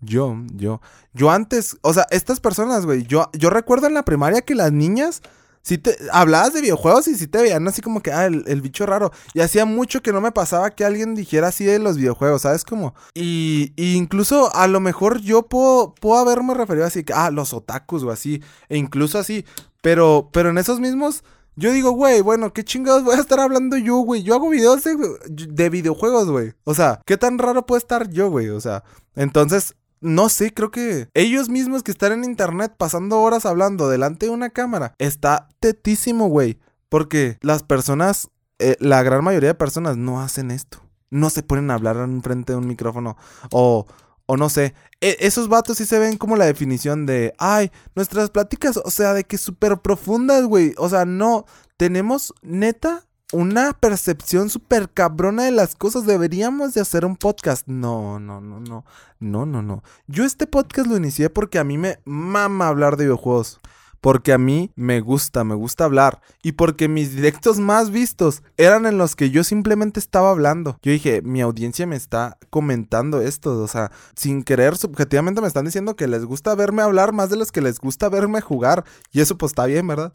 yo, 0.00 0.36
yo, 0.54 0.82
yo 1.14 1.30
antes, 1.30 1.78
o 1.80 1.94
sea, 1.94 2.06
estas 2.10 2.40
personas, 2.40 2.84
güey, 2.84 3.04
yo, 3.04 3.30
yo 3.32 3.48
recuerdo 3.48 3.86
en 3.86 3.94
la 3.94 4.04
primaria 4.04 4.42
que 4.42 4.54
las 4.54 4.70
niñas 4.70 5.22
si 5.62 5.78
te 5.78 5.96
hablabas 6.12 6.54
de 6.54 6.62
videojuegos 6.62 7.06
y 7.08 7.16
si 7.16 7.26
te 7.26 7.42
veían 7.42 7.66
así 7.68 7.82
como 7.82 8.02
que, 8.02 8.12
ah, 8.12 8.26
el, 8.26 8.60
bicho 8.62 8.86
raro. 8.86 9.12
Y 9.34 9.40
hacía 9.40 9.64
mucho 9.66 10.02
que 10.02 10.12
no 10.12 10.20
me 10.20 10.32
pasaba 10.32 10.70
que 10.70 10.84
alguien 10.84 11.14
dijera 11.14 11.48
así 11.48 11.64
de 11.64 11.78
los 11.78 11.96
videojuegos, 11.96 12.42
¿sabes? 12.42 12.64
Como, 12.64 12.94
y, 13.14 13.72
incluso 13.76 14.54
a 14.54 14.66
lo 14.66 14.80
mejor 14.80 15.20
yo 15.20 15.42
puedo, 15.42 15.94
puedo 15.94 16.18
haberme 16.18 16.54
referido 16.54 16.86
así, 16.86 17.04
que, 17.04 17.12
ah, 17.12 17.30
los 17.30 17.52
otakus 17.52 18.02
o 18.02 18.10
así, 18.10 18.42
e 18.68 18.78
incluso 18.78 19.18
así, 19.18 19.44
pero, 19.82 20.30
pero 20.32 20.50
en 20.50 20.58
esos 20.58 20.80
mismos, 20.80 21.24
yo 21.56 21.72
digo, 21.72 21.90
güey, 21.90 22.22
bueno, 22.22 22.52
¿qué 22.52 22.64
chingados 22.64 23.04
voy 23.04 23.16
a 23.16 23.20
estar 23.20 23.38
hablando 23.38 23.76
yo, 23.76 23.96
güey? 23.98 24.22
Yo 24.22 24.34
hago 24.34 24.48
videos 24.48 24.82
de, 24.84 24.96
de 25.28 25.68
videojuegos, 25.68 26.30
güey. 26.30 26.54
O 26.64 26.74
sea, 26.74 27.02
¿qué 27.04 27.18
tan 27.18 27.38
raro 27.38 27.66
puede 27.66 27.80
estar 27.80 28.08
yo, 28.08 28.30
güey? 28.30 28.48
O 28.48 28.60
sea, 28.60 28.82
entonces 29.14 29.74
no 30.00 30.28
sé, 30.28 30.52
creo 30.54 30.70
que 30.70 31.08
ellos 31.14 31.48
mismos 31.48 31.82
que 31.82 31.90
están 31.90 32.12
en 32.12 32.24
internet 32.24 32.74
pasando 32.76 33.20
horas 33.20 33.44
hablando 33.44 33.88
delante 33.88 34.26
de 34.26 34.32
una 34.32 34.50
cámara, 34.50 34.94
está 34.98 35.48
tetísimo, 35.60 36.28
güey. 36.28 36.58
Porque 36.88 37.38
las 37.40 37.62
personas, 37.62 38.28
eh, 38.58 38.76
la 38.80 39.02
gran 39.02 39.22
mayoría 39.22 39.50
de 39.50 39.54
personas 39.54 39.96
no 39.96 40.20
hacen 40.20 40.50
esto. 40.50 40.82
No 41.10 41.30
se 41.30 41.42
ponen 41.42 41.70
a 41.70 41.74
hablar 41.74 41.96
en 41.96 42.22
frente 42.22 42.52
de 42.52 42.58
un 42.58 42.66
micrófono. 42.66 43.16
O, 43.52 43.86
o 44.26 44.36
no 44.36 44.48
sé. 44.48 44.74
E, 45.00 45.16
esos 45.20 45.48
vatos 45.48 45.78
sí 45.78 45.84
se 45.84 45.98
ven 45.98 46.16
como 46.16 46.36
la 46.36 46.46
definición 46.46 47.06
de, 47.06 47.32
ay, 47.38 47.70
nuestras 47.94 48.30
pláticas, 48.30 48.76
o 48.76 48.90
sea, 48.90 49.14
de 49.14 49.24
que 49.24 49.38
súper 49.38 49.78
profundas, 49.78 50.44
güey. 50.44 50.74
O 50.78 50.88
sea, 50.88 51.04
no, 51.04 51.46
tenemos 51.76 52.34
neta 52.42 53.06
una 53.32 53.72
percepción 53.72 54.50
súper 54.50 54.90
cabrona 54.90 55.44
de 55.44 55.50
las 55.50 55.74
cosas. 55.74 56.06
Deberíamos 56.06 56.74
de 56.74 56.80
hacer 56.80 57.04
un 57.04 57.16
podcast. 57.16 57.66
No, 57.66 58.18
no, 58.18 58.40
no, 58.40 58.60
no. 58.60 58.84
No, 59.18 59.46
no, 59.46 59.62
no. 59.62 59.82
Yo 60.06 60.24
este 60.24 60.46
podcast 60.46 60.88
lo 60.88 60.96
inicié 60.96 61.30
porque 61.30 61.58
a 61.58 61.64
mí 61.64 61.78
me 61.78 62.00
mama 62.04 62.68
hablar 62.68 62.96
de 62.96 63.04
videojuegos 63.04 63.60
porque 64.00 64.32
a 64.32 64.38
mí 64.38 64.72
me 64.76 65.00
gusta, 65.00 65.44
me 65.44 65.54
gusta 65.54 65.84
hablar 65.84 66.20
y 66.42 66.52
porque 66.52 66.88
mis 66.88 67.14
directos 67.14 67.58
más 67.58 67.90
vistos 67.90 68.42
eran 68.56 68.86
en 68.86 68.98
los 68.98 69.14
que 69.16 69.30
yo 69.30 69.44
simplemente 69.44 70.00
estaba 70.00 70.30
hablando. 70.30 70.78
Yo 70.82 70.92
dije, 70.92 71.22
mi 71.22 71.40
audiencia 71.40 71.86
me 71.86 71.96
está 71.96 72.38
comentando 72.48 73.20
esto, 73.20 73.60
o 73.62 73.68
sea, 73.68 73.92
sin 74.14 74.42
querer, 74.42 74.76
subjetivamente 74.76 75.40
me 75.40 75.48
están 75.48 75.64
diciendo 75.64 75.96
que 75.96 76.08
les 76.08 76.24
gusta 76.24 76.54
verme 76.54 76.82
hablar 76.82 77.12
más 77.12 77.30
de 77.30 77.36
los 77.36 77.52
que 77.52 77.60
les 77.60 77.78
gusta 77.78 78.08
verme 78.08 78.40
jugar 78.40 78.84
y 79.12 79.20
eso 79.20 79.36
pues 79.36 79.50
está 79.50 79.66
bien, 79.66 79.86
¿verdad? 79.86 80.12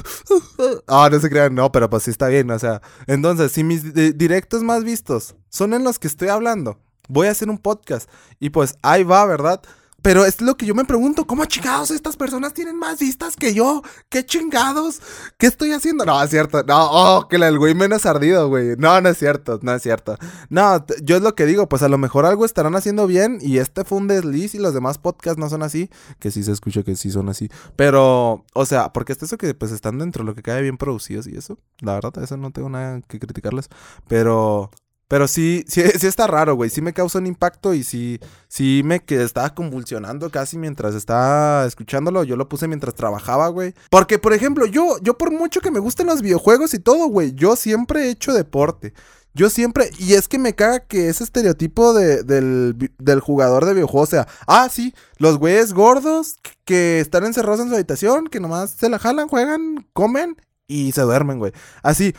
ah, 0.86 1.08
no 1.10 1.20
se 1.20 1.28
crean, 1.28 1.54
no, 1.54 1.72
pero 1.72 1.90
pues 1.90 2.04
sí 2.04 2.10
está 2.10 2.28
bien, 2.28 2.50
o 2.50 2.58
sea, 2.58 2.80
entonces, 3.06 3.52
si 3.52 3.64
mis 3.64 3.94
directos 4.16 4.62
más 4.62 4.84
vistos 4.84 5.34
son 5.48 5.74
en 5.74 5.84
los 5.84 5.98
que 5.98 6.06
estoy 6.06 6.28
hablando, 6.28 6.78
voy 7.08 7.26
a 7.26 7.32
hacer 7.32 7.50
un 7.50 7.58
podcast 7.58 8.08
y 8.38 8.50
pues 8.50 8.76
ahí 8.82 9.02
va, 9.02 9.24
¿verdad? 9.26 9.60
Pero 10.00 10.24
es 10.24 10.40
lo 10.40 10.56
que 10.56 10.64
yo 10.64 10.74
me 10.74 10.84
pregunto, 10.84 11.26
¿cómo 11.26 11.44
chingados 11.44 11.90
estas 11.90 12.16
personas 12.16 12.54
tienen 12.54 12.76
más 12.76 13.00
vistas 13.00 13.34
que 13.34 13.52
yo? 13.52 13.82
¿Qué 14.08 14.24
chingados? 14.24 15.00
¿Qué 15.38 15.46
estoy 15.46 15.72
haciendo? 15.72 16.04
No, 16.04 16.22
es 16.22 16.30
cierto. 16.30 16.62
No, 16.62 16.88
oh, 16.90 17.28
que 17.28 17.36
el 17.36 17.58
güey 17.58 17.74
menos 17.74 18.06
ardido, 18.06 18.48
güey. 18.48 18.76
No, 18.76 19.00
no 19.00 19.08
es 19.08 19.18
cierto, 19.18 19.58
no 19.62 19.74
es 19.74 19.82
cierto. 19.82 20.16
No, 20.50 20.86
yo 21.02 21.16
es 21.16 21.22
lo 21.22 21.34
que 21.34 21.46
digo, 21.46 21.68
pues 21.68 21.82
a 21.82 21.88
lo 21.88 21.98
mejor 21.98 22.26
algo 22.26 22.44
estarán 22.44 22.76
haciendo 22.76 23.08
bien 23.08 23.38
y 23.40 23.58
este 23.58 23.84
fue 23.84 23.98
un 23.98 24.06
desliz 24.06 24.54
y 24.54 24.58
los 24.58 24.72
demás 24.72 24.98
podcasts 24.98 25.38
no 25.38 25.48
son 25.48 25.64
así. 25.64 25.90
Que 26.20 26.30
sí 26.30 26.44
se 26.44 26.52
escucha 26.52 26.84
que 26.84 26.94
sí 26.94 27.10
son 27.10 27.28
así. 27.28 27.48
Pero, 27.74 28.44
o 28.54 28.66
sea, 28.66 28.92
porque 28.92 29.12
es 29.12 29.22
eso 29.22 29.36
que 29.36 29.52
pues 29.54 29.72
están 29.72 29.98
dentro 29.98 30.22
de 30.22 30.30
lo 30.30 30.34
que 30.36 30.42
cae 30.42 30.62
bien 30.62 30.78
producidos 30.78 31.26
y 31.26 31.36
eso. 31.36 31.58
La 31.80 31.94
verdad, 31.94 32.22
eso 32.22 32.36
no 32.36 32.52
tengo 32.52 32.68
nada 32.68 33.00
que 33.08 33.18
criticarles. 33.18 33.68
Pero, 34.06 34.70
pero 35.08 35.26
sí, 35.26 35.64
sí, 35.66 35.82
sí 35.98 36.06
está 36.06 36.26
raro, 36.26 36.54
güey. 36.54 36.70
Sí 36.70 36.82
me 36.82 36.92
causa 36.92 37.18
un 37.18 37.26
impacto 37.26 37.74
y 37.74 37.82
sí, 37.82 38.20
sí 38.46 38.82
me 38.84 39.00
que 39.00 39.22
estaba 39.22 39.54
convulsionando 39.54 40.30
casi 40.30 40.58
mientras 40.58 40.94
estaba 40.94 41.64
escuchándolo. 41.66 42.24
Yo 42.24 42.36
lo 42.36 42.48
puse 42.48 42.68
mientras 42.68 42.94
trabajaba, 42.94 43.48
güey. 43.48 43.74
Porque, 43.90 44.18
por 44.18 44.34
ejemplo, 44.34 44.66
yo, 44.66 44.98
yo 45.02 45.16
por 45.16 45.32
mucho 45.32 45.60
que 45.60 45.70
me 45.70 45.80
gusten 45.80 46.06
los 46.06 46.20
videojuegos 46.20 46.74
y 46.74 46.78
todo, 46.78 47.08
güey, 47.08 47.32
yo 47.32 47.56
siempre 47.56 48.04
he 48.04 48.10
hecho 48.10 48.34
deporte. 48.34 48.92
Yo 49.34 49.50
siempre, 49.50 49.90
y 49.98 50.14
es 50.14 50.26
que 50.26 50.38
me 50.38 50.54
caga 50.54 50.80
que 50.80 51.08
ese 51.08 51.22
estereotipo 51.22 51.92
de, 51.92 52.24
del, 52.24 52.90
del, 52.98 53.20
jugador 53.20 53.66
de 53.66 53.74
videojuegos 53.74 54.08
sea, 54.08 54.26
ah, 54.48 54.68
sí, 54.68 54.94
los 55.18 55.38
güeyes 55.38 55.74
gordos 55.74 56.36
que 56.64 56.98
están 56.98 57.24
encerrados 57.24 57.60
en 57.60 57.68
su 57.68 57.74
habitación, 57.74 58.26
que 58.26 58.40
nomás 58.40 58.70
se 58.70 58.88
la 58.88 58.98
jalan, 58.98 59.28
juegan, 59.28 59.86
comen 59.92 60.36
y 60.66 60.90
se 60.92 61.02
duermen, 61.02 61.38
güey. 61.38 61.52
Así, 61.82 62.14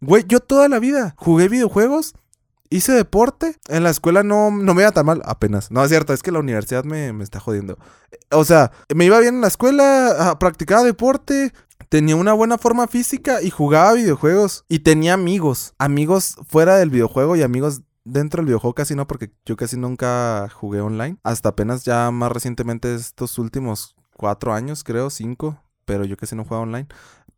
güey, 0.00 0.24
yo 0.28 0.38
toda 0.38 0.68
la 0.68 0.78
vida 0.78 1.14
jugué 1.16 1.48
videojuegos 1.48 2.14
hice 2.72 2.92
deporte. 2.92 3.56
En 3.68 3.84
la 3.84 3.90
escuela 3.90 4.22
no, 4.22 4.50
no 4.50 4.74
me 4.74 4.82
iba 4.82 4.92
tan 4.92 5.06
mal, 5.06 5.22
apenas. 5.24 5.70
No, 5.70 5.82
es 5.84 5.90
cierto, 5.90 6.12
es 6.12 6.22
que 6.22 6.32
la 6.32 6.40
universidad 6.40 6.84
me, 6.84 7.10
está 7.22 7.40
jodiendo. 7.40 7.78
O 8.30 8.44
sea, 8.44 8.72
me 8.94 9.04
iba 9.04 9.18
bien 9.20 9.36
en 9.36 9.40
la 9.40 9.48
escuela, 9.48 10.14
ah, 10.18 10.38
practicaba 10.38 10.82
deporte, 10.82 11.52
tenía 11.88 12.16
una 12.16 12.32
buena 12.32 12.58
forma 12.58 12.86
física 12.88 13.42
y 13.42 13.50
jugaba 13.50 13.92
videojuegos. 13.94 14.64
Y 14.68 14.80
tenía 14.80 15.14
amigos, 15.14 15.74
amigos 15.78 16.36
fuera 16.48 16.76
del 16.76 16.90
videojuego 16.90 17.36
y 17.36 17.42
amigos 17.42 17.82
dentro 18.04 18.38
del 18.38 18.46
videojuego 18.46 18.74
casi 18.74 18.94
no, 18.94 19.06
porque 19.06 19.32
yo 19.44 19.56
casi 19.56 19.76
nunca 19.76 20.48
jugué 20.52 20.80
online. 20.80 21.18
Hasta 21.22 21.50
apenas 21.50 21.84
ya 21.84 22.10
más 22.10 22.32
recientemente 22.32 22.94
estos 22.94 23.38
últimos 23.38 23.96
cuatro 24.16 24.52
años, 24.54 24.84
creo, 24.84 25.10
cinco. 25.10 25.58
Pero 25.84 26.04
yo 26.04 26.16
casi 26.16 26.36
no 26.36 26.44
juego 26.44 26.62
online. 26.62 26.86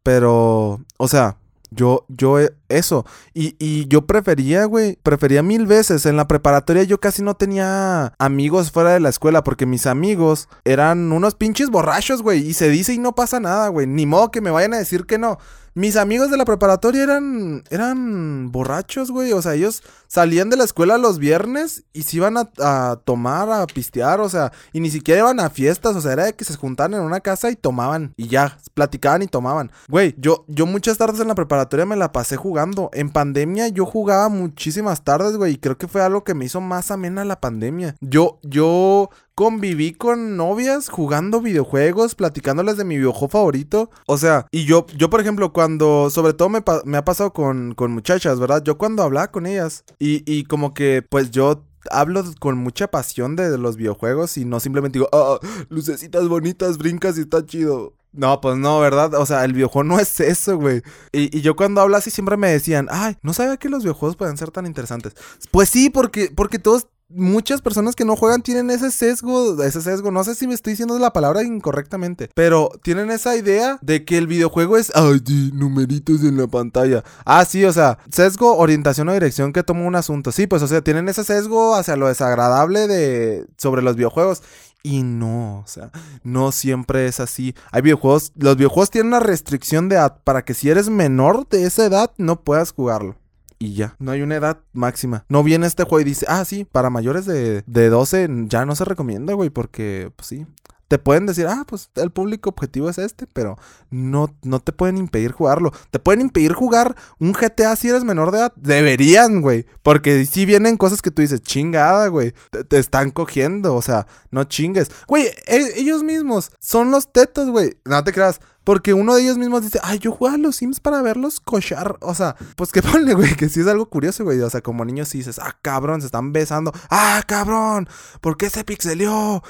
Pero, 0.02 0.80
o 0.98 1.08
sea, 1.08 1.38
yo, 1.74 2.04
yo, 2.08 2.40
eh, 2.40 2.54
eso. 2.68 3.04
Y, 3.32 3.56
y 3.58 3.86
yo 3.88 4.06
prefería, 4.06 4.64
güey, 4.64 4.98
prefería 5.02 5.42
mil 5.42 5.66
veces. 5.66 6.06
En 6.06 6.16
la 6.16 6.28
preparatoria 6.28 6.82
yo 6.84 6.98
casi 7.00 7.22
no 7.22 7.34
tenía 7.34 8.14
amigos 8.18 8.70
fuera 8.70 8.92
de 8.92 9.00
la 9.00 9.08
escuela 9.08 9.44
porque 9.44 9.66
mis 9.66 9.86
amigos 9.86 10.48
eran 10.64 11.12
unos 11.12 11.34
pinches 11.34 11.70
borrachos, 11.70 12.22
güey. 12.22 12.46
Y 12.46 12.54
se 12.54 12.68
dice 12.68 12.94
y 12.94 12.98
no 12.98 13.14
pasa 13.14 13.40
nada, 13.40 13.68
güey. 13.68 13.86
Ni 13.86 14.06
modo 14.06 14.30
que 14.30 14.40
me 14.40 14.50
vayan 14.50 14.74
a 14.74 14.78
decir 14.78 15.06
que 15.06 15.18
no. 15.18 15.38
Mis 15.74 15.96
amigos 15.96 16.30
de 16.30 16.36
la 16.36 16.44
preparatoria 16.44 17.02
eran, 17.02 17.64
eran 17.68 18.52
borrachos, 18.52 19.10
güey. 19.10 19.32
O 19.32 19.42
sea, 19.42 19.54
ellos 19.54 19.82
salían 20.06 20.48
de 20.48 20.56
la 20.56 20.62
escuela 20.62 20.98
los 20.98 21.18
viernes 21.18 21.82
y 21.92 22.02
se 22.02 22.18
iban 22.18 22.36
a, 22.36 22.96
tomar, 23.04 23.50
a 23.50 23.66
pistear, 23.66 24.20
o 24.20 24.28
sea, 24.28 24.52
y 24.72 24.78
ni 24.78 24.88
siquiera 24.88 25.22
iban 25.22 25.40
a 25.40 25.50
fiestas, 25.50 25.96
o 25.96 26.00
sea, 26.00 26.12
era 26.12 26.26
de 26.26 26.34
que 26.34 26.44
se 26.44 26.54
juntaban 26.56 26.94
en 26.94 27.00
una 27.00 27.18
casa 27.18 27.50
y 27.50 27.56
tomaban 27.56 28.14
y 28.16 28.28
ya, 28.28 28.58
platicaban 28.74 29.22
y 29.22 29.26
tomaban. 29.26 29.72
Güey, 29.88 30.14
yo, 30.16 30.44
yo 30.46 30.66
muchas 30.66 30.98
tardes 30.98 31.20
en 31.20 31.26
la 31.26 31.34
preparatoria 31.34 31.86
me 31.86 31.96
la 31.96 32.12
pasé 32.12 32.36
jugando. 32.36 32.90
En 32.92 33.10
pandemia 33.10 33.66
yo 33.68 33.84
jugaba 33.86 34.28
muchísimas 34.28 35.02
tardes, 35.02 35.36
güey, 35.36 35.54
y 35.54 35.58
creo 35.58 35.76
que 35.76 35.88
fue 35.88 36.02
algo 36.02 36.22
que 36.22 36.34
me 36.34 36.44
hizo 36.44 36.60
más 36.60 36.92
amena 36.92 37.24
la 37.24 37.40
pandemia. 37.40 37.96
Yo, 38.00 38.38
yo 38.42 39.10
conviví 39.34 39.92
con 39.92 40.36
novias 40.36 40.88
jugando 40.88 41.40
videojuegos, 41.40 42.14
platicándoles 42.14 42.76
de 42.76 42.84
mi 42.84 42.96
videojuego 42.96 43.28
favorito. 43.28 43.90
O 44.06 44.18
sea, 44.18 44.46
y 44.50 44.64
yo, 44.64 44.86
yo 44.96 45.10
por 45.10 45.20
ejemplo, 45.20 45.52
cuando, 45.52 46.10
sobre 46.10 46.32
todo 46.32 46.48
me, 46.48 46.58
ha 46.96 47.04
pasado 47.04 47.32
con, 47.32 47.74
con, 47.74 47.92
muchachas, 47.92 48.38
¿verdad? 48.38 48.62
Yo 48.64 48.78
cuando 48.78 49.02
hablaba 49.02 49.30
con 49.30 49.46
ellas 49.46 49.84
y, 49.98 50.22
y 50.30 50.44
como 50.44 50.74
que, 50.74 51.02
pues 51.08 51.30
yo 51.30 51.64
hablo 51.90 52.24
con 52.40 52.56
mucha 52.58 52.88
pasión 52.88 53.36
de 53.36 53.58
los 53.58 53.76
videojuegos 53.76 54.36
y 54.36 54.44
no 54.44 54.60
simplemente 54.60 54.98
digo, 54.98 55.08
oh, 55.12 55.38
lucecitas 55.68 56.28
bonitas, 56.28 56.78
brincas 56.78 57.18
y 57.18 57.22
está 57.22 57.44
chido. 57.44 57.94
No, 58.12 58.40
pues 58.40 58.56
no, 58.56 58.78
¿verdad? 58.78 59.14
O 59.14 59.26
sea, 59.26 59.44
el 59.44 59.54
videojuego 59.54 59.82
no 59.82 59.98
es 59.98 60.20
eso, 60.20 60.56
güey. 60.56 60.82
Y, 61.10 61.36
y, 61.36 61.40
yo 61.40 61.56
cuando 61.56 61.80
hablo 61.80 61.96
así 61.96 62.10
siempre 62.10 62.36
me 62.36 62.48
decían, 62.48 62.86
ay, 62.90 63.16
no 63.22 63.32
sabía 63.32 63.56
que 63.56 63.68
los 63.68 63.82
videojuegos 63.82 64.16
pueden 64.16 64.36
ser 64.36 64.52
tan 64.52 64.66
interesantes. 64.66 65.14
Pues 65.50 65.68
sí, 65.68 65.90
porque, 65.90 66.30
porque 66.34 66.60
todos 66.60 66.86
muchas 67.08 67.62
personas 67.62 67.94
que 67.94 68.04
no 68.04 68.16
juegan 68.16 68.42
tienen 68.42 68.70
ese 68.70 68.90
sesgo, 68.90 69.62
ese 69.62 69.80
sesgo, 69.80 70.10
no 70.10 70.24
sé 70.24 70.34
si 70.34 70.46
me 70.46 70.54
estoy 70.54 70.72
diciendo 70.72 70.98
la 70.98 71.12
palabra 71.12 71.42
incorrectamente, 71.42 72.30
pero 72.34 72.70
tienen 72.82 73.10
esa 73.10 73.36
idea 73.36 73.78
de 73.82 74.04
que 74.04 74.18
el 74.18 74.26
videojuego 74.26 74.76
es, 74.76 74.92
ay, 74.94 75.20
numeritos 75.52 76.22
en 76.22 76.36
la 76.36 76.46
pantalla. 76.46 77.04
Ah, 77.24 77.44
sí, 77.44 77.64
o 77.64 77.72
sea, 77.72 77.98
sesgo, 78.10 78.56
orientación 78.56 79.08
o 79.08 79.12
dirección 79.12 79.52
que 79.52 79.62
toma 79.62 79.82
un 79.82 79.96
asunto. 79.96 80.32
Sí, 80.32 80.46
pues, 80.46 80.62
o 80.62 80.66
sea, 80.66 80.82
tienen 80.82 81.08
ese 81.08 81.24
sesgo 81.24 81.74
hacia 81.74 81.96
lo 81.96 82.08
desagradable 82.08 82.86
de 82.86 83.46
sobre 83.56 83.82
los 83.82 83.96
videojuegos. 83.96 84.42
Y 84.82 85.02
no, 85.02 85.60
o 85.60 85.66
sea, 85.66 85.90
no 86.24 86.52
siempre 86.52 87.06
es 87.06 87.18
así. 87.18 87.54
Hay 87.72 87.80
videojuegos, 87.80 88.32
los 88.36 88.56
videojuegos 88.56 88.90
tienen 88.90 89.08
una 89.08 89.20
restricción 89.20 89.88
de 89.88 89.96
edad 89.96 90.18
para 90.24 90.44
que 90.44 90.52
si 90.52 90.68
eres 90.68 90.90
menor 90.90 91.48
de 91.48 91.64
esa 91.64 91.86
edad 91.86 92.12
no 92.18 92.42
puedas 92.42 92.72
jugarlo 92.72 93.16
y 93.58 93.74
ya. 93.74 93.96
No 93.98 94.12
hay 94.12 94.22
una 94.22 94.36
edad 94.36 94.58
máxima. 94.72 95.24
No 95.28 95.42
viene 95.42 95.66
este 95.66 95.84
juego 95.84 96.00
y 96.00 96.04
dice, 96.04 96.26
ah, 96.28 96.44
sí, 96.44 96.64
para 96.64 96.90
mayores 96.90 97.26
de, 97.26 97.62
de 97.66 97.88
12 97.88 98.28
ya 98.46 98.64
no 98.64 98.74
se 98.74 98.84
recomienda, 98.84 99.34
güey, 99.34 99.50
porque, 99.50 100.10
pues 100.16 100.28
sí. 100.28 100.46
Te 100.88 100.98
pueden 100.98 101.26
decir, 101.26 101.46
ah, 101.46 101.64
pues 101.66 101.90
el 101.94 102.10
público 102.10 102.50
objetivo 102.50 102.88
es 102.88 102.98
este, 102.98 103.26
pero 103.26 103.58
no, 103.90 104.34
no 104.42 104.60
te 104.60 104.72
pueden 104.72 104.98
impedir 104.98 105.32
jugarlo. 105.32 105.72
Te 105.90 105.98
pueden 105.98 106.20
impedir 106.20 106.52
jugar 106.52 106.94
un 107.18 107.32
GTA 107.32 107.74
si 107.76 107.88
eres 107.88 108.04
menor 108.04 108.30
de 108.30 108.38
edad. 108.38 108.52
Deberían, 108.56 109.40
güey. 109.40 109.66
Porque 109.82 110.26
si 110.26 110.44
vienen 110.44 110.76
cosas 110.76 111.00
que 111.00 111.10
tú 111.10 111.22
dices, 111.22 111.42
chingada, 111.42 112.08
güey. 112.08 112.34
Te, 112.68 112.78
están 112.78 113.10
cogiendo, 113.10 113.74
o 113.74 113.82
sea, 113.82 114.06
no 114.30 114.44
chingues. 114.44 114.90
Güey, 115.06 115.26
e, 115.46 115.72
ellos 115.76 116.02
mismos 116.02 116.52
son 116.60 116.90
los 116.90 117.12
tetos, 117.12 117.48
güey. 117.50 117.76
No 117.84 118.04
te 118.04 118.12
creas. 118.12 118.40
Porque 118.64 118.94
uno 118.94 119.14
de 119.14 119.22
ellos 119.22 119.36
mismos 119.36 119.62
dice, 119.62 119.78
ay, 119.82 119.98
yo 119.98 120.10
juego 120.10 120.34
a 120.34 120.38
los 120.38 120.56
Sims 120.56 120.80
para 120.80 121.02
verlos 121.02 121.38
cochar. 121.40 121.96
O 122.00 122.14
sea, 122.14 122.34
pues 122.56 122.72
que 122.72 122.82
ponle, 122.82 123.14
güey, 123.14 123.36
que 123.36 123.48
sí 123.48 123.60
es 123.60 123.66
algo 123.66 123.86
curioso, 123.86 124.24
güey. 124.24 124.40
O 124.40 124.50
sea, 124.50 124.62
como 124.62 124.84
niños 124.84 125.08
sí 125.08 125.18
dices, 125.18 125.38
ah, 125.38 125.56
cabrón, 125.62 126.00
se 126.00 126.06
están 126.06 126.32
besando. 126.32 126.72
Ah, 126.90 127.22
cabrón, 127.26 127.88
¿por 128.20 128.36
qué 128.36 128.50
se 128.50 128.64
pixelió? 128.64 129.42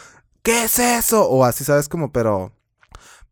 ¿Qué 0.45 0.65
es 0.65 0.79
eso? 0.79 1.29
O 1.29 1.45
así, 1.45 1.65
¿sabes? 1.65 1.89
Como, 1.89 2.13
pero... 2.13 2.53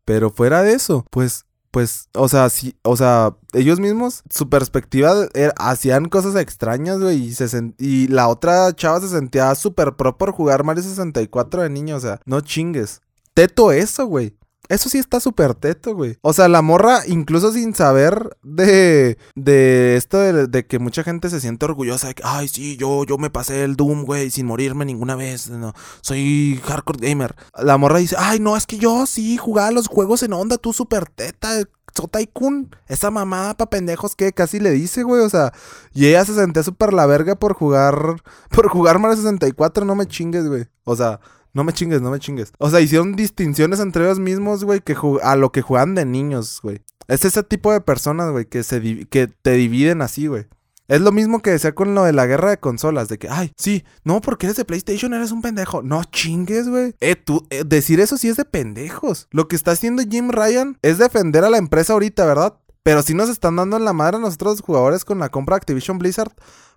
Pero 0.03 0.29
fuera 0.29 0.63
de 0.63 0.73
eso, 0.73 1.05
pues 1.09 1.45
pues, 1.73 2.07
o 2.13 2.29
sea, 2.29 2.51
sí, 2.51 2.75
o 2.83 2.95
sea, 2.95 3.35
ellos 3.51 3.79
mismos, 3.79 4.21
su 4.29 4.47
perspectiva, 4.47 5.11
hacían 5.57 6.05
cosas 6.07 6.35
extrañas, 6.35 6.99
güey, 6.99 7.17
y, 7.17 7.35
y 7.79 8.07
la 8.09 8.27
otra 8.27 8.71
chava 8.75 9.01
se 9.01 9.09
sentía 9.09 9.55
súper 9.55 9.95
pro 9.95 10.15
por 10.15 10.33
jugar 10.33 10.63
Mario 10.63 10.83
64 10.83 11.63
de 11.63 11.71
niño, 11.71 11.95
o 11.95 11.99
sea, 11.99 12.21
no 12.25 12.41
chingues. 12.41 13.01
Teto 13.33 13.71
eso, 13.71 14.05
güey. 14.05 14.37
Eso 14.69 14.87
sí 14.87 14.97
está 14.97 15.19
súper 15.19 15.55
teto, 15.55 15.93
güey. 15.93 16.17
O 16.21 16.31
sea, 16.31 16.47
la 16.47 16.61
morra, 16.61 17.01
incluso 17.05 17.51
sin 17.51 17.75
saber 17.75 18.37
de, 18.43 19.17
de 19.35 19.97
esto 19.97 20.19
de, 20.19 20.65
que 20.65 20.79
mucha 20.79 21.03
gente 21.03 21.29
se 21.29 21.41
siente 21.41 21.65
orgullosa 21.65 22.07
de 22.07 22.15
que, 22.15 22.23
ay, 22.25 22.47
sí, 22.47 22.77
yo, 22.77 23.03
yo 23.03 23.17
me 23.17 23.29
pasé 23.29 23.63
el 23.63 23.75
Doom, 23.75 24.05
güey, 24.05 24.31
sin 24.31 24.45
morirme 24.45 24.85
ninguna 24.85 25.15
vez. 25.15 25.49
No, 25.49 25.73
soy 26.01 26.61
hardcore 26.65 27.05
gamer. 27.05 27.35
La 27.57 27.77
morra 27.77 27.99
dice, 27.99 28.15
ay, 28.17 28.39
no, 28.39 28.55
es 28.55 28.65
que 28.65 28.77
yo 28.77 29.05
sí 29.05 29.37
jugaba 29.37 29.71
los 29.71 29.87
juegos 29.87 30.23
en 30.23 30.33
onda, 30.33 30.57
tú 30.57 30.71
súper 30.71 31.07
teta. 31.09 31.49
Sotaikun, 31.95 32.75
esa 32.87 33.11
mamada 33.11 33.53
pa' 33.53 33.69
pendejos 33.69 34.15
que 34.15 34.33
casi 34.33 34.59
le 34.59 34.71
dice, 34.71 35.03
güey, 35.03 35.21
o 35.21 35.29
sea, 35.29 35.53
y 35.93 36.07
ella 36.07 36.25
se 36.25 36.33
sentía 36.33 36.63
súper 36.63 36.91
la 36.91 37.05
verga 37.05 37.35
por 37.35 37.53
jugar, 37.53 38.15
por 38.49 38.67
jugar 38.67 38.97
Mario 38.97 39.17
64, 39.17 39.85
no 39.85 39.93
me 39.93 40.07
chingues, 40.07 40.47
güey, 40.47 40.65
o 40.85 40.95
sea, 40.95 41.19
no 41.53 41.63
me 41.63 41.73
chingues, 41.73 42.01
no 42.01 42.11
me 42.11 42.19
chingues. 42.19 42.51
O 42.57 42.69
sea, 42.69 42.81
hicieron 42.81 43.15
distinciones 43.15 43.79
entre 43.79 44.05
ellos 44.05 44.19
mismos, 44.19 44.63
güey, 44.63 44.81
que 44.81 44.95
a 45.21 45.35
lo 45.35 45.51
que 45.51 45.61
juegan 45.61 45.95
de 45.95 46.05
niños, 46.05 46.59
güey. 46.61 46.81
Es 47.07 47.25
ese 47.25 47.43
tipo 47.43 47.71
de 47.71 47.81
personas, 47.81 48.31
güey, 48.31 48.45
que, 48.45 48.63
se 48.63 49.05
que 49.09 49.27
te 49.27 49.51
dividen 49.51 50.01
así, 50.01 50.27
güey. 50.27 50.47
Es 50.87 50.99
lo 50.99 51.11
mismo 51.11 51.41
que 51.41 51.51
decía 51.51 51.73
con 51.73 51.95
lo 51.95 52.03
de 52.03 52.11
la 52.11 52.25
guerra 52.25 52.49
de 52.49 52.59
consolas, 52.59 53.07
de 53.07 53.17
que, 53.17 53.29
ay, 53.29 53.53
sí, 53.57 53.85
no, 54.03 54.19
porque 54.19 54.47
eres 54.47 54.57
de 54.57 54.65
PlayStation, 54.65 55.13
eres 55.13 55.31
un 55.31 55.41
pendejo. 55.41 55.81
No 55.81 56.03
chingues, 56.03 56.67
güey. 56.67 56.93
Eh, 56.99 57.15
tú, 57.15 57.47
eh, 57.49 57.63
decir 57.65 57.99
eso 57.99 58.17
sí 58.17 58.27
es 58.27 58.35
de 58.35 58.45
pendejos. 58.45 59.27
Lo 59.31 59.47
que 59.47 59.55
está 59.55 59.71
haciendo 59.71 60.03
Jim 60.03 60.29
Ryan 60.29 60.77
es 60.81 60.97
defender 60.97 61.45
a 61.45 61.49
la 61.49 61.57
empresa 61.57 61.93
ahorita, 61.93 62.25
¿verdad? 62.25 62.59
Pero 62.83 63.01
sí 63.01 63.13
nos 63.13 63.29
están 63.29 63.55
dando 63.55 63.77
en 63.77 63.85
la 63.85 63.93
madre 63.93 64.17
a 64.17 64.19
nosotros 64.19 64.61
jugadores 64.61 65.05
con 65.05 65.19
la 65.19 65.29
compra 65.29 65.55
de 65.55 65.57
Activision 65.57 65.99
Blizzard. 65.99 66.33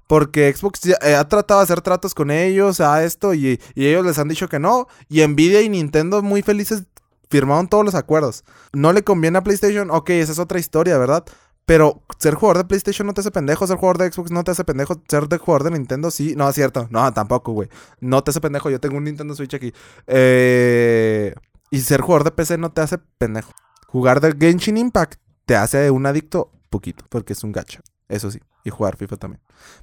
Porque 0.06 0.52
Xbox 0.54 0.86
eh, 0.86 1.14
ha 1.16 1.28
tratado 1.28 1.60
de 1.60 1.64
hacer 1.64 1.80
tratos 1.80 2.14
con 2.14 2.30
ellos, 2.30 2.80
a 2.80 3.04
esto, 3.04 3.34
y, 3.34 3.60
ellos 3.74 4.04
les 4.04 4.18
han 4.18 4.28
dicho 4.28 4.48
que 4.48 4.58
no. 4.58 4.86
Y 5.08 5.26
Nvidia 5.26 5.62
y 5.62 5.68
Nintendo 5.68 6.22
muy 6.22 6.42
felices 6.42 6.84
firmaron 7.28 7.68
todos 7.68 7.84
los 7.84 7.94
acuerdos. 7.94 8.44
No 8.72 8.92
le 8.92 9.02
conviene 9.02 9.38
a 9.38 9.42
PlayStation, 9.42 9.90
ok, 9.90 10.10
esa 10.10 10.32
es 10.32 10.38
otra 10.38 10.60
historia, 10.60 10.96
¿verdad? 10.98 11.24
Pero 11.64 12.02
ser 12.20 12.34
jugador 12.34 12.58
de 12.58 12.64
PlayStation 12.68 13.04
no 13.08 13.14
te 13.14 13.22
hace 13.22 13.32
pendejo, 13.32 13.66
ser 13.66 13.76
jugador 13.76 13.98
de 13.98 14.12
Xbox 14.12 14.30
no 14.30 14.44
te 14.44 14.52
hace 14.52 14.62
pendejo, 14.62 15.02
ser 15.08 15.26
jugador 15.38 15.64
de 15.64 15.72
Nintendo 15.72 16.12
sí. 16.12 16.36
No, 16.36 16.48
es 16.48 16.54
cierto. 16.54 16.86
No, 16.90 17.12
tampoco, 17.12 17.50
güey. 17.52 17.68
No 17.98 18.22
te 18.22 18.30
hace 18.30 18.40
pendejo. 18.40 18.70
Yo 18.70 18.78
tengo 18.78 18.96
un 18.96 19.02
Nintendo 19.04 19.34
Switch 19.34 19.54
aquí. 19.54 19.72
Eh, 20.06 21.34
y 21.72 21.80
ser 21.80 22.02
jugador 22.02 22.22
de 22.22 22.30
PC 22.30 22.56
no 22.58 22.70
te 22.70 22.82
hace 22.82 22.98
pendejo. 23.18 23.50
Jugar 23.88 24.20
de 24.20 24.36
Genshin 24.38 24.76
Impact 24.76 25.20
te 25.44 25.56
hace 25.56 25.90
un 25.90 26.06
adicto 26.06 26.52
poquito, 26.70 27.04
porque 27.08 27.32
es 27.32 27.42
un 27.42 27.50
gacha. 27.50 27.80
Eso 28.08 28.30
sí 28.30 28.38
y 28.66 28.70
jugar 28.70 28.96
FIFA 28.96 29.16
también. 29.16 29.40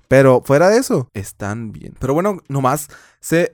Pero 0.07 0.41
fuera 0.43 0.69
de 0.69 0.77
eso, 0.77 1.09
están 1.13 1.71
bien. 1.71 1.95
Pero 1.99 2.13
bueno, 2.13 2.39
nomás, 2.49 2.89
se, 3.21 3.53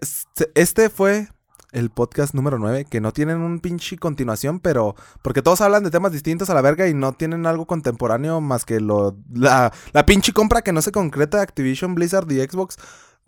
este 0.56 0.90
fue 0.90 1.28
el 1.72 1.92
podcast 1.92 2.34
número 2.34 2.58
9, 2.58 2.86
que 2.86 3.00
no 3.00 3.14
tienen 3.14 3.42
un 3.42 3.60
pinche 3.60 3.98
continuación, 4.00 4.60
pero 4.60 4.96
porque 5.22 5.44
todos 5.44 5.62
hablan 5.62 5.84
de 5.84 5.92
temas 5.92 6.12
distintos 6.12 6.50
a 6.50 6.56
la 6.56 6.62
verga 6.62 6.88
y 6.88 6.96
no 6.96 7.14
tienen 7.14 7.46
algo 7.46 7.68
contemporáneo 7.68 8.42
más 8.42 8.66
que 8.66 8.80
lo 8.80 9.16
la, 9.32 9.72
la 9.94 10.06
pinche 10.08 10.34
compra 10.34 10.64
que 10.64 10.74
no 10.74 10.82
se 10.82 10.92
concreta 10.92 11.38
de 11.38 11.44
Activision 11.44 11.94
Blizzard 11.94 12.32
y 12.32 12.42
Xbox. 12.42 12.78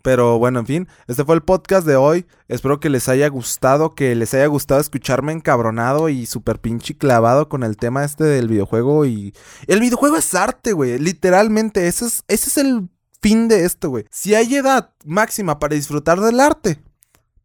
Pero 0.02 0.38
bueno, 0.38 0.58
en 0.58 0.66
fin, 0.66 0.88
este 1.06 1.24
fue 1.24 1.36
el 1.36 1.42
podcast 1.42 1.86
de 1.86 1.96
hoy. 1.96 2.26
Espero 2.48 2.80
que 2.80 2.90
les 2.90 3.08
haya 3.08 3.28
gustado, 3.28 3.94
que 3.94 4.14
les 4.16 4.34
haya 4.34 4.46
gustado 4.46 4.80
escucharme 4.80 5.32
encabronado 5.32 6.08
y 6.08 6.26
súper 6.26 6.60
pinche 6.60 6.96
clavado 6.96 7.48
con 7.48 7.62
el 7.62 7.76
tema 7.76 8.04
este 8.04 8.24
del 8.24 8.48
videojuego. 8.48 9.06
Y 9.06 9.32
el 9.68 9.80
videojuego 9.80 10.16
es 10.16 10.34
arte, 10.34 10.72
güey. 10.72 10.98
Literalmente, 10.98 11.86
ese 11.86 12.06
es, 12.06 12.24
ese 12.26 12.50
es 12.50 12.56
el 12.58 12.88
fin 13.20 13.46
de 13.46 13.64
esto, 13.64 13.90
güey. 13.90 14.04
Si 14.10 14.34
hay 14.34 14.56
edad 14.56 14.90
máxima 15.04 15.60
para 15.60 15.76
disfrutar 15.76 16.20
del 16.20 16.40
arte, 16.40 16.82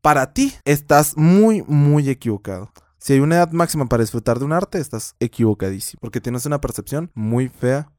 para 0.02 0.34
ti 0.34 0.54
estás 0.66 1.16
muy, 1.16 1.64
muy 1.68 2.10
equivocado. 2.10 2.72
Si 2.98 3.14
hay 3.14 3.20
una 3.20 3.36
edad 3.36 3.52
máxima 3.52 3.86
para 3.86 4.02
disfrutar 4.02 4.40
de 4.40 4.46
un 4.46 4.54
arte, 4.54 4.80
estás 4.80 5.16
equivocadísimo. 5.20 6.00
Porque 6.02 6.22
tienes 6.22 6.48
una 6.48 6.60
percepción 6.60 7.12
muy 7.14 7.50
fea 7.50 7.92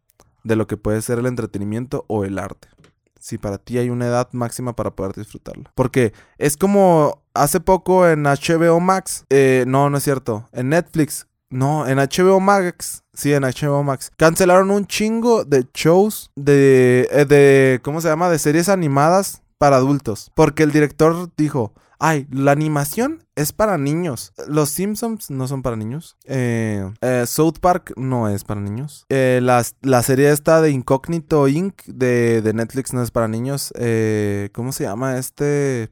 de 0.43 0.57
lo 0.57 0.67
que 0.67 0.77
puede 0.77 1.01
ser 1.01 1.21
el 1.21 1.27
entretenimiento 1.27 2.05
o 2.09 2.25
el 2.25 2.39
arte 2.39 2.69
si 3.19 3.39
para 3.39 3.59
ti 3.59 3.79
hay 3.79 3.91
una 3.91 4.07
edad 4.07 4.29
máxima 4.33 4.75
para 4.75 4.91
poder 4.91 5.15
disfrutarlo. 5.15 5.65
Porque 5.75 6.13
es 6.39 6.57
como 6.57 7.23
hace 7.35 7.61
poco 7.61 8.07
en 8.09 8.25
HBO 8.25 8.81
Max, 8.81 9.25
eh, 9.31 9.65
no, 9.67 9.91
no 9.91 9.99
es 9.99 10.05
cierto, 10.05 10.49
en 10.53 10.71
Netflix, 10.71 11.27
no, 11.51 11.87
en 11.87 11.99
HBO 11.99 12.41
Max, 12.41 13.05
sí, 13.15 13.33
en 13.33 13.43
HBO 13.43 13.83
Max, 13.83 14.11
cancelaron 14.17 14.71
un 14.71 14.87
chingo 14.87 15.45
de 15.45 15.67
shows 15.73 16.31
de, 16.37 17.09
eh, 17.11 17.25
de, 17.25 17.81
¿cómo 17.83 18.01
se 18.01 18.09
llama? 18.09 18.29
De 18.29 18.39
series 18.39 18.69
animadas 18.69 19.43
para 19.57 19.77
adultos. 19.77 20.31
Porque 20.35 20.63
el 20.63 20.73
director 20.73 21.31
dijo, 21.37 21.73
ay, 21.99 22.27
la 22.31 22.53
animación 22.53 23.25
es 23.35 23.53
para 23.53 23.79
niños. 23.79 24.33
Los 24.47 24.71
Simpsons 24.71 25.31
no 25.31 25.49
son 25.49 25.63
para 25.63 25.77
niños. 25.77 26.17
Eh, 26.25 26.91
eh, 27.01 27.25
South 27.27 27.59
Park 27.61 27.93
no 27.97 28.29
es 28.29 28.45
para 28.45 28.61
niños. 28.61 29.05
Eh, 29.09 29.41
la, 29.43 30.03
serie 30.03 30.31
esta 30.31 30.61
de 30.61 30.71
Incógnito 30.71 31.49
Inc. 31.49 31.85
De, 31.87 32.53
Netflix 32.55 32.93
no 32.93 33.03
es 33.03 33.11
para 33.11 33.29
niños. 33.29 33.73
¿Cómo 34.53 34.73
se 34.73 34.85
llama 34.85 35.19
este? 35.19 35.91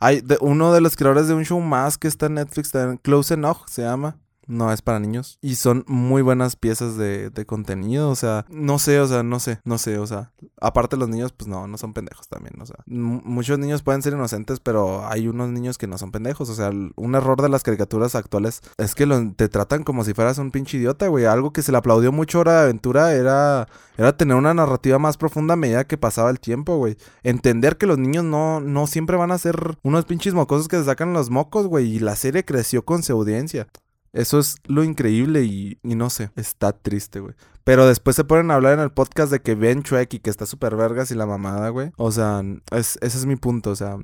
Hay 0.00 0.22
uno 0.40 0.72
de 0.72 0.80
los 0.80 0.96
creadores 0.96 1.28
de 1.28 1.34
un 1.34 1.44
show 1.44 1.60
más 1.60 1.96
que 1.96 2.08
está 2.08 2.26
en 2.26 2.34
Netflix, 2.34 2.72
Close 3.02 3.34
Enough 3.34 3.68
se 3.68 3.82
llama 3.82 4.21
no 4.46 4.72
es 4.72 4.82
para 4.82 5.00
niños. 5.00 5.38
Y 5.40 5.56
son 5.56 5.84
muy 5.86 6.22
buenas 6.22 6.56
piezas 6.56 6.96
de, 6.96 7.30
contenido. 7.46 8.10
O 8.10 8.16
sea, 8.16 8.46
no 8.48 8.78
sé, 8.78 9.00
o 9.00 9.06
sea, 9.06 9.22
no 9.22 9.40
sé, 9.40 9.60
no 9.64 9.78
sé, 9.78 9.98
o 9.98 10.06
sea. 10.06 10.32
Aparte 10.60 10.96
los 10.96 11.08
niños, 11.08 11.32
pues 11.32 11.48
no, 11.48 11.66
no 11.66 11.76
son 11.78 11.92
pendejos 11.92 12.28
también. 12.28 12.60
O 12.60 12.66
sea, 12.66 12.76
muchos 12.86 13.58
niños 13.58 13.82
pueden 13.82 14.02
ser 14.02 14.12
inocentes, 14.12 14.60
pero 14.60 15.06
hay 15.06 15.28
unos 15.28 15.50
niños 15.50 15.78
que 15.78 15.86
no 15.86 15.98
son 15.98 16.12
pendejos. 16.12 16.48
O 16.50 16.54
sea, 16.54 16.70
un 16.70 17.14
error 17.14 17.40
de 17.42 17.48
las 17.48 17.62
caricaturas 17.62 18.14
actuales 18.14 18.60
es 18.78 18.94
que 18.94 19.06
te 19.36 19.48
tratan 19.48 19.82
como 19.82 20.04
si 20.04 20.14
fueras 20.14 20.38
un 20.38 20.50
pinche 20.50 20.78
idiota, 20.78 21.08
güey. 21.08 21.24
Algo 21.24 21.52
que 21.52 21.62
se 21.62 21.72
le 21.72 21.78
aplaudió 21.78 22.12
mucho 22.12 22.40
Hora 22.40 22.54
de 22.54 22.62
Aventura 22.62 23.12
era, 23.14 23.68
era 23.96 24.16
tener 24.16 24.36
una 24.36 24.54
narrativa 24.54 24.98
más 24.98 25.16
profunda 25.16 25.54
a 25.54 25.56
medida 25.56 25.86
que 25.86 25.98
pasaba 25.98 26.30
el 26.30 26.40
tiempo, 26.40 26.76
güey. 26.76 26.96
Entender 27.22 27.76
que 27.76 27.86
los 27.86 27.98
niños 27.98 28.24
no, 28.24 28.60
no 28.60 28.86
siempre 28.86 29.16
van 29.16 29.32
a 29.32 29.38
ser 29.38 29.78
unos 29.82 30.04
pinches 30.04 30.34
mocosos 30.34 30.68
que 30.68 30.76
se 30.76 30.84
sacan 30.84 31.12
los 31.12 31.30
mocos, 31.30 31.66
güey. 31.66 31.96
Y 31.96 31.98
la 31.98 32.16
serie 32.16 32.44
creció 32.44 32.84
con 32.84 33.02
su 33.02 33.12
audiencia. 33.12 33.68
Eso 34.12 34.38
es 34.38 34.56
lo 34.64 34.84
increíble 34.84 35.42
y, 35.44 35.78
no 35.82 36.10
sé, 36.10 36.30
está 36.36 36.72
triste, 36.72 37.20
güey. 37.20 37.34
Pero 37.64 37.86
después 37.86 38.16
se 38.16 38.24
ponen 38.24 38.50
a 38.50 38.54
hablar 38.54 38.74
en 38.74 38.80
el 38.80 38.90
podcast 38.90 39.30
de 39.30 39.40
que 39.40 39.54
ven 39.54 39.82
Chuek 39.82 40.12
y 40.14 40.18
que 40.18 40.30
está 40.30 40.46
súper 40.46 40.76
vergas 40.76 41.10
y 41.10 41.14
la 41.14 41.26
mamada, 41.26 41.68
güey. 41.70 41.92
O 41.96 42.10
sea, 42.10 42.42
ese 42.72 42.98
es 43.00 43.24
mi 43.24 43.36
punto, 43.36 43.70
o 43.70 43.76
sea, 43.76 43.96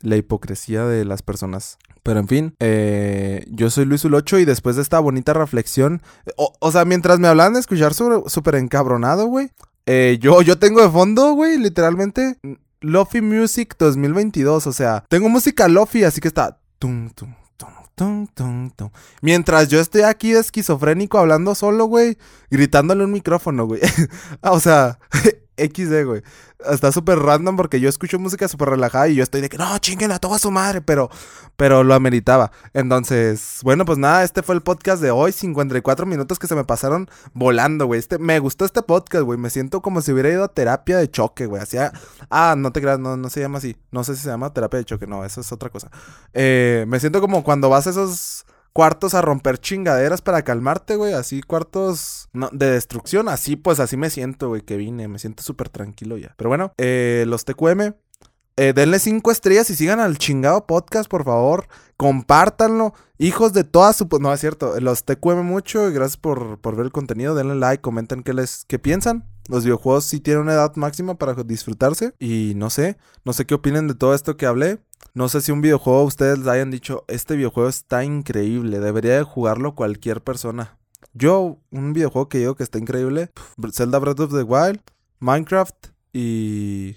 la 0.00 0.16
hipocresía 0.16 0.84
de 0.84 1.04
las 1.04 1.22
personas. 1.22 1.78
Pero 2.02 2.20
en 2.20 2.28
fin, 2.28 2.54
eh, 2.60 3.44
yo 3.50 3.70
soy 3.70 3.84
Luis 3.84 4.04
Ulocho 4.04 4.38
y 4.38 4.44
después 4.44 4.76
de 4.76 4.82
esta 4.82 4.98
bonita 4.98 5.32
reflexión, 5.32 6.02
o, 6.36 6.72
sea, 6.72 6.84
mientras 6.84 7.18
me 7.18 7.28
hablan 7.28 7.54
de 7.54 7.60
escuchar 7.60 7.94
súper 7.94 8.54
encabronado, 8.54 9.26
güey, 9.26 9.50
eh, 9.86 10.18
yo, 10.20 10.42
yo 10.42 10.58
tengo 10.58 10.82
de 10.82 10.90
fondo, 10.90 11.32
güey, 11.32 11.58
literalmente, 11.58 12.38
Lofi 12.80 13.20
Music 13.20 13.74
2022, 13.78 14.66
o 14.66 14.72
sea, 14.72 15.04
tengo 15.08 15.28
música 15.28 15.68
Lofi, 15.68 16.04
así 16.04 16.20
que 16.20 16.28
está... 16.28 16.58
Tum, 16.78 17.10
tum, 17.10 17.34
Mientras 19.20 19.68
yo 19.68 19.80
estoy 19.80 20.02
aquí 20.02 20.32
esquizofrénico 20.32 21.18
hablando 21.18 21.54
solo, 21.54 21.86
güey, 21.86 22.18
gritándole 22.50 23.04
un 23.04 23.12
micrófono, 23.12 23.66
güey. 23.66 23.80
o 24.42 24.60
sea, 24.60 24.98
XD, 25.58 26.04
güey. 26.04 26.22
Está 26.70 26.90
súper 26.90 27.18
random 27.18 27.56
porque 27.56 27.80
yo 27.80 27.88
escucho 27.88 28.18
música 28.18 28.48
súper 28.48 28.70
relajada 28.70 29.08
y 29.08 29.14
yo 29.14 29.22
estoy 29.22 29.40
de 29.40 29.48
que 29.48 29.58
no, 29.58 29.78
chinguen 29.78 30.10
a 30.10 30.18
toda 30.18 30.38
su 30.38 30.50
madre, 30.50 30.80
pero, 30.80 31.10
pero 31.56 31.84
lo 31.84 31.94
ameritaba. 31.94 32.50
Entonces, 32.74 33.60
bueno, 33.62 33.84
pues 33.84 33.98
nada, 33.98 34.24
este 34.24 34.42
fue 34.42 34.54
el 34.54 34.62
podcast 34.62 35.02
de 35.02 35.10
hoy. 35.10 35.32
54 35.32 36.06
minutos 36.06 36.38
que 36.38 36.46
se 36.46 36.54
me 36.54 36.64
pasaron 36.64 37.08
volando, 37.32 37.86
güey. 37.86 38.00
Este, 38.00 38.18
me 38.18 38.38
gustó 38.38 38.64
este 38.64 38.82
podcast, 38.82 39.24
güey. 39.24 39.38
Me 39.38 39.50
siento 39.50 39.82
como 39.82 40.00
si 40.00 40.12
hubiera 40.12 40.30
ido 40.30 40.44
a 40.44 40.48
terapia 40.48 40.98
de 40.98 41.10
choque, 41.10 41.46
güey. 41.46 41.62
Hacía. 41.62 41.92
Ah, 42.30 42.54
no 42.56 42.72
te 42.72 42.80
creas, 42.80 42.98
no, 42.98 43.16
no 43.16 43.30
se 43.30 43.40
llama 43.40 43.58
así. 43.58 43.76
No 43.90 44.04
sé 44.04 44.16
si 44.16 44.22
se 44.22 44.28
llama 44.28 44.52
terapia 44.52 44.78
de 44.78 44.84
choque, 44.84 45.06
no, 45.06 45.24
eso 45.24 45.40
es 45.40 45.52
otra 45.52 45.70
cosa. 45.70 45.90
Eh, 46.32 46.84
me 46.88 47.00
siento 47.00 47.20
como 47.20 47.44
cuando 47.44 47.68
vas 47.68 47.86
a 47.86 47.90
esos 47.90 48.46
cuartos 48.72 49.14
a 49.14 49.22
romper 49.22 49.58
chingaderas 49.58 50.22
para 50.22 50.42
calmarte, 50.42 50.96
güey. 50.96 51.12
Así, 51.12 51.42
cuartos 51.42 52.28
de 52.52 52.70
destrucción. 52.70 53.28
Así, 53.28 53.56
pues 53.56 53.80
así 53.80 53.96
me 53.96 54.10
siento, 54.10 54.48
güey, 54.48 54.62
que 54.62 54.76
vine. 54.76 55.08
Me 55.08 55.18
siento 55.18 55.42
súper 55.42 55.68
tranquilo 55.68 56.16
ya. 56.16 56.34
Pero 56.36 56.48
bueno, 56.48 56.72
eh, 56.78 57.24
los 57.26 57.44
TQM. 57.44 57.94
Eh, 58.60 58.72
denle 58.74 58.98
cinco 58.98 59.30
estrellas 59.30 59.70
y 59.70 59.76
sigan 59.76 60.00
al 60.00 60.18
chingado 60.18 60.66
podcast, 60.66 61.08
por 61.08 61.24
favor. 61.24 61.68
Compártanlo. 61.96 62.92
Hijos 63.16 63.52
de 63.52 63.62
toda 63.62 63.92
su... 63.92 64.08
No, 64.20 64.32
es 64.32 64.40
cierto. 64.40 64.78
Los 64.80 65.04
TQM 65.04 65.44
mucho 65.44 65.88
y 65.88 65.92
gracias 65.92 66.16
por, 66.16 66.58
por 66.58 66.74
ver 66.74 66.86
el 66.86 66.92
contenido. 66.92 67.36
Denle 67.36 67.54
like, 67.54 67.80
comenten 67.80 68.24
qué, 68.24 68.34
les, 68.34 68.64
qué 68.66 68.80
piensan. 68.80 69.24
Los 69.48 69.64
videojuegos 69.64 70.04
sí 70.04 70.20
tienen 70.20 70.42
una 70.42 70.52
edad 70.52 70.76
máxima 70.76 71.16
para 71.16 71.34
disfrutarse. 71.42 72.14
Y 72.18 72.52
no 72.56 72.70
sé, 72.70 72.98
no 73.24 73.32
sé 73.32 73.46
qué 73.46 73.54
opinen 73.54 73.88
de 73.88 73.94
todo 73.94 74.14
esto 74.14 74.36
que 74.36 74.46
hablé. 74.46 74.78
No 75.14 75.28
sé 75.28 75.40
si 75.40 75.50
un 75.52 75.60
videojuego 75.60 76.04
ustedes 76.04 76.38
le 76.38 76.50
hayan 76.50 76.70
dicho, 76.70 77.04
este 77.08 77.34
videojuego 77.34 77.68
está 77.68 78.04
increíble, 78.04 78.78
debería 78.78 79.16
de 79.16 79.22
jugarlo 79.22 79.74
cualquier 79.74 80.22
persona. 80.22 80.78
Yo, 81.12 81.58
un 81.70 81.92
videojuego 81.92 82.28
que 82.28 82.38
digo 82.38 82.54
que 82.54 82.62
está 82.62 82.78
increíble, 82.78 83.30
Zelda 83.72 83.98
Breath 83.98 84.20
of 84.20 84.32
the 84.32 84.42
Wild, 84.42 84.80
Minecraft 85.18 85.88
y... 86.12 86.96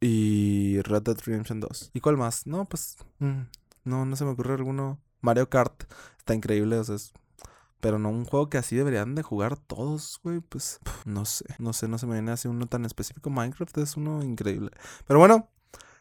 y 0.00 0.80
Red 0.82 1.02
Dead 1.02 1.18
Redemption 1.24 1.60
2. 1.60 1.90
¿Y 1.94 2.00
cuál 2.00 2.16
más? 2.16 2.46
No, 2.46 2.64
pues... 2.64 2.96
Mm, 3.18 3.42
no, 3.84 4.04
no 4.04 4.16
se 4.16 4.24
me 4.24 4.30
ocurre 4.30 4.54
alguno. 4.54 4.98
Mario 5.20 5.48
Kart 5.48 5.84
está 6.18 6.34
increíble, 6.34 6.76
o 6.78 6.84
sea, 6.84 6.96
pero 7.80 7.98
no 7.98 8.10
un 8.10 8.24
juego 8.24 8.48
que 8.48 8.58
así 8.58 8.76
deberían 8.76 9.14
de 9.14 9.22
jugar 9.22 9.56
todos, 9.56 10.20
güey. 10.22 10.40
Pues 10.40 10.80
no 11.04 11.24
sé, 11.24 11.44
no 11.58 11.72
sé, 11.72 11.88
no 11.88 11.98
se 11.98 12.06
me 12.06 12.14
viene 12.14 12.32
así 12.32 12.48
uno 12.48 12.66
tan 12.66 12.84
específico. 12.84 13.30
Minecraft 13.30 13.78
es 13.78 13.96
uno 13.96 14.22
increíble. 14.22 14.70
Pero 15.06 15.18
bueno, 15.18 15.48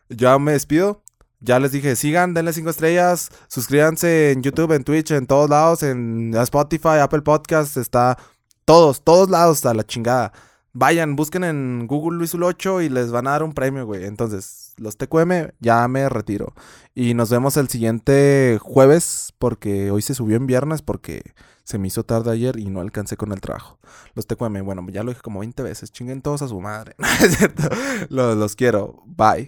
ya 0.10 0.38
me 0.40 0.54
despido. 0.54 1.02
Ya 1.42 1.60
les 1.60 1.72
dije, 1.72 1.96
sigan, 1.96 2.34
denle 2.34 2.52
cinco 2.52 2.70
estrellas, 2.70 3.30
suscríbanse 3.48 4.32
en 4.32 4.44
YouTube, 4.44 4.74
en 4.74 4.84
Twitch, 4.84 5.12
en 5.12 5.26
todos 5.26 5.50
lados, 5.50 5.84
en 5.84 6.34
Spotify, 6.36 7.00
Apple 7.02 7.22
Podcasts, 7.22 7.78
está 7.78 8.18
todos, 8.66 9.04
todos 9.04 9.30
lados 9.30 9.66
a 9.66 9.74
la 9.74 9.86
chingada. 9.86 10.34
Vayan, 10.74 11.16
busquen 11.16 11.44
en 11.44 11.88
Google 11.88 12.18
Luis 12.18 12.36
8 12.36 12.82
y 12.82 12.90
les 12.90 13.12
van 13.12 13.28
a 13.28 13.32
dar 13.32 13.44
un 13.44 13.54
premio, 13.54 13.86
güey. 13.86 14.06
Entonces, 14.06 14.74
los 14.78 14.98
TQM 14.98 15.52
ya 15.60 15.88
me 15.88 16.08
retiro. 16.10 16.54
Y 16.94 17.16
nos 17.16 17.32
vemos 17.32 17.58
el 17.58 17.70
siguiente 17.70 18.60
jueves, 18.62 19.34
porque 19.40 19.90
hoy 19.92 20.02
se 20.02 20.14
subió 20.14 20.38
en 20.38 20.46
viernes, 20.46 20.82
porque 20.82 21.34
se 21.70 21.78
me 21.78 21.88
hizo 21.88 22.04
tarde 22.04 22.32
ayer 22.32 22.58
y 22.58 22.66
no 22.66 22.82
alcancé 22.82 23.16
con 23.16 23.32
el 23.32 23.42
trabajo. 23.42 23.78
Los 24.16 24.26
TQM, 24.26 24.66
bueno, 24.66 24.84
ya 24.90 25.04
lo 25.04 25.12
dije 25.12 25.22
como 25.22 25.42
20 25.42 25.62
veces. 25.62 25.92
Chinguen 25.92 26.24
todos 26.24 26.42
a 26.42 26.48
su 26.48 26.60
madre. 26.60 26.96
los 28.10 28.56
quiero. 28.56 29.04
Bye. 29.06 29.48